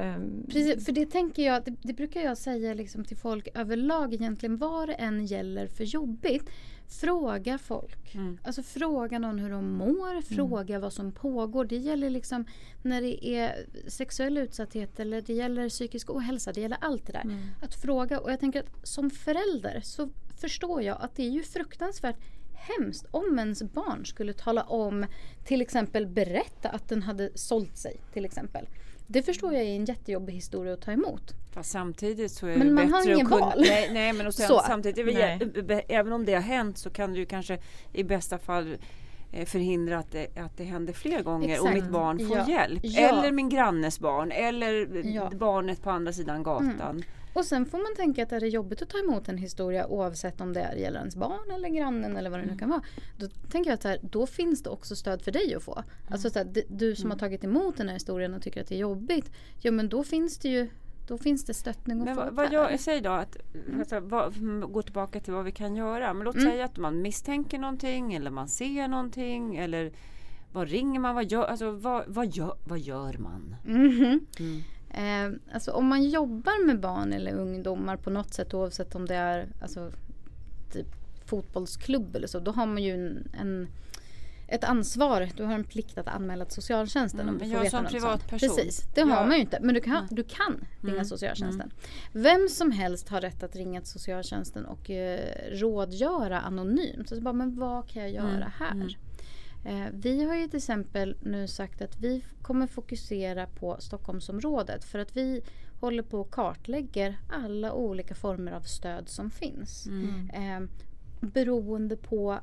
Ehm, 0.00 0.46
Precis, 0.46 0.84
för 0.84 0.92
det 0.92 1.06
tänker 1.06 1.42
jag, 1.42 1.64
det, 1.64 1.74
det 1.82 1.92
brukar 1.92 2.20
jag 2.20 2.38
säga 2.38 2.74
liksom 2.74 3.04
till 3.04 3.16
folk 3.16 3.48
överlag 3.54 4.14
egentligen 4.14 4.56
vad 4.56 4.88
det 4.88 4.94
än 4.94 5.26
gäller 5.26 5.66
för 5.66 5.84
jobbigt. 5.84 6.50
Fråga 6.88 7.58
folk. 7.58 8.14
Mm. 8.14 8.38
Alltså 8.42 8.62
fråga 8.62 9.18
någon 9.18 9.38
hur 9.38 9.50
de 9.50 9.72
mår, 9.72 10.22
fråga 10.22 10.78
vad 10.78 10.92
som 10.92 11.12
pågår. 11.12 11.64
Det 11.64 11.76
gäller 11.76 12.10
liksom 12.10 12.44
när 12.82 13.02
det 13.02 13.26
är 13.26 13.66
sexuell 13.88 14.38
utsatthet 14.38 15.00
eller 15.00 15.22
det 15.22 15.34
gäller 15.34 15.68
psykisk 15.68 16.10
ohälsa. 16.10 16.52
Det 16.52 16.60
gäller 16.60 16.78
allt 16.80 17.06
det 17.06 17.12
där. 17.12 17.20
Mm. 17.20 17.48
Att 17.62 17.74
fråga 17.74 18.20
och 18.20 18.32
jag 18.32 18.40
tänker 18.40 18.60
att 18.60 18.88
som 18.88 19.10
förälder 19.10 19.80
så 19.84 20.10
förstår 20.36 20.82
jag 20.82 20.96
att 21.00 21.16
det 21.16 21.22
är 21.22 21.30
ju 21.30 21.42
fruktansvärt 21.42 22.16
hemskt 22.54 23.06
om 23.10 23.38
ens 23.38 23.62
barn 23.62 24.06
skulle 24.06 24.32
tala 24.32 24.62
om, 24.62 25.06
till 25.44 25.60
exempel 25.60 26.06
berätta 26.06 26.68
att 26.68 26.88
den 26.88 27.02
hade 27.02 27.30
sålt 27.34 27.76
sig 27.76 28.00
till 28.12 28.24
exempel. 28.24 28.68
Det 29.06 29.22
förstår 29.22 29.52
jag 29.54 29.62
är 29.62 29.76
en 29.76 29.84
jättejobbig 29.84 30.32
historia 30.32 30.72
att 30.74 30.80
ta 30.80 30.92
emot. 30.92 31.34
Fast 31.54 31.70
samtidigt 31.70 32.32
så 32.32 32.46
är 32.46 32.56
Men 32.56 32.66
det 32.66 32.72
man 32.72 32.92
har 32.92 33.00
bättre 33.00 33.12
ingen 33.12 33.26
att 33.26 33.32
kunna... 33.32 33.46
val. 33.46 33.60
Nej, 33.60 33.90
nej 33.92 34.12
men 34.12 34.26
och 34.26 34.34
sen, 34.34 34.48
Så. 34.48 34.62
samtidigt, 34.66 35.14
Nej. 35.14 35.84
även 35.88 36.12
om 36.12 36.24
det 36.24 36.34
har 36.34 36.40
hänt 36.40 36.78
så 36.78 36.90
kan 36.90 37.12
du 37.12 37.26
kanske 37.26 37.58
i 37.92 38.04
bästa 38.04 38.38
fall 38.38 38.76
eh, 39.32 39.44
förhindra 39.46 39.98
att 39.98 40.12
det, 40.12 40.38
att 40.38 40.56
det 40.56 40.64
händer 40.64 40.92
fler 40.92 41.22
gånger 41.22 41.60
och 41.60 41.66
Exakt. 41.68 41.74
mitt 41.74 41.90
barn 41.92 42.18
får 42.28 42.36
Ja. 42.36 42.48
hjälp. 42.48 42.80
Ja. 42.82 43.00
Eller 43.08 43.32
min 43.32 43.48
grannes 43.48 44.00
barn 44.00 44.32
eller 44.32 45.06
Ja. 45.06 45.30
barnet 45.34 45.82
på 45.82 45.90
andra 45.90 46.12
sidan 46.12 46.42
gatan. 46.42 47.02
Och 47.36 47.44
sen 47.44 47.66
får 47.66 47.78
man 47.78 47.96
tänka 47.96 48.22
att 48.22 48.32
är 48.32 48.40
det 48.40 48.48
jobbigt 48.48 48.82
att 48.82 48.88
ta 48.88 48.98
emot 48.98 49.28
en 49.28 49.38
historia 49.38 49.86
oavsett 49.86 50.40
om 50.40 50.52
det 50.52 50.60
gäller 50.78 50.98
ens 50.98 51.16
barn 51.16 51.50
eller 51.54 51.68
grannen 51.68 52.16
eller 52.16 52.30
vad 52.30 52.40
det 52.40 52.46
nu 52.46 52.56
kan 52.58 52.68
vara. 52.70 52.82
Då 53.18 53.28
tänker 53.50 53.70
jag 53.70 53.74
att 53.74 53.84
här, 53.84 53.98
då 54.02 54.26
finns 54.26 54.62
det 54.62 54.70
också 54.70 54.96
stöd 54.96 55.22
för 55.22 55.32
dig 55.32 55.54
att 55.54 55.62
få. 55.62 55.82
Alltså 56.10 56.30
så 56.30 56.38
här, 56.38 56.48
du 56.68 56.96
som 56.96 57.10
har 57.10 57.18
tagit 57.18 57.44
emot 57.44 57.76
den 57.76 57.86
här 57.88 57.94
historien 57.94 58.34
och 58.34 58.42
tycker 58.42 58.60
att 58.60 58.68
det 58.68 58.74
är 58.74 58.78
jobbigt. 58.78 59.30
Ja 59.60 59.70
men 59.72 59.88
då 59.88 60.04
finns 60.04 60.38
det 60.38 60.48
ju 60.48 60.68
då 61.08 61.18
finns 61.18 61.44
det 61.44 61.54
stöttning 61.54 61.98
att 62.00 62.04
Men 62.04 62.14
få. 62.14 62.20
vad, 62.20 62.34
vad 62.34 62.52
jag 62.52 62.80
säger 62.80 63.00
då 63.02 63.10
att 63.10 63.36
alltså, 63.78 64.00
vad, 64.00 64.36
mm, 64.36 64.72
gå 64.72 64.82
tillbaka 64.82 65.20
till 65.20 65.32
vad 65.32 65.44
vi 65.44 65.52
kan 65.52 65.76
göra. 65.76 66.14
Men 66.14 66.24
låt 66.24 66.34
Mm. 66.36 66.50
säga 66.50 66.64
att 66.64 66.76
man 66.76 67.02
misstänker 67.02 67.58
någonting 67.58 68.14
eller 68.14 68.30
man 68.30 68.48
ser 68.48 68.88
någonting 68.88 69.56
eller 69.56 69.92
vad 70.52 70.68
ringer 70.68 71.00
man? 71.00 71.14
Vad 71.14 71.30
gör, 71.32 71.44
alltså, 71.44 71.70
vad, 71.70 72.04
vad, 72.06 72.26
gör, 72.36 72.56
vad 72.64 72.78
gör 72.78 73.16
man? 73.18 73.56
Mhm. 73.64 74.20
Mm. 74.38 74.62
Eh, 74.90 75.30
alltså 75.52 75.70
om 75.70 75.86
man 75.86 76.02
jobbar 76.04 76.66
med 76.66 76.80
barn 76.80 77.12
eller 77.12 77.32
ungdomar 77.34 77.96
på 77.96 78.10
något 78.10 78.34
sätt 78.34 78.54
oavsett 78.54 78.94
om 78.94 79.06
det 79.06 79.14
är 79.14 79.48
alltså, 79.62 79.92
typ 80.72 80.86
fotbollsklubb 81.24 82.16
eller 82.16 82.26
så. 82.26 82.38
Då 82.40 82.50
har 82.52 82.66
man 82.66 82.82
ju 82.82 82.94
en, 82.94 83.28
en 83.40 83.68
ett 84.48 84.64
ansvar. 84.64 85.28
Du 85.36 85.44
har 85.44 85.54
en 85.54 85.64
plikt 85.64 85.98
att 85.98 86.08
anmäla 86.08 86.44
till 86.44 86.54
socialtjänsten 86.54 87.20
Mm, 87.20 87.34
om 87.34 87.38
du 87.38 87.50
får 87.54 87.64
jag 87.64 87.70
som 87.70 87.86
privatperson, 87.86 88.38
Precis, 88.56 88.88
det 88.94 89.00
har 89.00 89.10
jag- 89.10 89.26
man 89.28 89.34
ju 89.36 89.40
inte. 89.40 89.58
Men 89.62 89.74
du 89.74 89.80
kan, 89.80 90.08
du 90.10 90.22
kan 90.24 90.64
ringa 90.80 90.92
Mm, 90.94 91.04
socialtjänsten. 91.04 91.70
Vem 92.12 92.48
som 92.48 92.70
helst 92.72 93.08
har 93.08 93.20
rätt 93.20 93.42
att 93.42 93.56
ringa 93.56 93.80
till 93.80 93.90
socialtjänsten 93.90 94.66
och 94.66 94.90
eh, 94.90 95.20
rådgöra 95.52 96.40
anonymt. 96.40 97.08
Så 97.08 97.20
bara, 97.20 97.32
men 97.32 97.58
vad 97.58 97.88
kan 97.88 98.02
jag 98.02 98.12
göra 98.12 98.26
Mm, 98.28 98.50
här? 98.58 98.96
Eh, 99.66 99.86
vi 99.92 100.24
har 100.24 100.34
ju 100.34 100.48
till 100.48 100.56
exempel 100.56 101.16
nu 101.20 101.46
sagt 101.48 101.82
att 101.82 101.98
vi 101.98 102.24
kommer 102.42 102.66
fokusera 102.66 103.46
på 103.46 103.76
Stockholmsområdet 103.78 104.84
för 104.84 104.98
att 104.98 105.16
vi 105.16 105.42
håller 105.80 106.02
på 106.02 106.20
och 106.20 106.30
kartlägger 106.30 107.18
alla 107.28 107.72
olika 107.72 108.14
former 108.14 108.52
av 108.52 108.60
stöd 108.60 109.08
som 109.08 109.30
finns. 109.30 109.86
Mm. 109.86 110.30
Eh, 110.30 110.68
beroende 111.20 111.96
på 111.96 112.38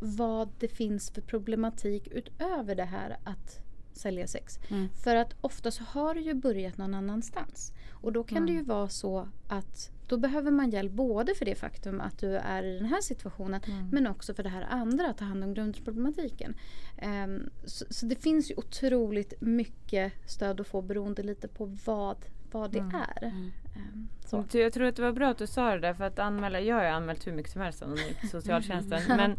vad 0.00 0.48
det 0.58 0.68
finns 0.68 1.10
för 1.10 1.20
problematik 1.20 2.08
utöver 2.10 2.74
det 2.74 2.84
här 2.84 3.16
att 3.24 3.60
sälja 3.96 4.26
sex. 4.26 4.58
Mm. 4.68 4.88
För 5.04 5.16
att 5.16 5.34
ofta 5.40 5.70
så 5.70 5.84
har 5.84 6.14
det 6.14 6.20
ju 6.20 6.34
börjat 6.34 6.78
någon 6.78 6.94
annanstans. 6.94 7.72
Och 7.90 8.12
då 8.12 8.24
kan 8.24 8.46
det 8.46 8.52
ju 8.52 8.62
vara 8.62 8.88
så 8.88 9.28
att 9.48 9.90
då 10.06 10.18
behöver 10.18 10.50
man 10.50 10.70
hjälp 10.70 10.92
både 10.92 11.34
för 11.34 11.44
det 11.44 11.54
faktum 11.54 12.00
att 12.00 12.18
du 12.18 12.36
är 12.36 12.62
i 12.62 12.78
den 12.78 12.86
här 12.86 13.00
situationen 13.00 13.60
men 13.92 14.06
också 14.06 14.34
för 14.34 14.42
det 14.42 14.48
här 14.48 14.66
andra, 14.70 15.10
att 15.10 15.18
ta 15.18 15.24
hand 15.24 15.44
om 15.44 15.54
grundproblematiken. 15.54 16.54
Ehm, 16.98 17.50
så, 17.64 17.84
så 17.90 18.06
det 18.06 18.14
finns 18.14 18.50
ju 18.50 18.54
otroligt 18.56 19.40
mycket 19.40 20.12
stöd 20.26 20.60
att 20.60 20.66
få 20.66 20.82
beroende 20.82 21.22
lite 21.22 21.48
på 21.48 21.64
vad, 21.84 22.16
vad 22.50 22.72
det 22.72 22.78
är. 22.78 23.24
Ehm, 23.24 24.08
så. 24.26 24.44
Så 24.50 24.58
Jag 24.58 24.72
tror 24.72 24.86
att 24.86 24.96
det 24.96 25.02
var 25.02 25.12
bra 25.12 25.28
att 25.28 25.38
du 25.38 25.46
sa 25.46 25.74
det 25.74 25.80
där 25.80 25.94
för 25.94 26.04
att 26.04 26.18
anmäla, 26.18 26.60
jag 26.60 26.76
har 26.76 26.82
ju 26.82 26.88
anmält 26.88 27.26
hur 27.26 27.32
mycket 27.32 27.52
som 27.52 27.62
helst 27.62 27.82
anonymt 27.82 28.20
till 28.20 28.30
socialtjänsten. 28.40 29.02
men 29.08 29.36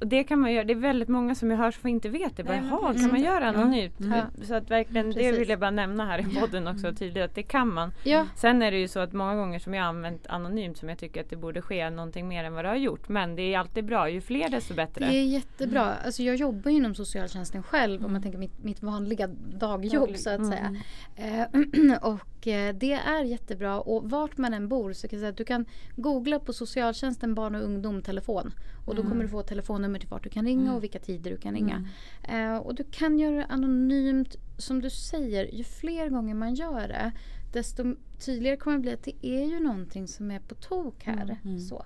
och 0.00 0.06
det 0.06 0.24
kan 0.24 0.40
man 0.40 0.52
göra, 0.52 0.64
det 0.64 0.72
är 0.72 0.76
väldigt 0.76 1.08
många 1.08 1.34
som 1.34 1.50
jag 1.50 1.58
hör 1.58 1.70
som 1.70 1.88
inte 1.88 2.08
vet 2.08 2.36
det. 2.36 2.44
Bara, 2.44 2.52
Nej, 2.52 2.60
men 2.62 2.70
Jaha, 2.70 2.94
kan 2.94 3.08
man 3.08 3.20
göra 3.20 3.46
anonymt? 3.48 3.94
Ja. 3.98 4.44
Så 4.44 4.54
att 4.54 4.70
verkligen, 4.70 5.10
det 5.10 5.32
vill 5.32 5.48
jag 5.48 5.58
bara 5.58 5.70
nämna 5.70 6.06
här 6.06 6.18
i 6.18 6.40
podden 6.40 6.68
också 6.68 6.92
tydligt 6.94 7.24
att 7.24 7.34
det 7.34 7.42
kan 7.42 7.74
man. 7.74 7.92
Ja, 8.04 8.26
Sen 8.36 8.62
är 8.62 8.70
det 8.70 8.78
ju 8.78 8.88
så 8.88 9.00
att 9.00 9.12
många 9.12 9.34
gånger 9.34 9.58
som 9.58 9.74
jag 9.74 9.82
har 9.82 9.88
använt 9.88 10.26
anonymt 10.26 10.78
som 10.78 10.88
jag 10.88 10.98
tycker 10.98 11.20
att 11.20 11.30
det 11.30 11.36
borde 11.36 11.62
ske 11.62 11.90
någonting 11.90 12.28
mer 12.28 12.44
än 12.44 12.54
vad 12.54 12.64
det 12.64 12.68
har 12.68 12.76
gjort. 12.76 13.08
Men 13.08 13.36
det 13.36 13.54
är 13.54 13.58
alltid 13.58 13.84
bra, 13.84 14.10
ju 14.10 14.20
fler 14.20 14.48
desto 14.48 14.74
bättre. 14.74 15.06
Det 15.06 15.16
är 15.16 15.24
jättebra. 15.24 15.94
Alltså 16.04 16.22
jag 16.22 16.36
jobbar 16.36 16.70
ju 16.70 16.76
inom 16.76 16.94
socialtjänsten 16.94 17.62
själv 17.62 18.04
om 18.04 18.12
man 18.12 18.22
tänker 18.22 18.38
mitt, 18.38 18.64
mitt 18.64 18.82
vanliga 18.82 19.26
dagjobb 19.58 20.08
Daglig- 20.08 20.16
så 20.18 20.30
att 20.30 20.46
säga. 20.46 20.76
Eh, 21.16 22.02
och 22.12 22.39
eh, 22.46 22.74
det 22.74 22.92
är 22.92 23.24
jättebra 23.24 23.80
och 23.80 24.10
vart 24.10 24.36
man 24.36 24.54
än 24.54 24.68
bor 24.68 24.92
så 24.92 25.08
kan 25.08 25.16
jag 25.16 25.20
säga 25.20 25.30
att 25.30 25.36
du 25.36 25.44
kan 25.44 25.64
googla 25.96 26.38
på 26.38 26.52
socialtjänsten 26.52 27.34
barn 27.34 27.54
och 27.54 27.62
ungdom 27.62 28.02
telefon. 28.02 28.52
Och 28.86 28.94
då 28.94 29.02
kommer 29.02 29.22
du 29.22 29.28
få 29.28 29.42
telefonnummer 29.42 29.98
till 29.98 30.08
vart 30.08 30.24
du 30.24 30.30
kan 30.30 30.44
ringa 30.44 30.74
och 30.74 30.82
vilka 30.82 30.98
tider 30.98 31.30
du 31.30 31.36
kan 31.36 31.54
ringa. 31.54 31.88
Eh, 32.28 32.56
och 32.56 32.74
du 32.74 32.84
kan 32.84 33.18
göra 33.18 33.36
det 33.36 33.44
anonymt. 33.44 34.36
Som 34.58 34.80
du 34.80 34.90
säger, 34.90 35.54
ju 35.54 35.64
fler 35.64 36.08
gånger 36.08 36.34
man 36.34 36.54
gör 36.54 36.88
det 36.88 37.12
desto 37.52 37.84
tydligare 38.18 38.56
kommer 38.56 38.76
det 38.76 38.80
bli 38.80 38.92
att 38.92 39.02
det 39.04 39.26
är 39.26 39.44
ju 39.44 39.60
någonting 39.60 40.08
som 40.08 40.30
är 40.30 40.40
på 40.40 40.54
tok 40.54 41.04
här. 41.04 41.38
Så. 41.68 41.84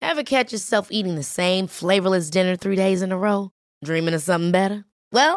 Ever 0.00 0.22
catch 0.22 0.52
yourself 0.52 0.86
eating 0.90 1.16
the 1.16 1.22
same 1.22 1.68
flavorless 1.68 2.30
dinner 2.30 2.56
three 2.56 2.76
days 2.76 3.02
in 3.02 3.12
a 3.12 3.16
row? 3.16 3.50
Dreaming 3.86 4.14
of 4.14 4.22
something 4.22 4.52
better? 4.52 4.84
Well, 5.12 5.36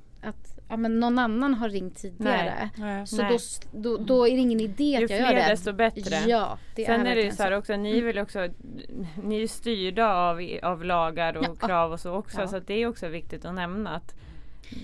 att 0.21 0.59
ja, 0.69 0.77
men 0.77 0.99
någon 0.99 1.19
annan 1.19 1.53
har 1.53 1.69
ringt 1.69 1.97
tidigare. 1.97 2.69
Nej. 2.77 3.07
Så 3.07 3.21
Nej. 3.21 3.37
då, 3.71 3.79
då, 3.97 3.97
då 4.03 4.27
är 4.27 4.31
det 4.31 4.37
ingen 4.41 4.59
idé 4.59 4.83
Ju 4.83 5.03
att 5.05 5.09
jag 5.11 5.19
gör 5.19 5.27
fler 5.27 5.35
det. 5.35 5.49
desto 5.49 5.73
bättre. 5.73 6.15
Ja, 6.27 6.57
det 6.75 6.85
Sen 6.85 7.05
är, 7.07 7.15
det 7.15 7.21
ju 7.21 7.31
så 7.31 7.43
här 7.43 7.51
också, 7.57 7.75
ni 7.75 8.01
vill 8.01 8.19
också, 8.19 8.47
ni 9.23 9.43
är 9.43 9.47
styrda 9.47 10.13
av, 10.15 10.39
av 10.63 10.83
lagar 10.85 11.37
och 11.37 11.45
Ja. 11.61 11.67
krav 11.67 11.91
och 11.91 11.99
så 11.99 12.11
också. 12.13 12.41
Ja. 12.41 12.47
Så 12.47 12.59
det 12.59 12.73
är 12.73 12.87
också 12.87 13.07
viktigt 13.07 13.45
att 13.45 13.55
nämna 13.55 13.95
att 13.95 14.15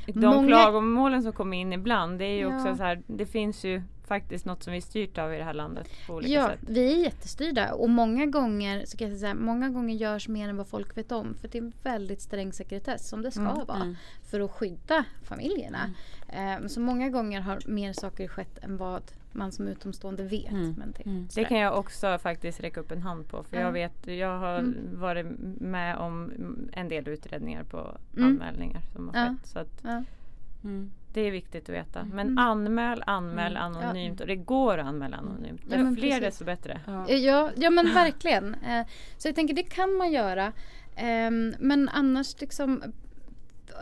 de 0.07 0.19
Många- 0.27 0.47
klagomålen 0.47 1.23
som 1.23 1.33
kommer 1.33 1.57
in 1.57 1.73
ibland, 1.73 2.19
det 2.19 2.25
är 2.25 2.37
ju 2.37 2.45
också 2.45 2.75
så 2.75 2.83
här, 2.83 3.01
det 3.07 3.25
finns 3.25 3.63
ju 3.65 3.81
faktiskt 4.07 4.45
något 4.45 4.63
som 4.63 4.71
vi 4.71 4.77
är 4.77 4.81
styrt 4.81 5.17
av 5.17 5.33
i 5.33 5.37
det 5.37 5.43
här 5.43 5.53
landet 5.53 5.87
på 6.07 6.13
olika 6.13 6.33
Ja, 6.33 6.47
sätt. 6.47 6.59
vi 6.61 6.93
är 6.93 6.97
jättestyrda 7.03 7.73
och 7.73 7.89
många 7.89 8.25
gånger 8.25 8.85
så 8.85 8.97
kan 8.97 9.09
jag 9.09 9.19
säga, 9.19 9.33
många 9.35 9.69
gånger 9.69 9.95
görs 9.95 10.27
mer 10.27 10.49
än 10.49 10.57
vad 10.57 10.67
folk 10.67 10.97
vet 10.97 11.11
om. 11.11 11.33
För 11.41 11.47
det 11.47 11.57
är 11.57 11.61
en 11.61 11.73
väldigt 11.83 12.21
sträng 12.21 12.53
sekretess 12.53 13.09
som 13.09 13.21
det 13.21 13.31
ska 13.31 13.41
Mm. 13.41 13.53
vara. 13.67 13.95
För 14.23 14.39
att 14.39 14.51
skydda 14.51 15.05
familjerna. 15.23 15.79
Ehm, 16.27 16.69
så 16.69 16.79
många 16.79 17.09
gånger 17.09 17.41
har 17.41 17.59
mer 17.67 17.93
saker 17.93 18.27
skett 18.27 18.57
än 18.63 18.77
vad 18.77 19.01
man 19.31 19.51
som 19.51 19.67
utomstående 19.67 20.23
vet. 20.23 20.51
Men 20.51 20.93
det, 20.97 21.03
Det 21.05 21.33
sådär. 21.33 21.47
kan 21.47 21.57
jag 21.57 21.79
också 21.79 22.17
faktiskt 22.17 22.59
räcka 22.59 22.79
upp 22.79 22.91
en 22.91 23.01
hand 23.01 23.27
på. 23.29 23.43
För 23.43 23.55
Ja. 23.57 23.61
jag 23.63 23.71
vet, 23.71 24.07
jag 24.07 24.39
har 24.39 24.59
Mm. 24.59 24.75
varit 24.99 25.25
med 25.61 25.97
om 25.97 26.31
en 26.73 26.87
del 26.89 27.07
utredningar 27.07 27.63
på 27.63 27.97
Mm. 28.17 28.27
anmälningar 28.29 28.81
som 28.93 29.07
har 29.09 29.15
Ja. 29.15 29.25
skett. 29.41 29.47
Så 29.47 29.59
att 29.59 29.81
Ja. 29.83 30.03
Mm. 31.17 31.23
det 31.23 31.27
är 31.29 31.31
viktigt 31.31 31.63
att 31.69 31.75
veta. 31.75 32.03
Men 32.03 32.27
Mm. 32.27 32.37
anmäl, 32.37 33.03
anmäl 33.07 33.57
anonymt. 33.57 34.21
Och 34.21 34.27
det 34.27 34.35
går 34.35 34.77
att 34.77 34.85
anmäla 34.85 35.17
anonymt. 35.17 35.61
Ja, 35.69 35.77
Ju 35.77 35.83
men 35.83 35.95
fler 35.95 36.07
precis. 36.09 36.23
desto 36.23 36.45
bättre. 36.45 36.79
Ja. 36.87 37.09
Ja, 37.11 37.51
ja 37.55 37.69
men 37.69 37.93
verkligen. 37.93 38.53
Eh, 38.55 38.85
Så 39.17 39.27
jag 39.27 39.35
tänker 39.35 39.53
det 39.53 39.63
kan 39.63 39.93
man 39.93 40.11
göra. 40.11 40.53
Ehm, 40.95 41.55
Men 41.59 41.89
annars 41.89 42.41
liksom 42.41 42.83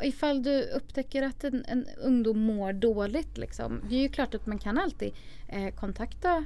ifall 0.03 0.43
du 0.43 0.61
upptäcker 0.63 1.23
att 1.23 1.43
en, 1.43 1.65
en 1.67 1.85
ungdom 2.03 2.39
mår 2.39 2.73
dåligt 2.73 3.37
liksom. 3.37 3.81
Det 3.89 3.95
är 3.95 3.99
ju 4.01 4.09
klart 4.09 4.33
att 4.35 4.45
man 4.45 4.59
kan 4.59 4.77
alltid 4.77 5.13
eh, 5.47 5.73
kontakta 5.75 6.45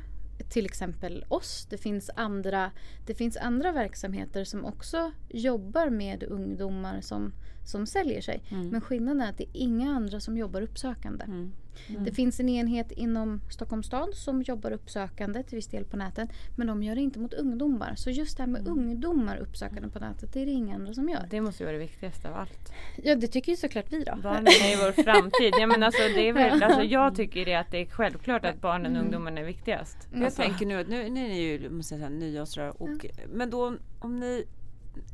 till 0.49 0.65
exempel 0.65 1.25
oss. 1.27 1.67
Det 1.69 1.77
finns, 1.77 2.09
andra, 2.15 2.71
det 3.07 3.13
finns 3.15 3.37
andra 3.37 3.71
verksamheter 3.71 4.43
som 4.43 4.65
också 4.65 5.11
jobbar 5.29 5.89
med 5.89 6.23
ungdomar 6.23 7.01
som, 7.01 7.33
som 7.63 7.85
säljer 7.85 8.21
sig. 8.21 8.43
Men 8.71 8.81
skillnaden 8.81 9.21
är 9.21 9.29
att 9.29 9.37
det 9.37 9.43
är 9.43 9.49
inga 9.53 9.91
andra 9.91 10.19
som 10.19 10.37
jobbar 10.37 10.61
uppsökande. 10.61 11.25
Mm. 11.25 11.51
Det 11.99 12.11
finns 12.11 12.39
en 12.39 12.49
enhet 12.49 12.91
inom 12.91 13.41
Stockholms 13.49 13.85
stad 13.85 14.09
som 14.13 14.41
jobbar 14.41 14.71
uppsökande 14.71 15.43
till 15.43 15.55
viss 15.55 15.67
del 15.67 15.85
på 15.85 15.97
nätet. 15.97 16.29
Men 16.55 16.67
de 16.67 16.83
gör 16.83 16.95
det 16.95 17.01
inte 17.01 17.19
mot 17.19 17.33
ungdomar. 17.33 17.95
Så 17.95 18.09
just 18.09 18.37
det 18.37 18.43
här 18.43 18.47
med 18.47 18.67
ungdomar 18.67 19.37
uppsökande 19.37 19.89
på 19.89 19.99
nätet, 19.99 20.33
det 20.33 20.41
är 20.41 20.45
det 20.45 20.51
inga 20.51 20.75
andra 20.75 20.93
som 20.93 21.09
gör. 21.09 21.27
Det 21.29 21.41
måste 21.41 21.63
ju 21.63 21.65
vara 21.65 21.77
det 21.77 21.83
viktigaste 21.83 22.29
av 22.29 22.35
allt. 22.35 22.73
Ja, 23.03 23.15
det 23.15 23.27
tycker 23.27 23.51
ju 23.51 23.55
såklart 23.57 23.85
vi 23.93 24.03
då. 24.03 24.15
Barnen 24.23 24.47
är 24.47 24.69
ju 24.69 24.75
vår 24.75 25.03
framtid. 25.03 25.53
Ja, 25.59 25.67
men 25.67 25.83
alltså, 25.83 26.01
det 26.01 26.29
är 26.29 26.33
väl, 26.33 26.63
alltså, 26.63 26.83
jag 26.83 27.15
tycker 27.15 27.45
det 27.45 27.55
att 27.55 27.71
det 27.71 27.77
är 27.77 27.85
självklart 27.85 28.45
att 28.45 28.61
barnen 28.61 28.95
och 28.95 29.03
ungdomarna 29.03 29.39
är 29.39 29.45
viktigast. 29.45 30.07
Jag 30.13 30.23
Alltså, 30.23 30.41
tänker 30.41 30.65
nu 30.65 30.79
att 30.81 30.87
nu, 30.87 31.09
nu 31.09 31.25
är 31.25 31.29
ni 31.29 31.41
ju 31.41 31.69
måste 31.69 31.95
jag 31.95 32.47
säga. 32.47 32.71
Och, 32.71 33.05
Men 33.33 33.49
då 33.49 33.77
om 33.99 34.19
ni 34.19 34.45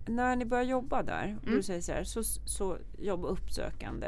när 0.07 0.35
ni 0.35 0.45
börjar 0.45 0.63
jobba 0.63 1.03
där 1.03 1.38
och 1.43 1.51
du 1.51 1.63
säger 1.63 1.81
så 1.81 1.91
här, 1.91 2.03
så, 2.03 2.23
så 2.23 2.77
jobba 2.99 3.27
uppsökande. 3.27 4.07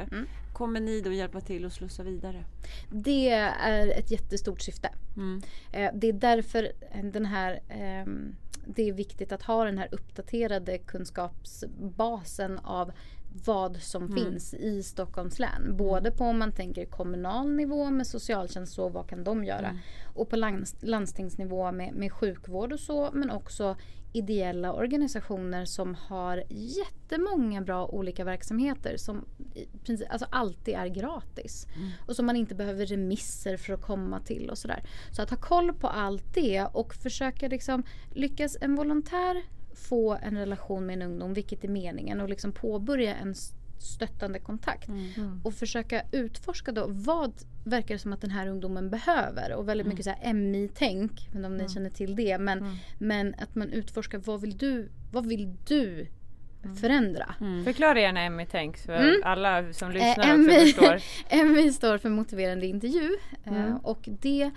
Kommer 0.54 0.80
ni 0.80 1.02
då 1.02 1.12
hjälpa 1.12 1.42
till 1.42 1.66
att 1.66 1.74
slussa 1.74 2.04
vidare? 2.04 2.44
Det 2.90 3.30
är 3.30 3.88
ett 4.00 4.12
jättestort 4.12 4.62
syfte. 4.62 4.90
Mm. 5.18 5.42
Eh, 5.74 5.92
Det 5.94 6.08
är 6.10 6.14
därför 6.14 6.72
den 7.12 7.26
här 7.26 7.60
ehm, 7.70 8.36
det 8.66 8.90
är 8.90 8.94
viktigt 8.94 9.32
att 9.32 9.44
ha 9.44 9.66
den 9.66 9.78
här 9.78 9.88
uppdaterade 9.92 10.78
kunskapsbasen 10.78 12.60
av 12.60 12.92
vad 13.46 13.78
som 13.78 14.04
Mm. 14.06 14.16
finns 14.16 14.54
i 14.54 14.84
Stockholms 14.84 15.40
län. 15.40 15.78
Både 15.78 16.12
på 16.12 16.24
om 16.24 16.40
man 16.40 16.52
tänker 16.52 16.86
kommunal 16.86 17.52
nivå 17.52 17.90
med 17.90 18.08
socialtjänst 18.08 18.74
så 18.74 18.90
vad 18.90 19.10
kan 19.10 19.24
de 19.24 19.44
göra? 19.44 19.68
Mm. 19.68 19.78
Och 20.14 20.30
på 20.30 20.36
lands- 20.36 20.76
landstingsnivå 20.82 21.72
med, 21.72 21.94
med 21.94 22.12
sjukvård 22.12 22.74
och 22.74 22.80
så 22.80 23.10
men 23.14 23.32
också 23.32 23.76
ideella 24.18 24.74
organisationer 24.74 25.66
som 25.66 25.96
har 25.96 26.44
jättemånga 26.50 27.62
bra 27.62 27.88
olika 27.88 28.24
verksamheter 28.24 28.98
som 28.98 29.26
princip, 29.84 30.08
alltså 30.12 30.28
alltid 30.32 30.76
är 30.76 30.88
gratis. 30.88 31.68
Och 32.08 32.16
som 32.16 32.26
man 32.26 32.36
inte 32.36 32.56
behöver 32.56 32.86
remisser 32.86 33.58
för 33.58 33.74
att 33.74 33.82
komma 33.82 34.20
till 34.20 34.50
och 34.50 34.58
sådär. 34.58 34.84
Så 35.12 35.22
att 35.22 35.30
ha 35.30 35.38
koll 35.38 35.74
på 35.74 35.88
allt 35.88 36.34
det 36.34 36.66
och 36.74 36.94
försöka 36.94 37.48
liksom 37.48 37.84
lyckas 38.14 38.58
en 38.62 38.76
volontär 38.76 39.44
få 39.78 40.18
en 40.22 40.38
relation 40.38 40.86
med 40.86 40.94
en 40.94 41.02
ungdom, 41.02 41.34
vilket 41.34 41.64
är 41.64 41.68
meningen, 41.68 42.22
och 42.22 42.30
liksom 42.30 42.52
påbörja 42.52 43.16
en 43.16 43.36
stöttande 43.80 44.40
kontakt. 44.40 44.90
Och 45.44 45.54
försöka 45.54 46.02
utforska 46.12 46.72
då 46.72 46.86
vad 46.90 47.34
verkar 47.70 47.96
det 47.96 48.00
som 48.00 48.14
att 48.14 48.22
den 48.22 48.32
här 48.32 48.48
ungdomen 48.48 48.90
behöver. 48.90 49.54
Och 49.54 49.68
väldigt 49.70 49.88
mycket 49.88 50.06
så 50.06 50.12
här 50.12 50.34
MI-tänk, 50.34 51.12
inte 51.36 51.48
om 51.48 51.58
ni 51.58 51.70
känner 51.70 51.90
till 51.90 52.16
det. 52.16 52.38
Men, 52.38 52.78
men 53.00 53.36
att 53.38 53.56
man 53.56 53.70
utforskar 53.74 54.18
vad 54.18 54.42
vill 54.42 54.58
du, 54.58 54.90
vad 55.12 55.26
vill 55.26 55.54
du 55.68 56.08
förändra? 56.82 57.36
Förklara 57.66 58.00
gärna 58.02 58.30
MI 58.30 58.46
Tänk 58.52 58.78
för 58.78 58.94
Mm. 58.96 59.22
alla 59.24 59.74
som 59.74 59.88
Eh, 59.88 59.94
lyssnar 59.94 60.24
också 60.34 60.38
MI 60.38 60.60
förstår. 60.60 61.02
MI 61.46 61.74
står 61.74 61.98
för 61.98 62.10
motiverande 62.10 62.66
intervju. 62.66 63.10
eh, 63.44 63.54
Mm. 63.54 63.78
Och 63.78 64.10
det 64.22 64.52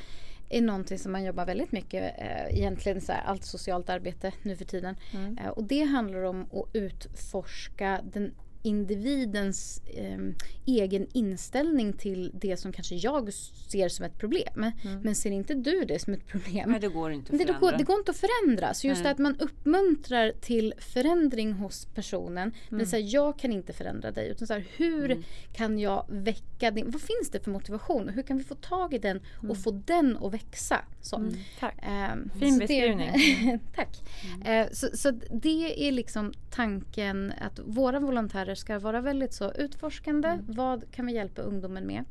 är 0.52 0.60
någonting 0.60 0.98
som 0.98 1.12
man 1.12 1.24
jobbar 1.24 1.46
väldigt 1.46 1.72
mycket, 1.72 2.14
eh, 2.18 2.58
egentligen 2.58 3.00
så 3.00 3.12
här, 3.12 3.22
allt 3.26 3.44
socialt 3.44 3.90
arbete 3.90 4.32
nu 4.42 4.56
för 4.56 4.64
tiden. 4.64 4.96
Mm. 5.14 5.38
Eh, 5.38 5.48
Och 5.48 5.64
det 5.64 5.82
handlar 5.84 6.22
om 6.22 6.42
att 6.52 6.68
utforska 6.76 8.00
den 8.12 8.34
individens 8.62 9.82
eh, 9.86 10.18
egen 10.66 11.06
inställning 11.12 11.92
till 11.92 12.30
det 12.34 12.56
som 12.56 12.72
kanske 12.72 12.94
jag 12.94 13.32
ser 13.32 13.88
som 13.88 14.04
ett 14.04 14.18
problem. 14.18 14.72
Men 15.02 15.14
ser 15.14 15.30
inte 15.30 15.54
du 15.54 15.84
det 15.84 15.98
som 15.98 16.12
ett 16.14 16.26
problem? 16.26 16.70
Nej, 16.70 16.80
det 16.80 16.88
går 16.88 17.12
inte 17.12 17.32
att 17.32 17.38
Det, 17.38 17.44
det, 17.44 17.46
förändra. 17.52 17.70
går, 17.70 17.78
det 17.78 17.84
går 17.84 17.98
inte 17.98 18.10
att 18.10 18.16
förändra. 18.16 18.74
Så 18.74 18.86
just 18.86 19.02
det 19.02 19.10
att 19.10 19.18
man 19.18 19.36
uppmuntrar 19.40 20.32
till 20.40 20.74
förändring 20.78 21.52
hos 21.52 21.86
personen. 21.86 22.52
Men 22.68 22.80
Mm. 22.80 22.86
säger 22.90 23.14
jag 23.14 23.38
kan 23.38 23.52
inte 23.52 23.72
förändra 23.72 24.10
dig. 24.10 24.28
Utan 24.30 24.46
så 24.46 24.52
här, 24.54 24.64
hur 24.76 25.22
kan 25.52 25.78
jag 25.78 26.04
väcka 26.08 26.70
din... 26.70 26.90
Vad 26.90 27.00
finns 27.02 27.30
det 27.32 27.40
för 27.40 27.50
motivation? 27.50 28.08
Hur 28.08 28.22
kan 28.22 28.38
vi 28.38 28.44
få 28.44 28.54
tag 28.54 28.94
i 28.94 28.98
den 28.98 29.20
och 29.48 29.58
få 29.58 29.70
den 29.86 30.16
att 30.16 30.32
växa? 30.34 30.84
Så. 31.00 31.16
Mm. 31.16 31.34
Tack. 31.60 31.74
Ehm, 31.82 32.30
Fin 32.40 32.52
så 32.54 32.58
beskrivning. 32.60 33.10
Det, 33.12 33.58
tack. 33.74 34.02
Eh, 34.48 34.66
så, 34.72 34.88
så 34.94 35.10
det 35.30 35.88
är 35.88 35.92
liksom 35.92 36.32
tanken 36.50 37.32
att 37.40 37.60
våra 37.64 38.00
volontärer 38.00 38.49
ska 38.54 38.78
vara 38.78 39.00
väldigt 39.00 39.32
så 39.32 39.52
utforskande. 39.52 40.28
Vad 40.46 40.90
kan 40.90 41.06
vi 41.06 41.12
hjälpa 41.12 41.42
ungdomen 41.42 41.86
med? 41.86 42.04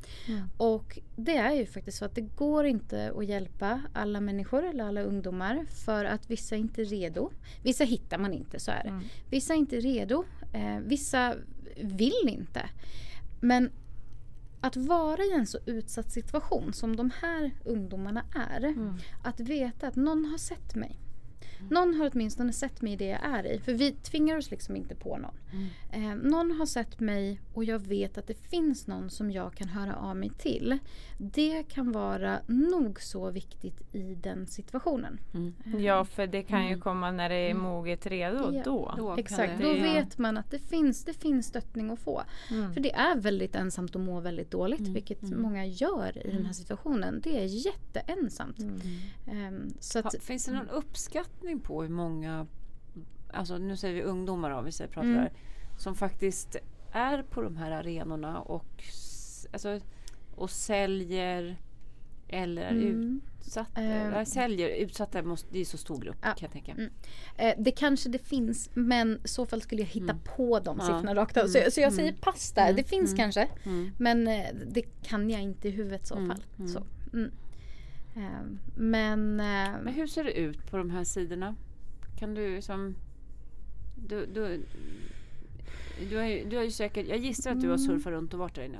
Och 0.57 0.99
det 1.15 1.37
är 1.37 1.51
ju 1.51 1.65
faktiskt 1.65 1.97
så 1.97 2.05
att 2.05 2.15
det 2.15 2.21
går 2.21 2.65
inte 2.65 3.13
att 3.17 3.25
hjälpa 3.25 3.81
alla 3.93 4.21
människor 4.21 4.63
eller 4.65 4.83
alla 4.83 5.01
ungdomar 5.01 5.65
för 5.85 6.05
att 6.05 6.29
vissa 6.31 6.55
inte 6.55 6.81
är 6.81 6.85
redo. 6.85 7.31
Vissa 7.63 7.83
hittar 7.83 8.17
man 8.17 8.33
inte, 8.33 8.59
så 8.59 8.71
är 8.71 8.83
det. 8.83 8.89
Vissa 9.29 9.53
är 9.53 9.57
inte 9.57 9.75
redo. 9.79 10.23
Eh, 10.53 10.79
vissa 10.79 11.35
vill 11.81 12.27
inte. 12.29 12.69
Men 13.41 13.71
att 14.61 14.75
vara 14.75 15.23
i 15.23 15.31
en 15.33 15.47
så 15.47 15.59
utsatt 15.65 16.11
situation 16.11 16.73
som 16.73 16.95
de 16.95 17.11
här 17.21 17.51
ungdomarna 17.65 18.23
är. 18.35 18.73
Att 19.23 19.39
veta 19.39 19.87
att 19.87 19.95
någon 19.95 20.25
har 20.25 20.37
sett 20.37 20.75
mig. 20.75 20.99
Någon 21.69 21.93
har 21.93 22.09
åtminstone 22.13 22.53
sett 22.53 22.81
mig 22.81 22.93
i 22.93 22.95
det 22.95 23.05
jag 23.05 23.19
är 23.23 23.45
i. 23.45 23.59
För 23.59 23.73
vi 23.73 23.91
tvingar 23.91 24.37
oss 24.37 24.51
liksom 24.51 24.75
inte 24.75 24.95
på 24.95 25.17
någon. 25.17 25.35
Eh, 25.91 26.15
någon 26.15 26.51
har 26.51 26.65
sett 26.65 26.99
mig 26.99 27.39
och 27.53 27.63
jag 27.63 27.79
vet 27.79 28.17
att 28.17 28.27
det 28.27 28.33
finns 28.49 28.87
någon 28.87 29.09
som 29.09 29.31
jag 29.31 29.53
kan 29.53 29.67
höra 29.69 29.95
av 29.95 30.15
mig 30.15 30.29
till. 30.37 30.77
Det 31.17 31.63
kan 31.63 31.91
vara 31.91 32.39
nog 32.47 33.01
så 33.01 33.31
viktigt 33.31 33.95
i 33.95 34.15
den 34.15 34.47
situationen. 34.47 35.19
Ja, 35.79 36.05
för 36.05 36.27
det 36.27 36.43
kan 36.43 36.67
ju 36.67 36.77
komma 36.79 37.11
när 37.11 37.29
det 37.29 37.35
är 37.35 37.53
moget 37.53 38.05
redo 38.05 38.37
Mm. 38.43 38.55
Ja. 38.55 38.61
då. 38.65 38.93
Då 38.97 39.07
kan 39.09 39.19
Exakt, 39.19 39.57
det- 39.57 39.63
då 39.63 39.75
Ja. 39.77 39.83
vet 39.83 40.17
man 40.17 40.37
att 40.37 40.51
det 40.51 40.59
finns, 40.59 41.03
det 41.05 41.13
finns 41.13 41.45
stöttning 41.47 41.89
att 41.89 41.99
få. 41.99 42.23
Mm. 42.51 42.73
För 42.73 42.81
det 42.81 42.91
är 42.93 43.15
väldigt 43.15 43.55
ensamt 43.55 43.95
att 43.95 44.01
må 44.01 44.19
väldigt 44.19 44.51
dåligt, 44.51 44.79
vilket 44.87 45.21
många 45.21 45.65
gör 45.65 46.27
i 46.27 46.31
den 46.31 46.45
här 46.45 46.53
situationen. 46.53 47.21
Det 47.23 47.37
är 47.43 47.45
jätteensamt. 47.45 48.57
Ehm, 49.27 49.69
så 49.79 49.99
att, 49.99 50.05
Ha, 50.05 50.11
finns 50.19 50.45
det 50.45 50.51
någon 50.51 50.69
uppskattning 50.69 51.48
på 51.55 51.81
hur 51.81 51.89
många, 51.89 52.47
alltså 53.33 53.57
nu 53.57 53.77
säger 53.77 53.95
vi 53.95 54.01
ungdomar 54.01 54.49
då, 54.49 54.61
vi 54.61 54.71
säger, 54.71 54.91
pratar 54.91 55.07
Mm. 55.09 55.19
här, 55.19 55.31
som 55.77 55.95
faktiskt 55.95 56.55
är 56.91 57.21
på 57.23 57.41
de 57.41 57.57
här 57.57 57.71
arenorna 57.71 58.39
och, 58.41 58.83
alltså, 59.53 59.79
och 60.35 60.49
säljer 60.49 61.57
eller 62.27 62.61
är 62.61 62.69
Mm. 62.71 63.21
utsatta. 63.41 63.83
Ja, 63.83 64.25
säljer, 64.25 64.69
utsatta, 64.69 65.23
måste, 65.23 65.47
det 65.51 65.59
är 65.59 65.65
så 65.65 65.77
stor 65.77 65.97
grupp 66.01 66.15
Ja. 66.21 66.27
kan 66.27 66.37
jag 66.41 66.51
tänka. 66.51 66.71
Mm. 66.71 66.89
Eh, 67.37 67.53
det 67.57 67.71
kanske 67.71 68.09
det 68.09 68.19
finns 68.19 68.69
men 68.73 69.19
i 69.23 69.27
så 69.27 69.45
fall 69.45 69.61
skulle 69.61 69.81
jag 69.81 69.89
hitta 69.89 70.15
på 70.35 70.59
de 70.59 70.77
Ja. 70.79 70.85
siffrorna 70.85 71.15
rakt 71.15 71.37
av. 71.37 71.47
Så, 71.47 71.71
så 71.71 71.81
jag 71.81 71.93
säger 71.93 72.13
pass 72.13 72.51
där. 72.51 72.73
Det 72.73 72.83
finns 72.83 73.13
kanske. 73.13 73.47
Mm. 73.63 73.91
Men 73.99 74.27
eh, 74.27 74.45
det 74.71 74.81
kan 74.81 75.29
jag 75.29 75.41
inte 75.41 75.67
i 75.67 75.71
huvudet 75.71 76.03
i 76.03 76.05
så 76.05 76.15
fall. 76.15 76.43
Så, 76.67 76.83
mm. 77.13 77.31
Men... 78.75 79.39
eh, 79.39 79.81
Men 79.83 79.93
hur 79.93 80.07
ser 80.07 80.23
det 80.23 80.33
ut 80.39 80.71
på 80.71 80.77
de 80.77 80.89
här 80.89 81.03
sidorna? 81.03 81.55
Kan 82.19 82.33
du 82.33 82.55
liksom... 82.55 82.95
Du, 84.07 84.25
du, 84.25 84.61
du, 86.09 86.17
har 86.17 86.23
ju, 86.23 86.49
du 86.49 86.57
har 86.57 86.63
ju 86.63 86.71
säkert, 86.71 87.07
jag 87.07 87.17
gissar 87.17 87.51
att 87.51 87.61
du 87.61 87.69
har 87.69 87.77
surfat 87.77 88.11
runt 88.11 88.33
och 88.33 88.39
varit 88.39 88.55
där 88.55 88.63
inne. 88.63 88.77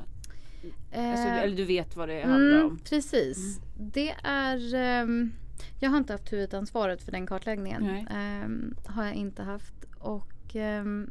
Alltså, 0.93 1.27
eh, 1.27 1.37
eller 1.43 1.57
du 1.57 1.65
vet 1.65 1.95
vad 1.95 2.09
det 2.09 2.21
handlar 2.21 2.55
Mm, 2.59 2.67
om. 2.67 2.79
precis. 2.89 3.59
Det 3.77 4.15
är... 4.23 4.75
ehm, 4.75 5.31
jag 5.79 5.89
har 5.89 5.97
inte 5.97 6.13
haft 6.13 6.33
huvudansvaret 6.33 7.01
för 7.03 7.11
den 7.11 7.27
kartläggningen. 7.27 7.83
Ehm, 8.11 8.75
har 8.85 9.05
jag 9.05 9.13
inte 9.15 9.43
haft. 9.43 9.73
Och... 9.99 10.55
ehm, 10.55 11.09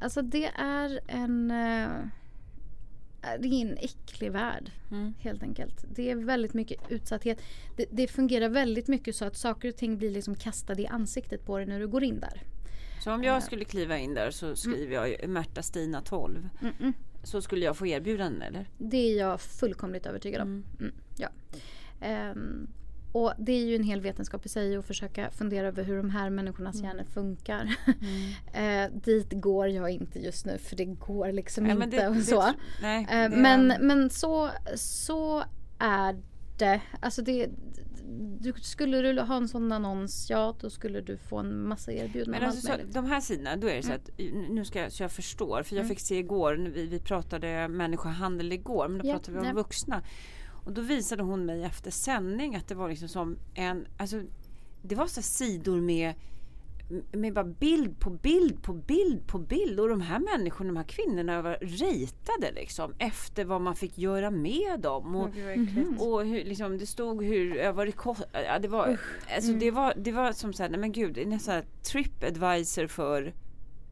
alltså 0.00 0.22
det 0.22 0.46
är 0.56 1.00
en... 1.06 1.50
eh, 1.50 1.88
det 3.20 3.48
är 3.48 3.62
en 3.62 3.78
äcklig 3.78 4.32
värld. 4.32 4.70
Mm. 4.90 5.14
Helt 5.18 5.42
enkelt. 5.42 5.84
Det 5.94 6.10
är 6.10 6.16
väldigt 6.16 6.54
mycket 6.54 6.80
utsatthet. 6.88 7.42
Det, 7.76 7.86
det 7.90 8.06
fungerar 8.06 8.48
väldigt 8.48 8.88
mycket 8.88 9.16
så 9.16 9.24
att 9.24 9.36
saker 9.36 9.68
och 9.68 9.76
ting 9.76 9.98
blir 9.98 10.10
liksom 10.10 10.34
kastade 10.34 10.82
i 10.82 10.86
ansiktet 10.86 11.46
på 11.46 11.58
dig 11.58 11.66
när 11.66 11.80
du 11.80 11.88
går 11.88 12.04
in 12.04 12.20
där. 12.20 12.42
Så 13.04 13.12
om 13.12 13.24
jag 13.24 13.42
skulle 13.42 13.64
kliva 13.64 13.98
in 13.98 14.14
där 14.14 14.30
så 14.30 14.56
skriver 14.56 14.94
jag 14.94 15.08
ju 15.08 15.28
Märta 15.28 15.62
Stina 15.62 16.00
12. 16.02 16.48
Mm-mm. 16.60 16.92
Så 17.22 17.42
skulle 17.42 17.64
jag 17.64 17.76
få 17.76 17.86
erbjudanden 17.86 18.42
eller? 18.42 18.68
Det 18.78 18.96
är 18.96 19.18
jag 19.18 19.40
fullkomligt 19.40 20.06
övertygad 20.06 20.42
om. 20.42 20.64
Mm, 20.80 20.92
ja. 21.16 21.28
Ehm, 22.00 22.68
och 23.12 23.32
det 23.38 23.52
är 23.52 23.64
ju 23.64 23.76
en 23.76 23.82
hel 23.84 24.00
vetenskap 24.00 24.46
i 24.46 24.48
sig 24.48 24.76
att 24.76 24.84
försöka 24.86 25.30
fundera 25.30 25.66
över 25.66 25.82
hur 25.84 25.96
de 25.96 26.10
här 26.10 26.30
människornas 26.30 26.82
hjärnor 26.82 27.04
funkar. 27.04 27.76
eh, 28.52 28.92
dit 29.04 29.32
går 29.32 29.68
jag 29.68 29.90
inte 29.90 30.18
just 30.18 30.46
nu 30.46 30.58
för 30.58 30.76
det 30.76 30.84
går 30.84 31.32
liksom 31.32 31.64
Nej, 31.64 31.72
inte. 31.74 31.86
det- 31.86 32.08
och 32.08 32.14
det- 32.14 32.22
så. 32.22 32.52
nej, 32.82 33.06
Eh, 33.10 33.30
det- 33.30 33.36
men 33.36 33.66
men 33.80 34.10
så, 34.10 34.50
så 34.76 35.42
är 35.78 36.16
det. 36.58 36.80
Alltså 37.00 37.22
det 37.22 37.48
du, 38.40 38.52
skulle 38.62 39.12
du 39.12 39.20
ha 39.20 39.36
en 39.36 39.48
sån 39.48 39.72
annons, 39.72 40.26
ja 40.30 40.56
då 40.60 40.70
skulle 40.70 41.00
du 41.00 41.16
få 41.16 41.38
en 41.38 41.68
massa 41.68 41.92
erbjudanden 41.92 42.40
Men 42.40 42.48
alltså, 42.50 42.72
allt 42.72 42.80
så, 42.82 42.88
de 43.00 43.06
här 43.06 43.20
sidorna, 43.20 43.56
då 43.56 43.68
är 43.68 43.76
det 43.76 43.82
så 43.82 43.88
Mm. 43.92 44.00
att 44.04 44.50
nu 44.50 44.64
ska 44.64 44.80
jag, 44.80 44.92
så 44.92 45.02
jag 45.02 45.12
förstår. 45.12 45.62
För 45.62 45.76
jag 45.76 45.88
fick 45.88 46.00
se 46.00 46.18
igår, 46.18 46.70
vi, 46.74 46.86
vi 46.86 46.98
pratade 47.00 47.68
människohandel 47.68 48.52
igår, 48.52 48.88
men 48.88 48.98
då 49.00 49.08
Ja, 49.08 49.12
pratade 49.12 49.32
vi 49.32 49.40
om 49.40 49.46
ja. 49.46 49.52
vuxna. 49.54 50.02
Och 50.64 50.72
då 50.72 50.82
visade 50.82 51.22
hon 51.22 51.46
mig 51.46 51.64
efter 51.64 51.90
sändning 51.90 52.56
att 52.56 52.68
det 52.68 52.74
var 52.74 52.88
liksom 52.88 53.08
som 53.08 53.38
en, 53.54 53.86
alltså 53.96 54.22
det 54.82 54.94
var 54.94 55.06
så 55.06 55.22
sidor 55.22 55.80
med 55.80 56.14
med 57.12 57.34
bara 57.34 57.44
bild 57.44 58.00
på 58.00 58.10
bild 58.10 58.62
på 58.62 58.72
bild 58.72 59.26
på 59.26 59.38
bild 59.38 59.80
och 59.80 59.88
de 59.88 60.00
här 60.00 60.18
människorna, 60.18 60.68
de 60.68 60.76
här 60.76 60.84
kvinnorna 60.84 61.42
var 61.42 61.58
ratade 61.60 62.52
liksom 62.54 62.94
efter 62.98 63.44
vad 63.44 63.60
man 63.60 63.76
fick 63.76 63.98
göra 63.98 64.30
med 64.30 64.80
dem. 64.80 65.16
Och, 65.16 65.28
och 65.98 66.26
hur, 66.26 66.44
liksom, 66.44 66.78
det 66.78 66.86
stod 66.86 67.24
hur, 67.24 67.72
vad 67.72 67.86
det. 67.86 67.94
Ja, 68.32 68.58
det, 68.58 68.68
var, 68.68 68.98
alltså, 69.34 69.52
det, 69.52 69.70
var, 69.70 69.94
det 69.96 70.12
var 70.12 70.32
som 70.32 70.52
såhär, 70.52 70.70
nej 70.70 70.80
men 70.80 70.92
gud, 70.92 71.14
det 71.14 71.22
är 71.22 71.26
nästan 71.26 71.62
tripadvisor 71.82 72.86
för 72.86 73.34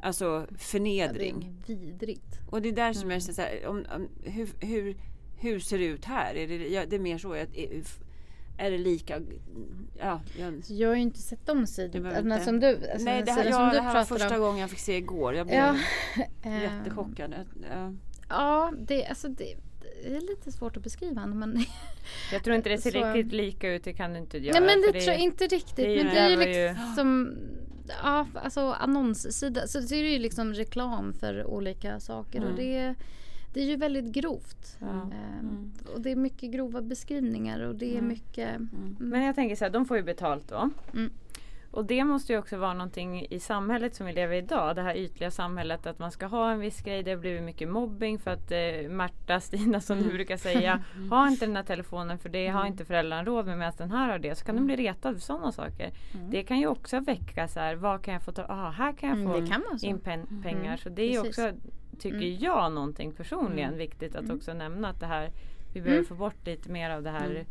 alltså 0.00 0.24
Ja, 0.24 0.46
det 0.50 0.58
förnedring. 0.58 1.62
är 1.66 1.74
vidrigt. 1.74 2.40
Och 2.50 2.62
det 2.62 2.68
är 2.68 2.72
där 2.72 2.92
som 2.92 3.10
jag 3.10 3.22
känner 3.22 3.34
såhär, 3.34 3.66
om, 3.66 3.84
om, 3.94 4.08
hur, 4.22 4.48
hur, 4.60 4.96
hur 5.38 5.60
ser 5.60 5.78
det 5.78 5.84
ut 5.84 6.04
här? 6.04 6.34
Är 6.34 6.48
det, 6.48 6.68
ja, 6.68 6.86
det 6.86 6.96
är 6.96 7.00
mer 7.00 7.18
så 7.18 7.32
att 7.32 7.56
är, 7.56 7.82
är 8.58 8.70
det 8.70 8.78
lika? 8.78 9.20
Ja, 9.98 10.20
jag, 10.38 10.62
jag 10.68 10.88
har 10.88 10.96
ju 10.96 11.02
inte 11.02 11.18
sett 11.18 11.46
de 11.46 11.66
sidorna 11.66 12.40
som 12.40 12.60
du, 12.60 12.66
alltså 12.68 13.04
nej, 13.04 13.22
det 13.22 13.32
här, 13.32 13.42
sidan 13.44 13.52
ja, 13.52 13.58
som 13.58 13.68
du 13.68 13.76
det 13.76 13.82
här 13.82 13.94
var 13.94 14.04
första 14.04 14.34
om. 14.34 14.40
gången 14.40 14.60
jag 14.60 14.70
fick 14.70 14.78
se 14.78 14.96
igår. 14.96 15.34
Jag 15.34 15.46
blev 15.46 15.58
Ja, 15.58 15.76
ehm, 16.42 16.62
jättechockad. 16.62 17.34
Ja. 17.70 17.92
Ja, 18.28 18.72
det, 18.78 19.06
alltså 19.06 19.28
det, 19.28 19.54
det 20.02 20.16
är 20.16 20.20
lite 20.20 20.52
svårt 20.52 20.76
att 20.76 20.82
beskriva 20.82 21.26
men 21.26 21.64
Jag 22.32 22.44
tror 22.44 22.56
inte 22.56 22.68
det 22.68 22.78
ser 22.78 22.90
Så- 23.00 23.12
riktigt 23.12 23.32
lika 23.32 23.72
ut, 23.72 23.84
det 23.84 23.92
kan 23.92 24.12
du 24.12 24.18
inte 24.18 24.38
göra. 24.38 24.60
Nej 24.60 24.76
men 24.76 24.84
för 24.84 24.92
det, 24.92 25.00
tror 25.00 25.12
jag 25.12 25.22
inte 25.22 25.46
riktigt. 25.46 25.76
det 25.76 26.04
men 26.04 26.14
det 26.14 26.20
är 26.20 26.30
ju 26.30 26.36
det 26.36 26.72
liksom 26.72 27.36
Ja, 28.02 28.26
alltså 28.34 28.60
annonssida. 28.60 29.66
Så 29.66 29.80
det 29.80 29.96
är 29.96 30.04
ju 30.12 30.18
liksom 30.18 30.54
reklam 30.54 31.12
för 31.12 31.44
olika 31.44 32.00
saker 32.00 32.44
och 32.44 32.56
det, 32.56 32.94
det 33.52 33.60
är 33.60 33.64
ju 33.64 33.76
väldigt 33.76 34.12
grovt. 34.12 34.78
Ehm, 34.80 35.72
Och 35.94 36.00
det 36.00 36.10
är 36.12 36.16
mycket 36.16 36.50
grova 36.52 36.82
beskrivningar 36.82 37.60
och 37.60 37.74
det 37.74 37.96
är 37.96 38.02
mycket 38.02 38.48
mm. 38.56 38.96
Men 38.98 39.22
jag 39.22 39.34
tänker 39.34 39.56
så 39.56 39.64
här, 39.64 39.72
de 39.72 39.84
får 39.86 39.96
ju 39.96 40.02
betalt 40.02 40.48
då. 40.48 40.70
Mm. 40.94 41.10
Och 41.70 41.84
det 41.84 42.04
måste 42.04 42.32
ju 42.32 42.38
också 42.38 42.56
vara 42.56 42.72
någonting 42.74 43.26
i 43.30 43.40
samhället 43.40 43.94
som 43.94 44.06
vi 44.06 44.12
lever 44.12 44.34
i 44.34 44.38
idag. 44.38 44.76
Det 44.76 44.82
här 44.82 44.96
ytliga 44.96 45.30
samhället 45.30 45.86
att 45.86 45.98
man 45.98 46.10
ska 46.12 46.26
ha 46.26 46.50
en 46.50 46.58
viss 46.60 46.80
grej. 46.80 47.02
Det 47.02 47.10
har 47.10 47.18
blivit 47.18 47.42
mycket 47.42 47.68
mobbing 47.68 48.18
för 48.18 48.30
att 48.30 48.50
eh, 48.52 48.90
Marta, 48.90 49.40
Stina 49.48 49.80
som 49.80 49.96
Mm. 49.98 50.08
du 50.08 50.14
brukar 50.14 50.36
säga. 50.36 50.84
Ha 51.10 51.28
inte 51.28 51.46
den 51.46 51.56
här 51.56 51.62
telefonen 51.62 52.18
för 52.18 52.28
det 52.28 52.48
har 52.48 52.66
inte 52.66 52.84
föräldrarna 52.84 53.24
råd 53.24 53.46
med 53.46 53.58
medan 53.58 53.72
den 53.78 53.90
här 53.90 54.10
har 54.10 54.18
det. 54.18 54.34
Så 54.38 54.44
kan 54.44 54.54
de 54.54 54.58
Mm. 54.62 54.76
bli 54.76 54.76
retade 54.88 55.14
för 55.14 55.22
sådana 55.22 55.52
saker. 55.52 55.90
Det 56.30 56.42
kan 56.42 56.58
ju 56.58 56.66
också 56.66 57.00
väcka 57.00 57.48
så 57.48 57.60
här, 57.60 57.74
vad 57.74 58.02
kan 58.02 58.14
jag 58.14 58.22
få 58.22 58.32
ta, 58.32 58.42
ah, 58.48 58.70
här 58.70 58.92
kan 58.92 59.08
jag 59.08 59.18
Mm, 59.18 59.32
få 59.32 59.40
det 59.40 59.46
kan 59.46 59.62
in 59.82 59.98
pen, 60.00 60.40
pengar. 60.42 60.76
Så 60.76 60.88
det 60.88 61.02
är 61.16 61.22
Precis. 61.22 61.38
Mm. 61.38 61.50
också, 61.54 61.68
tycker 61.98 62.44
jag, 62.44 62.72
någonting 62.72 63.12
personligen 63.12 63.76
viktigt 63.76 64.14
att 64.16 64.30
också 64.30 64.54
nämna 64.54 64.88
att 64.88 65.00
det 65.00 65.06
här, 65.06 65.30
vi 65.72 65.80
behöver 65.80 66.04
få 66.04 66.14
bort 66.14 66.46
lite 66.46 66.70
mer 66.70 66.90
av 66.90 67.02
det 67.02 67.10
här 67.10 67.44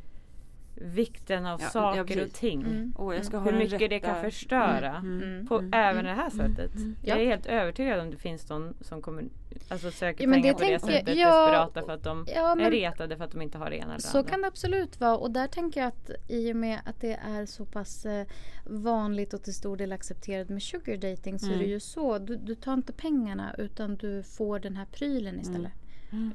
vikten 0.81 1.45
av 1.45 1.61
Ja, 1.61 1.69
saker 1.69 2.23
och 2.25 2.33
ting. 2.33 2.61
Mm. 2.61 2.93
Ha 2.97 3.11
Hur 3.13 3.51
mycket 3.57 3.79
det 3.79 3.87
rätta- 3.87 4.07
kan 4.13 4.21
förstöra 4.23 5.03
på 5.47 5.69
även 5.71 6.05
det 6.05 6.13
här 6.13 6.29
sättet. 6.29 6.71
Jag 7.03 7.21
är 7.21 7.25
helt 7.25 7.45
övertygad 7.45 7.99
om 7.99 8.11
det 8.11 8.17
finns 8.17 8.45
de 8.45 8.73
som 8.81 9.01
kommer, 9.01 9.23
alltså 9.69 9.91
söker 9.91 10.23
Ja, 10.27 10.33
pengar 10.33 10.47
det 10.47 10.53
på 10.53 10.59
det 10.59 10.79
sättet. 10.79 11.17
ja, 11.17 11.45
desperata 11.45 11.81
för 11.85 11.93
att 11.93 12.03
de 12.03 12.25
ja, 12.35 12.59
är 12.61 12.71
retade 12.71 13.17
för 13.17 13.23
att 13.23 13.31
de 13.31 13.41
inte 13.41 13.57
har 13.57 13.69
det 13.69 13.75
ena 13.75 13.91
eller 13.91 14.01
Så 14.01 14.17
andra. 14.17 14.29
kan 14.31 14.41
det 14.41 14.47
absolut 14.47 14.99
vara 14.99 15.17
och 15.17 15.31
där 15.31 15.47
tänker 15.47 15.79
jag 15.81 15.87
att 15.87 16.11
i 16.27 16.51
och 16.51 16.55
med 16.55 16.79
att 16.85 17.01
det 17.01 17.13
är 17.13 17.45
så 17.45 17.65
pass 17.65 18.05
eh, 18.05 18.27
vanligt 18.65 19.33
och 19.33 19.43
till 19.43 19.53
stor 19.53 19.77
del 19.77 19.91
accepterat 19.91 20.49
med 20.49 20.63
sugar 20.63 20.97
dating 20.97 21.39
så 21.39 21.51
är 21.51 21.57
det 21.57 21.65
ju 21.65 21.79
så. 21.79 22.17
Du, 22.19 22.35
du 22.35 22.55
tar 22.55 22.73
inte 22.73 22.93
pengarna 22.93 23.55
utan 23.57 23.95
du 23.95 24.23
får 24.23 24.59
den 24.59 24.75
här 24.75 24.85
prylen 24.85 25.39
istället. 25.39 25.71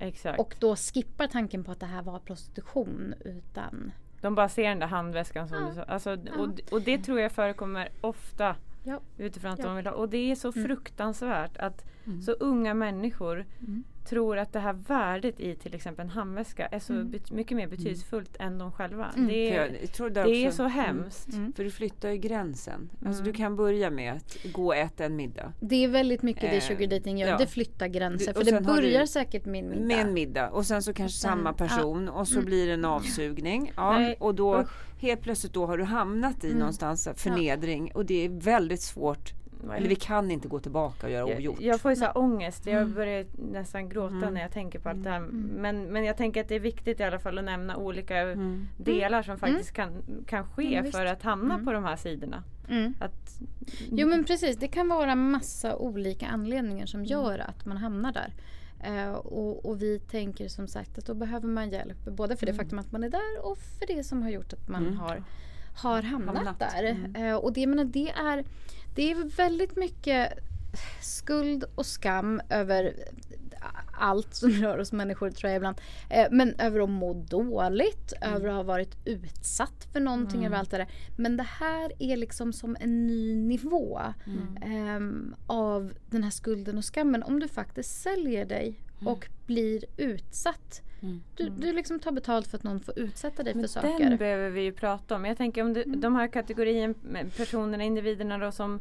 Exakt. 0.00 0.40
Och 0.40 0.54
då 0.58 0.76
skippar 0.76 1.26
tanken 1.26 1.64
på 1.64 1.72
att 1.72 1.80
det 1.80 1.86
här 1.86 2.02
var 2.02 2.18
prostitution 2.18 3.14
utan 3.24 3.92
de 4.22 4.34
bara 4.34 4.48
ser 4.48 4.68
den 4.68 4.78
där 4.78 4.86
handväskan 4.86 5.48
som 5.48 5.58
Ja. 5.62 5.68
du 5.68 5.74
sa. 5.74 5.82
Alltså, 5.82 6.10
och, 6.38 6.48
och 6.72 6.82
det 6.82 6.98
tror 6.98 7.20
jag 7.20 7.32
förekommer 7.32 7.88
ofta. 8.00 8.56
Ja. 8.84 9.00
Utifrån 9.18 9.52
att 9.52 9.58
Ja. 9.58 9.64
de 9.66 9.76
vill 9.76 9.86
ha. 9.86 9.92
Och 9.92 10.08
det 10.08 10.30
är 10.30 10.34
så 10.34 10.52
fruktansvärt 10.52 11.56
att 11.56 11.84
så 12.24 12.32
unga 12.32 12.74
människor 12.74 13.44
tror 14.04 14.38
att 14.38 14.52
det 14.52 14.58
här 14.60 14.72
värdet 14.72 15.40
i 15.40 15.54
till 15.54 15.74
exempel 15.74 16.04
en 16.04 16.10
handväska 16.10 16.66
är 16.66 16.78
så 16.78 16.92
bet- 16.92 17.30
mycket 17.32 17.56
mer 17.56 17.66
betydelsefullt 17.66 18.36
än 18.40 18.58
de 18.58 18.72
själva. 18.72 19.08
Det, 19.16 19.20
För 19.22 19.30
är, 19.32 19.56
jag, 19.56 19.82
jag 19.82 19.92
tror 19.92 20.10
där 20.10 20.24
det 20.24 20.30
är 20.44 20.50
så 20.50 20.64
hemskt. 20.64 21.28
För 21.56 21.64
du 21.64 21.70
flyttar 21.70 22.08
ju 22.10 22.16
gränsen. 22.16 22.90
Alltså 23.06 23.22
du 23.22 23.32
kan 23.32 23.56
börja 23.56 23.90
med 23.90 24.12
att 24.12 24.36
gå 24.52 24.66
och 24.66 24.76
äta 24.76 25.04
en 25.04 25.16
middag. 25.16 25.52
Det 25.60 25.84
är 25.84 25.88
väldigt 25.88 26.22
mycket 26.22 26.42
det 26.42 26.56
Eh, 26.56 26.60
sugar 26.62 26.86
dating 26.86 27.18
gör. 27.18 27.28
ja. 27.28 27.38
Det 27.38 27.46
flyttar 27.46 27.86
gränser. 27.86 28.26
Du- 28.26 28.32
för 28.32 28.40
och 28.40 28.44
det 28.46 28.60
börjar 28.66 29.06
säkert 29.06 29.44
med 29.44 29.64
en 29.64 29.70
middag. 29.70 29.84
Med 29.86 29.98
en 30.06 30.14
middag 30.14 30.50
och 30.50 30.66
sen 30.66 30.82
så 30.82 30.92
kanske 30.94 31.18
sen- 31.18 31.30
samma 31.30 31.52
person 31.52 32.08
och 32.08 32.28
så 32.28 32.40
blir 32.42 32.66
det 32.66 32.72
en 32.72 32.84
avsugning. 32.84 33.72
Ja, 33.76 33.98
Nej, 33.98 34.16
och 34.20 34.34
då 34.34 34.64
helt 34.98 35.20
plötsligt 35.20 35.52
då 35.52 35.66
har 35.66 35.78
du 35.78 35.84
hamnat 35.84 36.44
i 36.44 36.54
någonstans 36.54 37.08
förnedring 37.16 37.92
och 37.94 38.06
det 38.06 38.24
är 38.24 38.28
väldigt 38.28 38.80
svårt. 38.82 39.32
Eller 39.76 39.88
vi 39.88 39.94
kan 39.96 40.30
inte 40.30 40.48
gå 40.48 40.60
tillbaka 40.60 41.06
och 41.06 41.12
göra 41.12 41.28
Jag, 41.28 41.36
ogjort. 41.38 41.60
jag 41.60 41.80
får 41.80 41.90
ju 41.90 41.96
så 41.96 42.04
här 42.04 42.18
ångest. 42.18 42.66
Jag 42.66 42.82
Mm. 42.82 42.94
börjar 42.94 43.26
nästan 43.52 43.88
gråta 43.88 44.30
när 44.30 44.40
jag 44.40 44.52
tänker 44.52 44.78
på 44.78 44.88
allt 44.88 45.04
det 45.04 45.10
här. 45.10 45.20
Men, 45.20 45.84
men 45.84 46.04
jag 46.04 46.16
tänker 46.16 46.40
att 46.40 46.48
det 46.48 46.54
är 46.54 46.60
viktigt 46.60 47.00
i 47.00 47.02
alla 47.02 47.18
fall 47.18 47.38
att 47.38 47.44
nämna 47.44 47.76
olika 47.76 48.16
Mm. 48.18 48.68
delar 48.76 49.22
som 49.22 49.38
faktiskt 49.38 49.72
kan, 49.72 49.92
kan 50.26 50.44
ske 50.46 50.82
för 50.92 51.06
att 51.06 51.22
hamna 51.22 51.58
på 51.58 51.72
de 51.72 51.84
här 51.84 51.96
sidorna. 51.96 52.42
Mm. 52.68 52.94
Att, 53.00 53.40
Jo 53.90 54.08
men 54.08 54.24
precis, 54.24 54.56
det 54.56 54.68
kan 54.68 54.88
vara 54.88 55.14
massa 55.14 55.76
olika 55.76 56.26
anledningar 56.26 56.86
som 56.86 57.04
gör 57.04 57.38
att 57.38 57.66
man 57.66 57.76
hamnar 57.76 58.12
där. 58.12 58.32
Eh, 58.84 59.12
och, 59.12 59.66
och 59.66 59.82
vi 59.82 59.98
tänker 59.98 60.48
som 60.48 60.66
sagt 60.68 60.98
att 60.98 61.06
då 61.06 61.14
behöver 61.14 61.48
man 61.48 61.70
hjälp. 61.70 62.04
Både 62.04 62.36
för 62.36 62.46
det 62.46 62.54
faktum 62.54 62.78
att 62.78 62.92
man 62.92 63.04
är 63.04 63.08
där 63.10 63.46
och 63.46 63.58
för 63.58 63.86
det 63.86 64.04
som 64.04 64.22
har 64.22 64.30
gjort 64.30 64.52
att 64.52 64.68
man 64.68 64.94
har, 64.94 65.22
har 65.76 66.02
hamnat, 66.02 66.36
Hamnat. 66.36 66.58
där. 66.58 66.96
Eh, 67.14 67.34
och 67.36 67.52
det, 67.52 67.66
menar, 67.66 67.84
det, 67.84 68.10
är, 68.10 68.44
det 68.94 69.10
är 69.10 69.36
väldigt 69.36 69.76
mycket 69.76 70.32
skuld 71.00 71.64
och 71.74 71.86
skam 71.86 72.40
över 72.48 72.94
allt 73.92 74.34
som 74.34 74.50
rör 74.50 74.78
oss 74.78 74.92
människor 74.92 75.30
tror 75.30 75.50
jag 75.50 75.56
ibland. 75.56 75.80
Eh, 76.10 76.26
men 76.30 76.54
över 76.58 76.80
att 76.80 76.90
må 76.90 77.14
dåligt, 77.14 78.12
över 78.20 78.48
att 78.48 78.54
ha 78.54 78.62
varit 78.62 78.96
utsatt 79.04 79.88
för 79.92 80.00
någonting, 80.00 80.46
över 80.46 80.56
allt 80.56 80.70
det 80.70 80.76
där. 80.76 80.88
Men 81.16 81.36
det 81.36 81.42
här 81.42 81.92
är 81.98 82.16
liksom 82.16 82.52
som 82.52 82.76
en 82.80 83.06
ny 83.06 83.34
nivå 83.34 84.00
ehm, 84.62 85.34
av 85.46 85.92
den 86.10 86.24
här 86.24 86.30
skulden 86.30 86.78
och 86.78 86.94
skammen. 86.94 87.22
Om 87.22 87.40
du 87.40 87.48
faktiskt 87.48 88.02
säljer 88.02 88.44
dig 88.44 88.81
och 89.06 89.28
blir 89.46 89.84
utsatt. 89.96 90.82
Du, 91.36 91.48
du 91.48 91.72
liksom 91.72 91.98
tar 92.00 92.12
betalt 92.12 92.46
för 92.46 92.56
att 92.58 92.62
någon 92.64 92.80
får 92.80 92.98
utsätta 92.98 93.42
dig 93.42 93.52
för 93.52 93.60
men 93.60 93.68
saker. 93.68 93.98
den 94.10 94.16
behöver 94.18 94.50
vi 94.50 94.60
ju 94.60 94.72
prata 94.72 95.16
om. 95.16 95.24
Jag 95.24 95.36
tänker 95.36 95.62
om 95.62 95.72
det, 95.72 95.84
de 95.84 96.14
här 96.16 96.28
kategorien 96.28 96.94
med 97.02 97.36
personerna, 97.36 97.84
individerna 97.84 98.38
då 98.38 98.52
som 98.52 98.80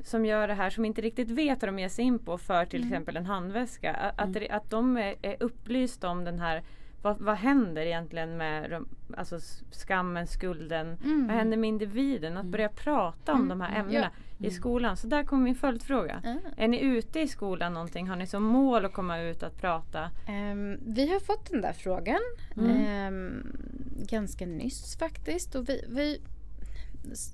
som 0.00 0.26
gör 0.26 0.48
det 0.48 0.54
här 0.54 0.70
som 0.70 0.84
inte 0.84 1.00
riktigt 1.00 1.30
vet 1.30 1.62
vad 1.62 1.68
de 1.68 1.78
ger 1.78 1.88
sig 1.88 2.04
in 2.04 2.18
på 2.18 2.38
för 2.38 2.64
till 2.64 2.82
exempel 2.84 3.16
en 3.16 3.26
handväska. 3.26 3.92
a- 3.96 4.12
Att, 4.16 4.32
det- 4.32 4.48
att 4.50 4.70
de 4.70 4.96
är, 4.96 5.14
är 5.22 5.36
upplysta 5.40 6.08
om 6.08 6.24
den 6.24 6.38
här 6.38 6.62
vad, 7.02 7.18
vad 7.20 7.36
händer 7.36 7.82
egentligen 7.82 8.36
med 8.36 8.70
de, 8.70 8.88
alltså 9.16 9.38
skammen, 9.70 10.26
skulden? 10.26 10.96
Vad 11.26 11.36
händer 11.36 11.56
med 11.56 11.68
individen? 11.68 12.36
Att 12.36 12.46
börja 12.46 12.68
prata 12.68 13.32
om 13.32 13.48
de 13.48 13.60
här 13.60 13.80
ämnena 13.80 14.10
i 14.38 14.50
skolan. 14.50 14.96
Så 14.96 15.06
där 15.06 15.24
kommer 15.24 15.44
min 15.44 15.54
följdfråga. 15.54 16.22
Är 16.56 16.68
ni 16.68 16.80
ute 16.80 17.20
i 17.20 17.28
skolan 17.28 17.72
någonting? 17.72 18.08
Har 18.08 18.16
ni 18.16 18.26
som 18.26 18.42
mål 18.42 18.84
att 18.84 18.92
komma 18.92 19.20
ut 19.20 19.42
att 19.42 19.56
prata? 19.56 20.10
Ehm, 20.28 20.78
vi 20.86 21.12
har 21.12 21.20
fått 21.20 21.50
den 21.50 21.60
där 21.60 21.72
frågan 21.72 22.20
ehm, 22.56 23.56
ganska 24.08 24.46
nyss 24.46 24.96
faktiskt. 24.96 25.54
Och 25.54 25.68
vi, 25.68 25.84
vi, 25.88 26.20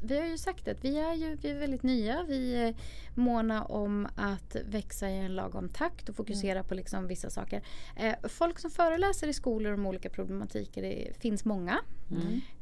vi 0.03 0.19
har 0.19 0.27
ju 0.27 0.38
sagt 0.38 0.69
att 0.69 0.85
vi 0.85 0.99
är 0.99 1.14
ju 1.14 1.37
vi 1.37 1.51
är 1.51 1.59
väldigt 1.59 1.83
nya. 1.83 2.23
Vi 2.29 2.57
är 2.57 2.75
måna 3.14 3.64
om 3.64 4.09
att 4.17 4.57
växa 4.64 5.11
i 5.11 5.19
en 5.19 5.35
lagom 5.35 5.69
takt 5.69 6.09
och 6.09 6.17
fokusera 6.17 6.62
på 6.64 6.75
liksom 6.75 7.07
vissa 7.07 7.31
saker. 7.31 7.62
Eh, 7.97 8.14
folk 8.29 8.59
som 8.59 8.71
föreläser 8.71 9.29
i 9.29 9.33
skolor 9.33 9.73
om 9.73 9.87
olika 9.87 10.11
problematiker, 10.11 10.83
det 10.83 11.21
finns 11.21 11.45
många. 11.45 11.81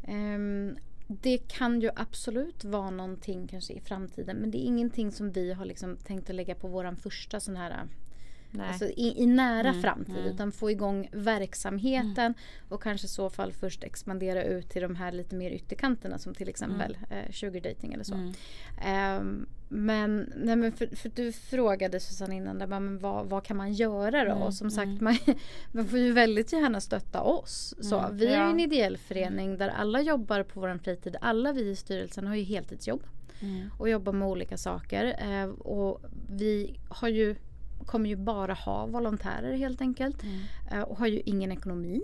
Ehm, 0.03 0.77
det 1.21 1.39
kan 1.39 1.81
ju 1.81 1.91
absolut 1.97 2.65
vara 2.65 2.91
någonting 2.91 3.49
kanske 3.49 3.73
i 3.73 3.81
framtiden 3.81 4.37
men 4.37 4.51
det 4.51 4.59
är 4.59 4.67
ingenting 4.67 5.13
som 5.13 5.33
vi 5.33 5.53
har 5.53 5.65
liksom 5.65 5.97
tänkt 5.97 6.31
att 6.31 6.37
lägga 6.37 6.55
på 6.55 6.69
våran 6.69 6.97
första 6.97 7.41
sån 7.41 7.57
här 7.57 7.89
Alltså 8.69 8.85
i, 8.85 9.23
i 9.23 9.27
nära 9.27 9.73
framtid 9.83 10.27
utan 10.27 10.53
få 10.53 10.71
igång 10.71 11.09
verksamheten 11.13 12.35
och 12.69 12.83
kanske 12.83 13.05
i 13.05 13.09
så 13.09 13.31
fall 13.31 13.53
först 13.53 13.85
expandera 13.85 14.45
ut 14.45 14.69
till 14.71 14.83
de 14.83 14.97
här 14.97 15.13
lite 15.13 15.35
mer 15.37 15.51
ytterkanterna 15.51 16.19
som 16.19 16.35
till 16.35 16.49
exempel 16.49 16.97
eh, 17.11 17.33
sugar 17.33 17.61
dating 17.61 17.93
eller 17.93 18.05
så. 18.05 18.15
Ehm, 18.85 19.47
men, 19.69 20.33
nej, 20.37 20.57
men 20.57 20.73
för, 20.73 20.97
för 20.97 21.09
du 21.15 21.33
frågade 21.33 22.01
Susanne 22.01 22.37
innan 22.37 22.59
där, 22.59 22.67
men 22.67 22.99
vad, 22.99 23.27
vad 23.27 23.45
kan 23.45 23.57
man 23.57 23.73
göra 23.73 24.25
då? 24.25 24.31
Och 24.47 24.55
som 24.55 24.71
sagt 24.71 25.01
man, 25.01 25.17
man 25.73 25.87
får 25.89 25.99
ju 25.99 26.13
väldigt 26.13 26.53
gärna 26.53 26.81
stötta 26.81 27.21
oss. 27.23 27.75
Så, 27.81 28.07
vi 28.13 28.27
är 28.27 28.39
Ja. 28.41 28.51
en 28.51 28.61
ideell 28.61 28.97
förening 28.97 29.59
där 29.59 29.69
alla 29.69 30.01
jobbar 30.03 30.43
på 30.43 30.61
vår 30.61 30.79
fritid. 30.85 31.17
Alla 31.21 31.53
vi 31.53 31.71
i 31.71 31.77
styrelsen 31.77 32.27
har 32.27 32.35
ju 32.35 32.43
heltidsjobb 32.43 33.03
och 33.79 33.89
jobbar 33.89 34.13
med 34.13 34.29
olika 34.29 34.57
saker. 34.57 35.17
Eh, 35.19 35.49
och 35.51 36.01
vi 36.31 36.79
har 36.89 37.09
ju 37.09 37.37
kommer 37.85 38.09
ju 38.09 38.17
bara 38.17 38.55
ha 38.55 38.87
volontärer 38.87 39.57
helt 39.57 39.81
enkelt. 39.81 40.23
Eh, 40.71 40.81
och 40.81 40.99
har 40.99 41.07
ju 41.07 41.21
ingen 41.25 41.53
ekonomi. 41.53 42.01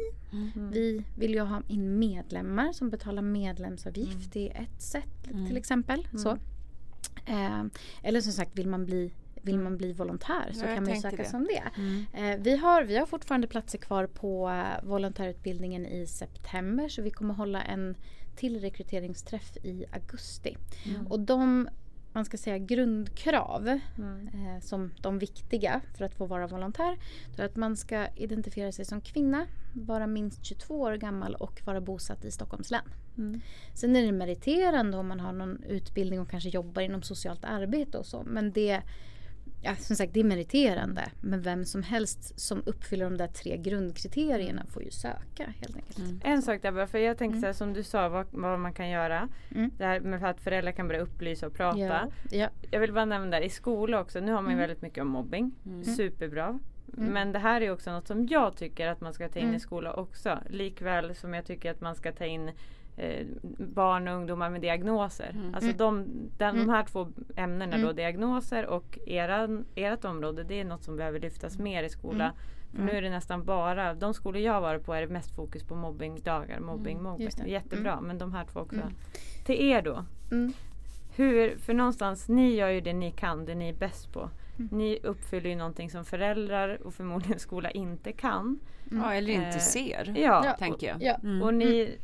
Vi 0.73 1.05
vill 1.17 1.35
ju 1.35 1.41
ha 1.41 1.63
in 1.69 1.99
medlemmar 1.99 2.73
som 2.73 2.91
betalar 2.91 3.23
medlemsavgift. 3.23 4.33
Det 4.33 4.51
är 4.51 4.63
ett 4.63 4.83
sätt 4.83 5.25
till 5.47 5.57
exempel. 5.57 6.09
Så. 6.19 6.31
Eh, 7.27 7.63
eller 8.03 8.21
som 8.21 8.33
sagt 8.33 8.59
vill 8.59 8.69
man 8.69 8.87
bli 8.87 9.11
vill 9.43 9.59
man 9.59 9.77
bli 9.77 9.93
volontär 9.93 10.51
så 10.53 10.65
Ja, 10.67 10.75
kan 10.75 10.85
man 10.85 10.97
söka 11.01 11.17
det. 11.17 11.25
som 11.29 11.45
det. 11.47 11.63
Eh, 12.13 12.37
vi, 12.41 12.57
har, 12.57 12.85
vi 12.85 12.97
har 12.97 13.07
fortfarande 13.07 13.47
platser 13.47 13.79
kvar 13.79 14.07
på 14.07 14.49
eh, 14.49 14.89
volontärutbildningen 14.89 15.87
i 15.87 16.07
september 16.07 16.89
så 16.89 17.03
vi 17.03 17.11
kommer 17.11 17.35
hålla 17.35 17.63
en 17.63 17.97
till 18.37 18.61
rekryteringsträff 18.61 19.57
i 19.57 19.85
augusti. 19.93 20.57
Och 21.09 21.21
de 21.21 21.69
man 22.13 22.25
ska 22.25 22.37
säga 22.37 22.59
grundkrav 22.59 23.69
eh, 23.69 24.61
som 24.61 24.91
de 25.01 25.19
viktiga 25.19 25.81
för 25.97 26.05
att 26.05 26.15
få 26.15 26.27
vara 26.27 26.47
volontär. 26.47 26.99
Det 27.37 27.43
är 27.43 27.47
att 27.47 27.57
man 27.57 27.77
ska 27.77 28.07
identifiera 28.17 28.73
sig 28.73 28.85
som 28.85 29.01
kvinna, 29.01 29.47
vara 29.73 30.07
minst 30.07 30.45
22 30.45 30.81
år 30.81 30.95
gammal 30.95 31.35
och 31.35 31.63
vara 31.65 31.81
bosatt 31.81 32.25
i 32.25 32.31
Stockholms 32.31 32.71
län. 32.71 32.91
Sen 33.75 33.97
är 33.97 34.03
det 34.03 34.13
meriterande 34.13 34.97
om 34.97 35.09
man 35.09 35.21
har 35.21 35.33
någon 35.33 35.63
utbildning 35.63 36.21
och 36.21 36.31
kanske 36.31 36.49
jobbar 36.49 36.83
inom 36.83 37.03
socialt 37.03 37.45
arbete 37.45 37.99
och 37.99 38.07
så. 38.07 38.23
Men 38.27 38.53
det, 38.53 38.83
ja, 39.63 39.77
som 39.77 39.97
sagt 39.97 40.15
det 40.15 40.21
är 40.21 40.25
meriterande. 40.25 41.03
Men 41.21 41.43
vem 41.43 41.65
som 41.65 41.83
helst 41.83 42.41
som 42.41 42.63
uppfyller 42.67 43.05
de 43.05 43.17
där 43.17 43.27
tre 43.27 43.57
grundkriterierna 43.57 44.67
får 44.67 44.83
ju 44.83 44.91
söka 44.91 45.53
helt 45.61 45.77
enkelt. 45.77 46.25
En 46.25 46.43
sak 46.43 46.63
där 46.63 46.73
bara, 46.73 46.87
för 46.87 46.99
jag 46.99 47.19
tänker 47.19 47.41
så 47.41 47.47
här, 47.47 47.53
som 47.53 47.73
du 47.73 47.83
sa 47.83 48.09
vad, 48.09 48.27
vad 48.31 48.59
man 48.61 48.73
kan 48.73 48.89
göra. 48.89 49.29
Mm. 49.55 49.71
Det 49.79 49.85
här 49.85 50.01
med 50.01 50.25
att 50.25 50.41
föräldrar 50.41 50.73
kan 50.73 50.89
börja 50.89 51.01
upplysa 51.01 51.47
och 51.47 51.55
prata. 51.55 51.79
Ja, 51.79 52.09
ja. 52.31 52.49
Jag 52.71 52.81
vill 52.81 52.93
bara 52.93 53.05
nämna 53.05 53.31
där 53.31 53.41
i 53.47 53.49
skola 53.51 54.01
också. 54.01 54.21
Nu 54.21 54.33
har 54.33 54.43
man 54.43 54.51
ju 54.51 54.55
Mm. 54.55 54.61
väldigt 54.69 54.83
mycket 54.83 55.03
om 55.03 55.09
mobbing. 55.09 55.53
Superbra. 55.97 56.59
Mm. 56.97 57.13
Men 57.13 57.33
det 57.33 57.39
här 57.39 57.61
är 57.61 57.71
också 57.71 57.93
något 57.93 58.07
som 58.07 58.27
jag 58.27 58.57
tycker 58.57 58.87
att 58.89 59.01
man 59.01 59.13
ska 59.15 59.29
ta 59.29 59.39
in 59.39 59.45
Mm. 59.45 59.57
i 59.57 59.61
skola 59.61 59.93
också. 59.93 60.39
Likväl 60.51 61.15
som 61.15 61.35
jag 61.35 61.45
tycker 61.45 61.71
att 61.71 61.81
man 61.81 61.95
ska 61.95 62.13
ta 62.13 62.25
in 62.25 62.51
eh, 62.99 63.27
barn 63.59 64.09
och 64.09 64.15
ungdomar 64.15 64.51
med 64.51 64.61
diagnoser. 64.61 65.35
Alltså 65.55 65.73
de, 65.73 66.05
den, 66.39 66.57
de 66.57 66.69
här 66.69 66.85
två 66.85 67.09
ämnena 67.37 67.77
då, 67.77 67.83
Mm. 67.83 67.97
diagnoser 67.97 68.67
och 68.67 68.99
eran, 69.07 69.65
ert 69.75 70.05
område, 70.05 70.45
det 70.45 70.61
är 70.61 70.65
något 70.65 70.85
som 70.85 70.97
behöver 70.97 71.21
lyftas 71.21 71.59
mer 71.59 71.83
i 71.83 71.89
skola. 71.89 72.25
Mm. 72.25 72.35
För 72.77 72.83
nu 72.83 72.99
är 72.99 73.03
det 73.03 73.11
nästan 73.11 73.45
bara, 73.45 73.95
de 73.95 74.15
skolor 74.15 74.41
jag 74.43 74.61
varit 74.61 74.85
på 74.85 74.95
är 74.95 75.01
det 75.01 75.09
mest 75.09 75.37
fokus 75.37 75.63
på 75.65 75.75
mobbingdagar, 75.75 76.61
mobbing, 76.61 77.03
mobbing. 77.03 77.15
Mm. 77.15 77.23
just 77.25 77.39
det. 77.39 77.51
Jättebra, 77.51 78.01
men 78.01 78.19
de 78.19 78.33
här 78.35 78.45
två 78.45 78.61
också. 78.61 78.77
Mm. 78.81 78.93
Till 79.47 79.61
er 79.71 79.83
då, 79.83 80.05
Mm. 80.31 80.53
hur, 81.17 81.57
för 81.59 81.75
någonstans, 81.75 82.29
ni 82.29 82.55
gör 82.55 82.69
ju 82.69 82.81
det 82.81 82.93
ni 82.93 83.11
kan, 83.11 83.45
det 83.45 83.55
ni 83.55 83.69
är 83.69 83.75
bäst 83.75 84.13
på. 84.13 84.31
Mm. 84.59 84.69
Ni 84.79 84.99
uppfyller 85.03 85.51
ju 85.51 85.57
någonting 85.57 85.91
som 85.91 86.05
föräldrar 86.05 86.83
och 86.83 86.95
förmodligen 86.95 87.39
skola 87.39 87.71
inte 87.71 88.13
kan. 88.13 88.59
Ja, 88.91 89.15
eller 89.15 89.33
inte 89.33 89.47
Eh, 89.49 89.59
ser. 89.59 90.15
Ja, 90.17 90.45
Ja. 90.45 90.57
Tänker 90.59 90.87
jag. 90.87 91.03
Ja. 91.03 91.15
Mm. 91.23 91.43
och 91.43 91.55
ni, 91.55 91.97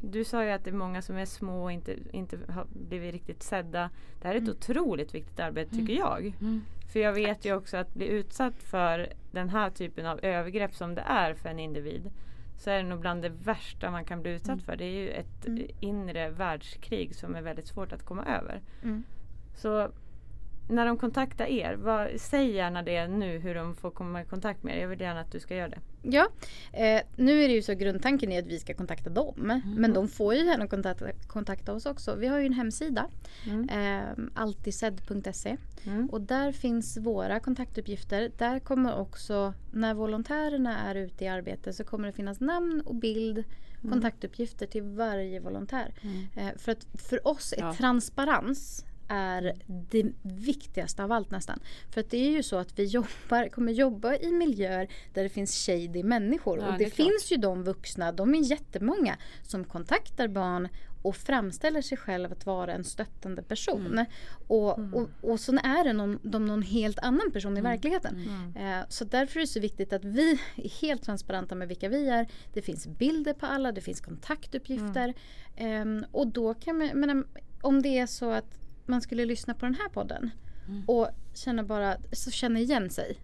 du 0.00 0.24
sa 0.24 0.44
ju 0.44 0.50
att 0.50 0.64
det 0.64 0.70
är 0.70 0.74
många 0.74 1.02
som 1.02 1.16
är 1.16 1.24
små 1.26 1.62
och 1.64 1.72
inte, 1.72 1.96
inte 2.12 2.38
har 2.48 2.66
blivit 2.88 3.12
riktigt 3.12 3.42
sedda. 3.42 3.90
Det 4.22 4.28
här 4.28 4.34
är 4.34 4.38
ett 4.42 4.48
otroligt 4.48 5.14
viktigt 5.14 5.40
arbete 5.40 5.76
tycker 5.76 5.94
jag. 5.94 6.34
Mm. 6.40 6.60
För 6.92 7.00
jag 7.00 7.12
vet 7.12 7.44
ju 7.44 7.54
också 7.54 7.76
att 7.76 7.94
bli 7.94 8.06
utsatt 8.06 8.62
för 8.62 9.12
den 9.32 9.48
här 9.48 9.70
typen 9.70 10.06
av 10.06 10.20
övergrepp 10.22 10.74
som 10.74 10.94
det 10.94 11.00
är 11.06 11.34
för 11.34 11.48
en 11.48 11.58
individ. 11.58 12.10
Så 12.58 12.70
är 12.70 12.76
det 12.82 12.88
nog 12.88 13.00
bland 13.00 13.22
det 13.22 13.28
värsta 13.28 13.90
man 13.90 14.04
kan 14.04 14.22
bli 14.22 14.30
utsatt 14.30 14.62
för. 14.62 14.76
Det 14.76 14.84
är 14.84 15.00
ju 15.00 15.08
ett 15.10 15.46
Mm. 15.46 15.66
inre 15.80 16.30
världskrig 16.30 17.14
som 17.14 17.34
är 17.34 17.42
väldigt 17.42 17.66
svårt 17.66 17.92
att 17.92 18.04
komma 18.04 18.24
över. 18.24 18.60
Mm. 18.82 19.02
Så 19.54 19.90
när 20.70 20.86
de 20.86 20.96
kontaktar 20.96 21.46
er, 21.46 21.74
vad, 21.74 22.08
säg 22.16 22.50
gärna 22.50 22.82
det 22.82 23.08
nu 23.08 23.38
hur 23.38 23.54
de 23.54 23.74
får 23.74 23.90
komma 23.90 24.22
i 24.22 24.24
kontakt 24.24 24.62
med 24.62 24.76
er. 24.76 24.80
Jag 24.80 24.88
vill 24.88 25.00
gärna 25.00 25.20
att 25.20 25.32
du 25.32 25.40
ska 25.40 25.56
göra 25.56 25.68
det. 25.68 25.78
Ja, 26.02 26.28
eh, 26.72 27.02
nu 27.16 27.42
är 27.42 27.48
det 27.48 27.54
ju 27.54 27.62
så 27.62 27.74
grundtanken 27.74 28.32
är 28.32 28.38
att 28.42 28.46
vi 28.46 28.58
ska 28.58 28.74
kontakta 28.74 29.10
dem. 29.10 29.60
Men 29.76 29.92
de 29.92 30.08
får 30.08 30.34
ju 30.34 30.44
gärna 30.44 30.66
kontakta, 30.66 31.06
kontakta 31.26 31.72
oss 31.72 31.86
också. 31.86 32.14
Vi 32.14 32.26
har 32.26 32.38
ju 32.38 32.46
en 32.46 32.52
hemsida. 32.52 33.06
Mm. 33.46 33.68
Eh, 33.68 34.24
alltidsedd.se. 34.34 35.56
Mm. 35.84 36.06
Och 36.10 36.20
där 36.20 36.52
finns 36.52 36.96
våra 36.96 37.40
kontaktuppgifter. 37.40 38.30
Där 38.38 38.58
kommer 38.58 38.98
också, 38.98 39.54
när 39.72 39.94
volontärerna 39.94 40.78
är 40.78 40.94
ute 40.94 41.24
i 41.24 41.28
arbete 41.28 41.72
så 41.72 41.84
kommer 41.84 42.06
det 42.06 42.12
finnas 42.12 42.40
namn 42.40 42.80
och 42.86 42.94
bild, 42.94 43.44
kontaktuppgifter 43.90 44.66
till 44.66 44.82
varje 44.82 45.40
volontär. 45.40 45.94
Eh, 46.36 46.48
för 46.56 46.72
att 46.72 46.86
för 47.08 47.28
oss 47.28 47.52
är 47.52 47.60
Ja. 47.60 47.74
transparens 47.74 48.84
är 49.10 49.54
det 49.66 50.12
viktigaste 50.22 51.04
av 51.04 51.12
allt 51.12 51.30
nästan. 51.30 51.60
För 51.90 52.00
att 52.00 52.10
det 52.10 52.16
är 52.16 52.30
ju 52.30 52.42
så 52.42 52.56
att 52.56 52.78
vi 52.78 52.84
jobbar, 52.84 53.48
kommer 53.48 53.72
jobba 53.72 54.14
i 54.14 54.32
miljöer 54.32 54.88
där 55.14 55.22
det 55.22 55.28
finns 55.28 55.66
shady 55.66 56.02
människor. 56.02 56.58
Ja, 56.58 56.66
och 56.66 56.72
det 56.72 56.78
det, 56.78 56.84
är 56.84 56.90
klart. 56.90 57.06
finns 57.06 57.32
ju 57.32 57.36
de 57.36 57.64
vuxna, 57.64 58.12
de 58.12 58.34
är 58.34 58.38
jättemånga, 58.38 59.16
som 59.42 59.64
kontaktar 59.64 60.28
barn 60.28 60.68
och 61.02 61.16
framställer 61.16 61.82
sig 61.82 61.98
själv 61.98 62.32
att 62.32 62.46
vara 62.46 62.72
en 62.72 62.84
stöttande 62.84 63.42
person. 63.42 63.86
Mm. 63.86 64.06
Och, 64.48 64.78
och, 64.78 65.08
och 65.20 65.40
så 65.40 65.52
är 65.52 65.84
det 65.84 65.92
någon, 65.92 66.18
de 66.22 66.46
någon 66.46 66.62
helt 66.62 66.98
annan 66.98 67.30
person 67.32 67.50
Mm. 67.50 67.66
i 67.66 67.68
verkligheten. 67.68 68.16
Eh, 68.56 68.80
så 68.88 69.04
därför 69.04 69.36
är 69.36 69.40
det 69.40 69.46
så 69.46 69.60
viktigt 69.60 69.92
att 69.92 70.04
vi 70.04 70.38
är 70.56 70.80
helt 70.80 71.02
transparenta 71.02 71.54
med 71.54 71.68
vilka 71.68 71.88
vi 71.88 72.08
är. 72.08 72.28
Det 72.52 72.62
finns 72.62 72.86
bilder 72.86 73.32
på 73.32 73.46
alla, 73.46 73.72
det 73.72 73.80
finns 73.80 74.00
kontaktuppgifter. 74.00 75.14
Ehm, 75.56 76.04
och 76.12 76.26
då 76.26 76.54
kan 76.54 76.78
man, 76.78 76.88
men, 76.94 77.24
om 77.60 77.82
det 77.82 77.98
är 77.98 78.06
så 78.06 78.30
att 78.30 78.60
man 78.90 79.00
skulle 79.00 79.24
lyssna 79.24 79.54
på 79.54 79.66
den 79.66 79.74
här 79.74 79.88
podden 79.88 80.30
och 80.86 81.08
känna 81.34 81.62
bara, 81.64 81.96
så 82.12 82.30
känna 82.30 82.58
igen 82.58 82.90
sig 82.90 83.18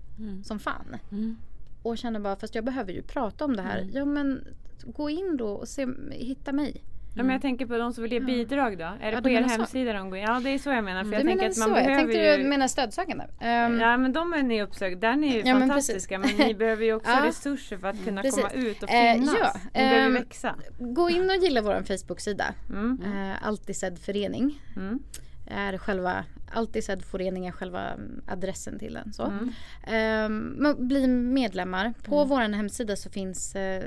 som 0.45 0.59
fan. 0.59 0.97
Mm. 1.13 1.37
Och 1.83 1.99
känna 1.99 2.21
bara, 2.21 2.37
fast 2.37 2.55
jag 2.55 2.65
behöver 2.65 2.93
ju 2.93 3.03
prata 3.03 3.45
om 3.45 3.57
det 3.57 3.63
här. 3.63 3.89
Ja 3.93 4.05
men 4.05 4.45
gå 4.85 5.11
in 5.11 5.37
då 5.37 5.49
och 5.49 5.69
se, 5.69 5.87
hitta 6.11 6.53
mig. 6.53 6.83
Ja, 7.19 7.23
men 7.23 7.33
jag 7.33 7.43
tänker 7.43 7.67
på 7.67 7.79
de 7.79 7.93
som 7.93 8.03
vill 8.03 8.13
ge 8.13 8.21
bidrag 8.21 8.79
då. 8.79 8.85
Är 8.85 8.99
det 9.01 9.11
Ja, 9.17 9.21
på 9.23 9.29
er 9.29 9.35
menar 9.35 9.49
så. 9.49 9.55
hemsida 9.55 9.93
de 9.93 10.11
går 10.11 10.19
in? 10.19 10.25
Ja 10.25 10.41
det 10.45 10.51
är 10.51 10.59
så 10.59 10.71
jag 10.71 10.85
menar. 10.85 11.05
För 11.05 11.13
jag 11.13 11.23
Du 11.23 11.27
tänker 11.29 11.47
att 11.47 11.55
så, 11.55 11.61
man 11.61 11.69
jag 11.79 11.87
behöver 11.87 12.03
tänkte 12.13 12.19
ju... 12.37 12.37
du 12.43 12.49
menar 12.49 12.69
stödsökande. 12.69 13.25
Ehm, 13.41 13.81
Ja 13.81 13.97
men 13.97 14.13
de 14.13 14.33
är 14.33 14.43
ni 14.43 14.63
uppsökt. 14.63 15.01
Där 15.01 15.13
är 15.13 15.17
ni 15.17 15.33
ju 15.35 15.39
Ja, 15.45 15.59
men 15.59 15.69
fantastiska. 15.69 16.19
Men, 16.19 16.31
ni 16.39 16.55
behöver 16.55 16.85
ju 16.85 16.95
också 16.95 17.11
resurser 17.25 17.79
för 17.79 17.89
att 17.89 18.05
kunna 18.05 18.23
Precis. 18.23 18.45
komma 18.45 18.55
ut 18.55 18.83
och 18.83 18.91
Eh, 18.91 19.15
finnas. 19.15 19.37
ja, 19.41 19.53
ni 19.65 19.71
behöver 19.81 20.07
ehm, 20.07 20.15
växa. 20.15 20.55
Gå 20.79 21.11
in 21.11 21.31
och 21.31 21.37
gilla 21.37 21.63
vår 21.63 21.83
Facebook-sida. 21.83 22.55
Mm. 22.71 22.99
Eh, 23.05 23.47
Alltid 23.47 23.77
sedd 23.77 23.99
förening. 23.99 24.63
Mm. 24.77 24.99
Är 25.47 25.79
själva, 25.79 26.25
Alltid 26.53 26.85
sedd 26.85 27.03
förening 27.05 27.47
är 27.47 27.53
själva 27.53 27.89
mm, 27.91 28.23
adressen 28.27 28.79
till 28.79 28.93
den. 28.95 29.13
Så. 29.13 29.23
Mm. 29.25 29.51
Ehm, 29.87 30.89
bli 30.89 31.07
medlemmar. 31.09 31.95
På 32.05 32.25
vår 32.25 32.41
hemsida 32.41 32.97
så 32.97 33.11
finns 33.11 33.57
eh, 33.57 33.83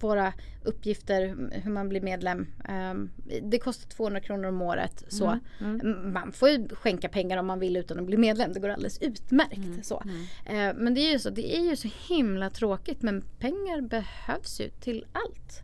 våra 0.00 0.32
uppgifter 0.64 1.36
hur 1.52 1.70
man 1.70 1.88
blir 1.88 2.00
medlem. 2.00 2.46
Ehm, 2.68 3.10
det 3.42 3.58
kostar 3.58 3.88
200 3.90 4.20
kronor 4.20 4.48
om 4.48 4.62
året. 4.62 5.04
Så. 5.08 5.38
Mm. 5.60 5.80
M- 5.84 6.12
Man 6.12 6.32
får 6.32 6.48
ju 6.48 6.68
skänka 6.68 7.08
pengar 7.08 7.38
om 7.38 7.46
man 7.46 7.58
vill 7.60 7.76
utan 7.76 7.98
att 7.98 8.06
bli 8.06 8.16
medlem. 8.16 8.52
Det 8.52 8.60
går 8.60 8.68
alldeles 8.68 8.98
utmärkt. 9.02 9.86
Så. 9.86 10.02
Eh, 10.46 10.74
men 10.76 10.94
det 10.94 11.00
är 11.00 11.12
ju 11.12 11.18
så, 11.18 11.30
det 11.30 11.56
är 11.56 11.70
ju 11.70 11.76
så 11.76 11.88
himla 12.08 12.50
tråkigt 12.50 13.02
men 13.02 13.22
pengar 13.38 13.80
behövs 13.80 14.60
ju 14.60 14.68
till 14.68 15.04
allt. 15.12 15.62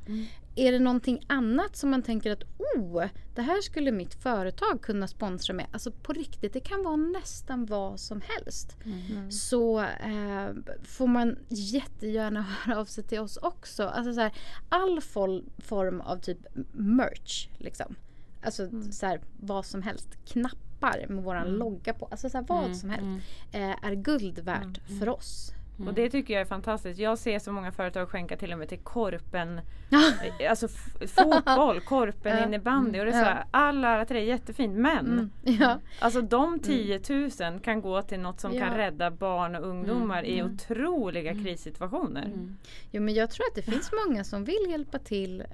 Är 0.54 0.72
det 0.72 0.78
någonting 0.78 1.24
annat 1.26 1.76
som 1.76 1.90
man 1.90 2.02
tänker 2.02 2.30
att 2.30 2.42
oh, 2.58 3.04
det 3.34 3.42
här 3.42 3.60
skulle 3.60 3.92
mitt 3.92 4.14
företag 4.14 4.82
kunna 4.82 5.08
sponsra 5.08 5.54
med. 5.54 5.66
Alltså 5.72 5.90
på 5.92 6.12
riktigt, 6.12 6.52
det 6.52 6.60
kan 6.60 6.82
vara 6.82 6.96
nästan 6.96 7.66
vad 7.66 8.00
som 8.00 8.20
helst. 8.24 8.76
Så 9.30 9.80
eh, 9.80 10.48
får 10.82 11.06
man 11.06 11.38
jättegärna 11.48 12.42
höra 12.64 12.80
av 12.80 12.84
sig 12.84 13.04
till 13.04 13.20
oss 13.20 13.36
också. 13.36 13.86
Alltså 13.86 14.14
så 14.14 14.20
här, 14.20 14.32
all 14.68 15.00
form 15.58 16.00
av 16.00 16.16
typ 16.16 16.38
merch 16.72 17.48
liksom. 17.58 17.94
Alltså 18.42 18.68
så 18.92 19.06
här, 19.06 19.20
vad 19.40 19.66
som 19.66 19.82
helst. 19.82 20.08
Knappar 20.26 21.06
med 21.08 21.24
våran 21.24 21.46
logga 21.48 21.94
på. 21.94 22.06
Alltså 22.06 22.30
så 22.30 22.38
här, 22.38 22.44
vad 22.48 22.76
som 22.76 22.90
helst. 22.90 23.26
Eh, 23.52 23.84
är 23.84 23.94
guld 23.94 24.38
värt 24.38 24.80
för 24.98 25.08
oss. 25.08 25.52
Och 25.86 25.94
det 25.94 26.10
tycker 26.10 26.34
jag 26.34 26.40
är 26.40 26.44
fantastiskt. 26.44 26.98
Jag 27.00 27.18
ser 27.18 27.38
så 27.38 27.52
många 27.52 27.72
företag 27.72 28.08
skänka 28.08 28.36
till 28.36 28.52
och 28.52 28.58
med 28.58 28.68
till 28.68 28.78
korpen. 28.78 29.60
alltså 30.50 30.68
fotboll, 31.06 31.80
korpen, 31.80 32.36
Ja. 32.38 32.46
innebandy. 32.46 32.98
Och 33.00 33.04
det 33.04 33.10
är 33.12 33.24
så 33.24 33.24
här, 33.24 33.44
all 33.50 33.84
ära 33.84 34.04
till 34.04 34.16
det, 34.16 34.22
jättefint. 34.22 34.76
Men 34.76 35.06
Mm. 35.12 35.30
Ja. 35.60 35.78
Alltså 36.00 36.20
de 36.22 36.58
10 36.60 37.00
000 37.50 37.60
kan 37.60 37.80
gå 37.80 38.02
till 38.02 38.20
något 38.20 38.40
som 38.40 38.54
Ja. 38.54 38.60
kan 38.66 38.76
rädda 38.76 39.10
barn 39.10 39.56
och 39.56 39.66
ungdomar 39.68 40.24
i 40.24 40.42
otroliga 40.42 41.34
krissituationer. 41.34 42.30
Jo 42.90 43.02
men 43.02 43.14
jag 43.14 43.30
tror 43.30 43.46
att 43.46 43.54
det 43.54 43.62
finns 43.72 43.90
många 44.06 44.24
som 44.24 44.44
vill 44.44 44.66
hjälpa 44.70 44.98
till. 44.98 45.40
Eh, 45.40 45.46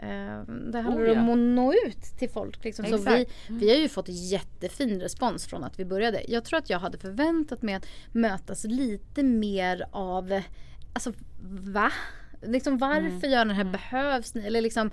det 0.72 0.80
handlar 0.80 1.14
Oh, 1.14 1.18
om 1.18 1.28
att 1.30 1.38
nå 1.38 1.72
ut 1.86 2.02
till 2.18 2.30
folk. 2.30 2.64
Liksom. 2.64 2.84
Så 2.84 2.96
vi, 2.96 3.26
vi 3.48 3.70
har 3.70 3.76
ju 3.76 3.88
fått 3.88 4.08
jättefin 4.08 5.00
respons 5.00 5.46
från 5.46 5.64
att 5.64 5.78
vi 5.80 5.84
började. 5.84 6.22
Jag 6.28 6.44
tror 6.44 6.58
att 6.58 6.70
jag 6.70 6.78
hade 6.78 6.98
förväntat 6.98 7.62
mig 7.62 7.74
att 7.74 7.86
mötas 8.12 8.64
lite 8.64 9.22
mer 9.22 9.86
av, 9.90 10.17
alltså 10.92 11.12
va? 11.48 11.92
Liksom 12.42 12.78
varför 12.78 13.26
gör 13.26 13.44
den 13.44 13.56
här, 13.56 13.64
behövs 13.64 14.34
ni? 14.34 14.46
Eller 14.46 14.60
liksom, 14.60 14.90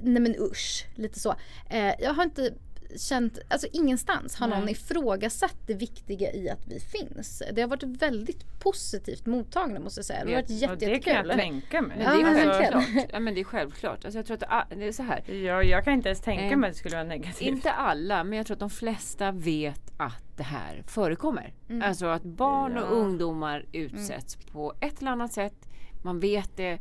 nej 0.00 0.22
men 0.22 0.36
usch, 0.38 0.86
lite 0.94 1.20
så. 1.20 1.34
Eh, 1.70 1.94
jag 1.98 2.14
har 2.14 2.22
inte 2.22 2.54
känt, 2.96 3.38
alltså 3.48 3.66
ingenstans 3.72 4.36
har 4.36 4.48
någon 4.48 4.68
ifrågasatt 4.68 5.56
det 5.66 5.74
viktiga 5.74 6.32
i 6.32 6.50
att 6.50 6.66
vi 6.68 6.80
finns. 6.80 7.42
Det 7.52 7.60
har 7.60 7.68
varit 7.68 7.82
väldigt 7.82 8.60
positivt 8.60 9.26
mottagna 9.26 9.80
måste 9.80 9.98
jag 9.98 10.04
säga. 10.04 10.24
Det 10.24 10.30
har 10.34 10.42
varit 10.42 10.50
jätte, 10.50 10.74
det 10.86 10.98
kan 10.98 11.14
jag 11.14 11.36
tänka 11.38 11.82
mig. 11.82 11.96
Men 11.98 12.06
Ja, 12.06 12.12
det, 12.12 12.20
är 12.20 12.24
men 12.24 12.34
självklart. 12.34 13.08
ja, 13.12 13.20
men 13.20 13.34
det 13.34 13.40
är 13.40 13.44
självklart. 13.44 14.04
Alltså 14.04 14.18
jag 14.18 14.26
tror 14.26 14.38
att 14.48 14.70
det, 14.70 14.84
är 14.84 14.92
så 14.92 15.02
här. 15.02 15.30
Ja, 15.30 15.62
jag 15.62 15.84
kan 15.84 15.92
inte 15.92 16.08
ens 16.08 16.20
tänka 16.20 16.44
Eh, 16.44 16.56
mig 16.56 16.68
att 16.68 16.74
det 16.74 16.78
skulle 16.78 16.96
vara 16.96 17.04
negativt. 17.08 17.40
Inte 17.48 17.70
alla, 17.70 18.24
men 18.24 18.36
jag 18.36 18.46
tror 18.46 18.54
att 18.54 18.60
de 18.60 18.70
flesta 18.70 19.32
vet 19.32 19.92
att 19.96 20.36
det 20.36 20.42
här 20.42 20.82
förekommer. 20.86 21.54
Mm. 21.68 21.82
Alltså 21.88 22.06
att 22.06 22.22
barn 22.22 22.72
Ja. 22.76 22.82
och 22.82 22.96
ungdomar 22.96 23.64
utsätts 23.72 24.36
på 24.36 24.74
ett 24.80 25.00
eller 25.00 25.10
annat 25.10 25.32
sätt. 25.32 25.68
Man 26.02 26.20
vet 26.20 26.56
det. 26.56 26.78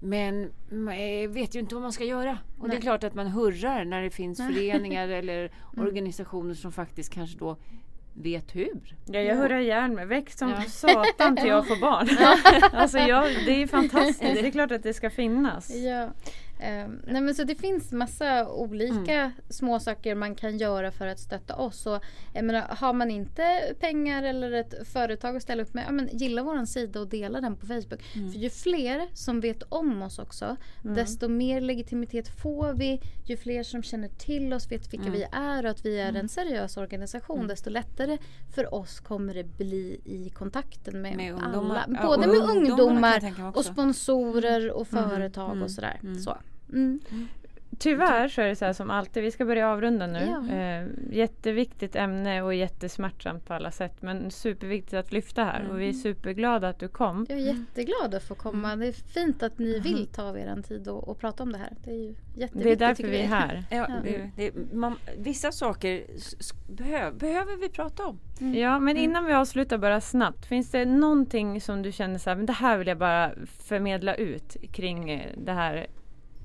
Men 0.00 0.52
man 0.70 0.94
eh, 0.94 1.28
vet 1.28 1.54
ju 1.54 1.58
inte 1.60 1.74
vad 1.74 1.82
man 1.82 1.92
ska 1.92 2.04
göra. 2.04 2.38
Och 2.58 2.68
det 2.68 2.72
är 2.72 2.76
Nej. 2.78 2.82
klart 2.82 3.04
att 3.04 3.14
man 3.14 3.26
hurrar 3.26 3.84
när 3.84 4.02
det 4.02 4.10
finns 4.10 4.38
föreningar 4.38 5.08
eller 5.08 5.50
organisationer 5.76 6.54
som 6.54 6.72
faktiskt 6.72 7.12
kanske 7.14 7.38
då 7.38 7.56
vet 8.14 8.56
hur. 8.56 8.96
Ja, 9.06 9.20
jag 9.20 9.36
hurrar 9.36 9.58
ihjäl 9.58 9.90
mig. 9.92 10.06
Väx 10.06 10.38
som 10.38 10.50
Ja. 10.50 10.62
satan 10.64 11.36
till 11.36 11.46
jag 11.46 11.68
får 11.68 11.76
barn. 11.80 12.08
alltså 12.72 12.98
jag, 12.98 13.24
det 13.46 13.62
är 13.62 13.66
fantastiskt. 13.66 14.20
Det 14.20 14.46
är 14.46 14.50
klart 14.50 14.70
att 14.72 14.82
det 14.82 14.94
ska 14.94 15.10
finnas. 15.10 15.70
Ja. 15.76 16.08
Um, 16.60 17.02
nej 17.06 17.20
men 17.22 17.34
så 17.34 17.44
det 17.44 17.54
finns 17.54 17.92
massa 17.92 18.48
olika 18.48 19.14
Mm. 19.20 19.30
små 19.48 19.80
saker 19.80 20.14
man 20.14 20.34
kan 20.34 20.58
göra 20.58 20.90
för 20.90 21.06
att 21.06 21.18
stötta 21.18 21.56
oss. 21.56 21.86
Och, 21.86 22.02
jag 22.34 22.44
menar, 22.44 22.60
har 22.60 22.92
man 22.92 23.10
inte 23.10 23.74
pengar 23.80 24.22
eller 24.22 24.52
ett 24.52 24.88
företag 24.88 25.36
att 25.36 25.42
ställa 25.42 25.62
upp 25.62 25.74
med, 25.74 25.84
ja, 25.86 25.92
men 25.92 26.08
gilla 26.12 26.42
våran 26.42 26.66
sida 26.66 27.00
och 27.00 27.08
dela 27.08 27.40
den 27.40 27.56
på 27.56 27.66
Facebook. 27.66 28.16
Mm. 28.16 28.32
För 28.32 28.38
ju 28.38 28.50
fler 28.50 29.08
som 29.14 29.40
vet 29.40 29.62
om 29.68 30.02
oss 30.02 30.18
också, 30.18 30.56
desto 30.82 31.28
mer 31.28 31.60
legitimitet 31.60 32.28
får 32.42 32.72
vi. 32.72 33.00
Ju 33.26 33.36
fler 33.36 33.62
som 33.62 33.82
känner 33.82 34.08
till 34.08 34.52
oss, 34.52 34.72
vet 34.72 34.92
vilka 34.92 35.06
Mm. 35.06 35.12
vi 35.18 35.26
är 35.32 35.64
och 35.64 35.70
att 35.70 35.84
vi 35.84 36.00
är 36.00 36.12
en 36.16 36.28
seriös 36.28 36.76
organisation, 36.76 37.46
desto 37.46 37.70
lättare 37.70 38.18
för 38.54 38.74
oss 38.74 39.00
kommer 39.00 39.34
det 39.34 39.44
bli 39.44 40.00
i 40.04 40.30
kontakten 40.30 41.02
med, 41.02 41.16
Med 41.16 41.32
ungdomar. 41.34 41.76
alla. 41.86 41.86
Ja, 42.00 42.06
Både 42.06 42.26
med 42.26 42.36
ungdomar 42.36 43.20
mig 43.20 43.34
och 43.54 43.64
sponsorer 43.64 44.70
och 44.70 44.92
Mm. 44.92 45.10
företag 45.10 45.50
Mm. 45.50 45.62
och 45.62 45.70
sådär. 45.70 45.98
Mm. 46.02 46.18
Så. 46.18 46.36
Mm. 46.72 47.00
Tyvärr 47.78 48.28
så 48.28 48.40
är 48.40 48.46
det 48.48 48.56
så 48.56 48.64
här 48.64 48.72
som 48.72 48.90
alltid, 48.90 49.22
vi 49.22 49.30
ska 49.30 49.44
börja 49.44 49.70
avrunda 49.72 50.06
nu. 50.06 50.18
Ja. 50.48 50.54
Eh, 50.56 50.86
jätteviktigt 51.16 51.96
ämne 51.96 52.42
och 52.42 52.54
jättesmärtsamt 52.54 53.46
på 53.46 53.54
alla 53.54 53.70
sätt 53.70 54.02
men 54.02 54.30
superviktigt 54.30 54.94
att 54.94 55.12
lyfta 55.12 55.44
här 55.44 55.68
och 55.70 55.80
vi 55.80 55.88
är 55.88 55.92
superglada 55.92 56.68
att 56.68 56.78
du 56.78 56.88
kom. 56.88 57.26
Jag 57.28 57.38
är 57.38 57.42
jätteglad 57.42 58.14
att 58.14 58.22
få 58.22 58.34
komma. 58.34 58.68
Mm. 58.72 58.80
Det 58.80 58.86
är 58.86 58.92
fint 58.92 59.42
att 59.42 59.58
ni 59.58 59.78
vill 59.80 60.06
ta 60.06 60.22
av 60.22 60.38
er 60.38 60.62
tid 60.68 60.88
och, 60.88 61.08
och 61.08 61.18
prata 61.20 61.42
om 61.42 61.52
det 61.52 61.58
här. 61.58 61.72
Det 61.84 61.90
är 61.90 61.94
ju 61.94 62.14
jätteviktigt. 62.34 62.62
Det 62.62 62.70
är 62.72 62.76
därför 62.88 63.02
vi 63.02 63.20
är 63.20 63.26
här. 63.26 63.64
Ja, 63.70 63.88
det, 64.04 64.30
det, 64.36 64.74
man, 64.74 64.94
vissa 65.18 65.52
saker 65.52 66.04
s- 66.16 66.36
s- 66.40 66.52
behö, 66.68 67.12
behöver 67.12 67.56
vi 67.56 67.68
prata 67.68 68.06
om. 68.06 68.18
Ja 68.54 68.78
men 68.78 68.96
innan 68.96 69.24
vi 69.24 69.32
avslutar 69.32 69.78
bara 69.78 70.00
snabbt. 70.00 70.46
Finns 70.46 70.70
det 70.70 70.84
någonting 70.84 71.60
som 71.60 71.82
du 71.82 71.92
känner 71.92 72.18
så 72.18 72.30
här, 72.30 72.36
men 72.36 72.46
det 72.46 72.52
här 72.52 72.78
vill 72.78 72.88
jag 72.88 72.98
bara 72.98 73.30
förmedla 73.46 74.14
ut 74.14 74.56
kring 74.72 75.10
eh, 75.10 75.30
det 75.36 75.52
här 75.52 75.86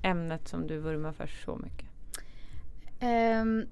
ämnet 0.04 0.48
som 0.48 0.68
du 0.68 0.78
vurmar 0.78 1.12
för 1.12 1.28
så 1.28 1.56
mycket? 1.56 1.88
Ehm, 3.00 3.66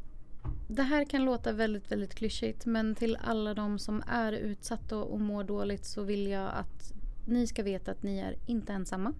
det 0.67 0.83
här 0.83 1.05
kan 1.05 1.25
låta 1.25 1.51
väldigt, 1.53 1.91
väldigt 1.91 2.15
klyschigt 2.15 2.65
men 2.65 2.95
till 2.95 3.17
alla 3.21 3.53
de 3.53 3.79
som 3.79 4.03
är 4.07 4.33
utsatta 4.33 4.97
och, 4.97 5.13
och 5.13 5.19
mår 5.19 5.43
dåligt 5.43 5.85
så 5.85 6.03
vill 6.03 6.27
jag 6.27 6.51
att 6.53 6.93
ni 7.25 7.47
ska 7.47 7.63
veta 7.63 7.91
att 7.91 8.03
ni 8.03 8.19
är 8.19 8.35
inte 8.45 8.73
ensamma. 8.73 9.13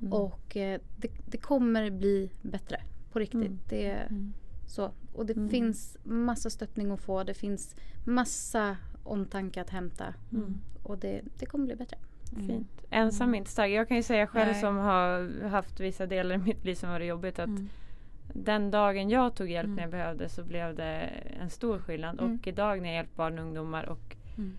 Mm. 0.00 0.12
Och 0.12 0.56
eh, 0.56 0.80
det, 0.96 1.08
det 1.26 1.38
kommer 1.38 1.90
bli 1.90 2.30
bättre. 2.42 2.82
På 3.12 3.18
riktigt. 3.18 3.42
Mm. 3.42 3.58
Det, 3.68 4.08
så. 4.66 4.92
Och 5.12 5.26
det 5.26 5.48
finns 5.50 5.96
massa 6.04 6.50
stöttning 6.50 6.90
att 6.90 7.00
få. 7.00 7.24
Det 7.24 7.34
finns 7.34 7.76
massa 8.04 8.76
omtanke 9.02 9.60
att 9.60 9.70
hämta. 9.70 10.14
Och 10.82 10.98
det, 10.98 11.22
det 11.38 11.46
kommer 11.46 11.66
bli 11.66 11.76
bättre. 11.76 11.98
Fint. 12.36 12.84
Ensam 12.90 13.34
är 13.34 13.38
inte 13.38 13.50
stark. 13.50 13.70
Jag 13.70 13.88
kan 13.88 13.96
ju 13.96 14.02
säga 14.02 14.26
själv 14.26 14.50
Nej. 14.52 14.60
som 14.60 14.76
har 14.76 15.40
haft 15.48 15.80
vissa 15.80 16.06
delar 16.06 16.34
i 16.34 16.38
mitt 16.38 16.64
liv 16.64 16.74
som 16.74 16.90
var 16.90 17.00
jobbigt 17.00 17.38
att 17.38 17.46
Mm. 17.48 17.68
den 18.32 18.70
dagen 18.70 19.10
jag 19.10 19.34
tog 19.34 19.50
hjälp 19.50 19.68
när 19.68 19.82
jag 19.82 19.90
behövde 19.90 20.28
så 20.28 20.44
blev 20.44 20.74
det 20.74 21.10
en 21.40 21.50
stor 21.50 21.78
skillnad. 21.78 22.20
Mm. 22.20 22.34
Och 22.40 22.46
idag 22.46 22.80
när 22.82 22.88
jag 22.88 22.94
hjälper 22.96 23.16
barn 23.16 23.38
och 23.38 23.44
ungdomar 23.44 23.84
och 23.84 24.16
Mm. 24.36 24.58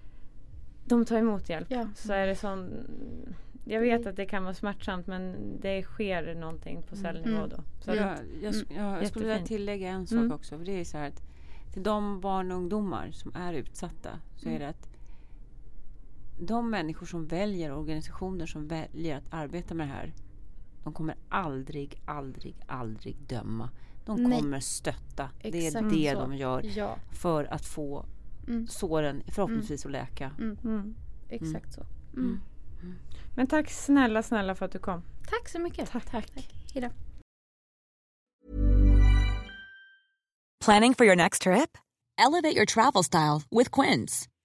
de 0.86 1.06
tar 1.06 1.18
emot 1.18 1.50
hjälp 1.50 1.68
Ja. 1.72 1.88
så 1.96 2.14
är 2.14 2.28
det 2.28 2.36
sån 2.36 2.74
jag 3.66 3.82
vet 3.82 4.06
att 4.08 4.16
det 4.16 4.26
kan 4.26 4.44
vara 4.44 4.54
smärtsamt 4.54 5.08
men 5.08 5.36
det 5.62 5.84
sker 5.84 6.36
någonting 6.36 6.82
på 6.90 6.96
cellnivå 6.96 7.38
Mm. 7.38 7.50
då. 7.50 7.58
Så 7.80 7.96
Ja, 7.96 8.16
jag, 8.42 8.54
sk- 8.54 8.74
ja, 8.78 8.98
jag 8.98 9.08
skulle 9.08 9.26
vilja 9.28 9.46
tillägga 9.46 9.90
en 9.90 10.08
sak 10.08 10.18
Mm. 10.18 10.32
också. 10.32 10.58
För 10.58 10.66
det 10.66 10.80
är 10.80 10.84
så 10.84 10.98
här 10.98 11.08
att 11.08 11.22
till 11.74 11.84
de 11.84 12.22
barn 12.22 12.52
och 12.52 12.58
ungdomar 12.58 13.12
som 13.12 13.32
är 13.36 13.54
utsatta 13.54 14.10
så 14.36 14.50
är 14.50 14.60
det 14.60 14.68
att 14.68 14.89
de 16.40 16.70
människor 16.70 17.06
som 17.06 17.28
väljer, 17.28 17.72
organisationer 17.74 18.46
som 18.46 18.68
väljer 18.68 19.18
att 19.18 19.34
arbeta 19.34 19.74
med 19.74 19.88
det 19.88 19.94
här 19.94 20.14
de 20.84 20.94
kommer 20.94 21.16
aldrig, 21.30 22.02
aldrig, 22.06 22.56
aldrig 22.68 23.18
döma. 23.28 23.70
De 24.06 24.24
Nej. 24.24 24.40
kommer 24.40 24.60
stötta. 24.60 25.30
Det 25.42 25.48
är 25.48 25.68
Exakt 25.68 25.90
det 25.90 26.14
så. 26.14 26.20
de 26.20 26.34
gör 26.36 26.62
Ja, 26.78 26.98
för 27.12 27.44
att 27.54 27.66
få 27.66 28.06
Mm. 28.48 28.68
såren 28.68 29.24
förhoppningsvis 29.28 29.86
att 29.86 29.92
läka. 29.92 30.32
Mm. 30.40 30.96
exakt 31.30 31.74
så. 31.74 31.86
Mm. 32.14 32.40
Men 33.36 33.48
tack 33.48 33.70
snälla 33.70 34.24
snälla 34.24 34.56
för 34.56 34.66
att 34.66 34.72
du 34.72 34.80
kom. 34.80 35.02
Tack 35.30 35.50
så 35.50 35.60
mycket. 35.60 35.92
Tack. 35.92 36.12
Tack. 36.12 36.32
Hejdå. 36.74 36.90
Planning 40.66 40.94
for 40.96 41.06
your 41.06 41.16
next 41.16 41.42
trip? 41.42 41.78
Elevate 42.18 42.56
your 42.56 42.66
travel 42.66 43.04
style 43.04 43.42
with 43.52 43.70
Quince. 43.82 44.30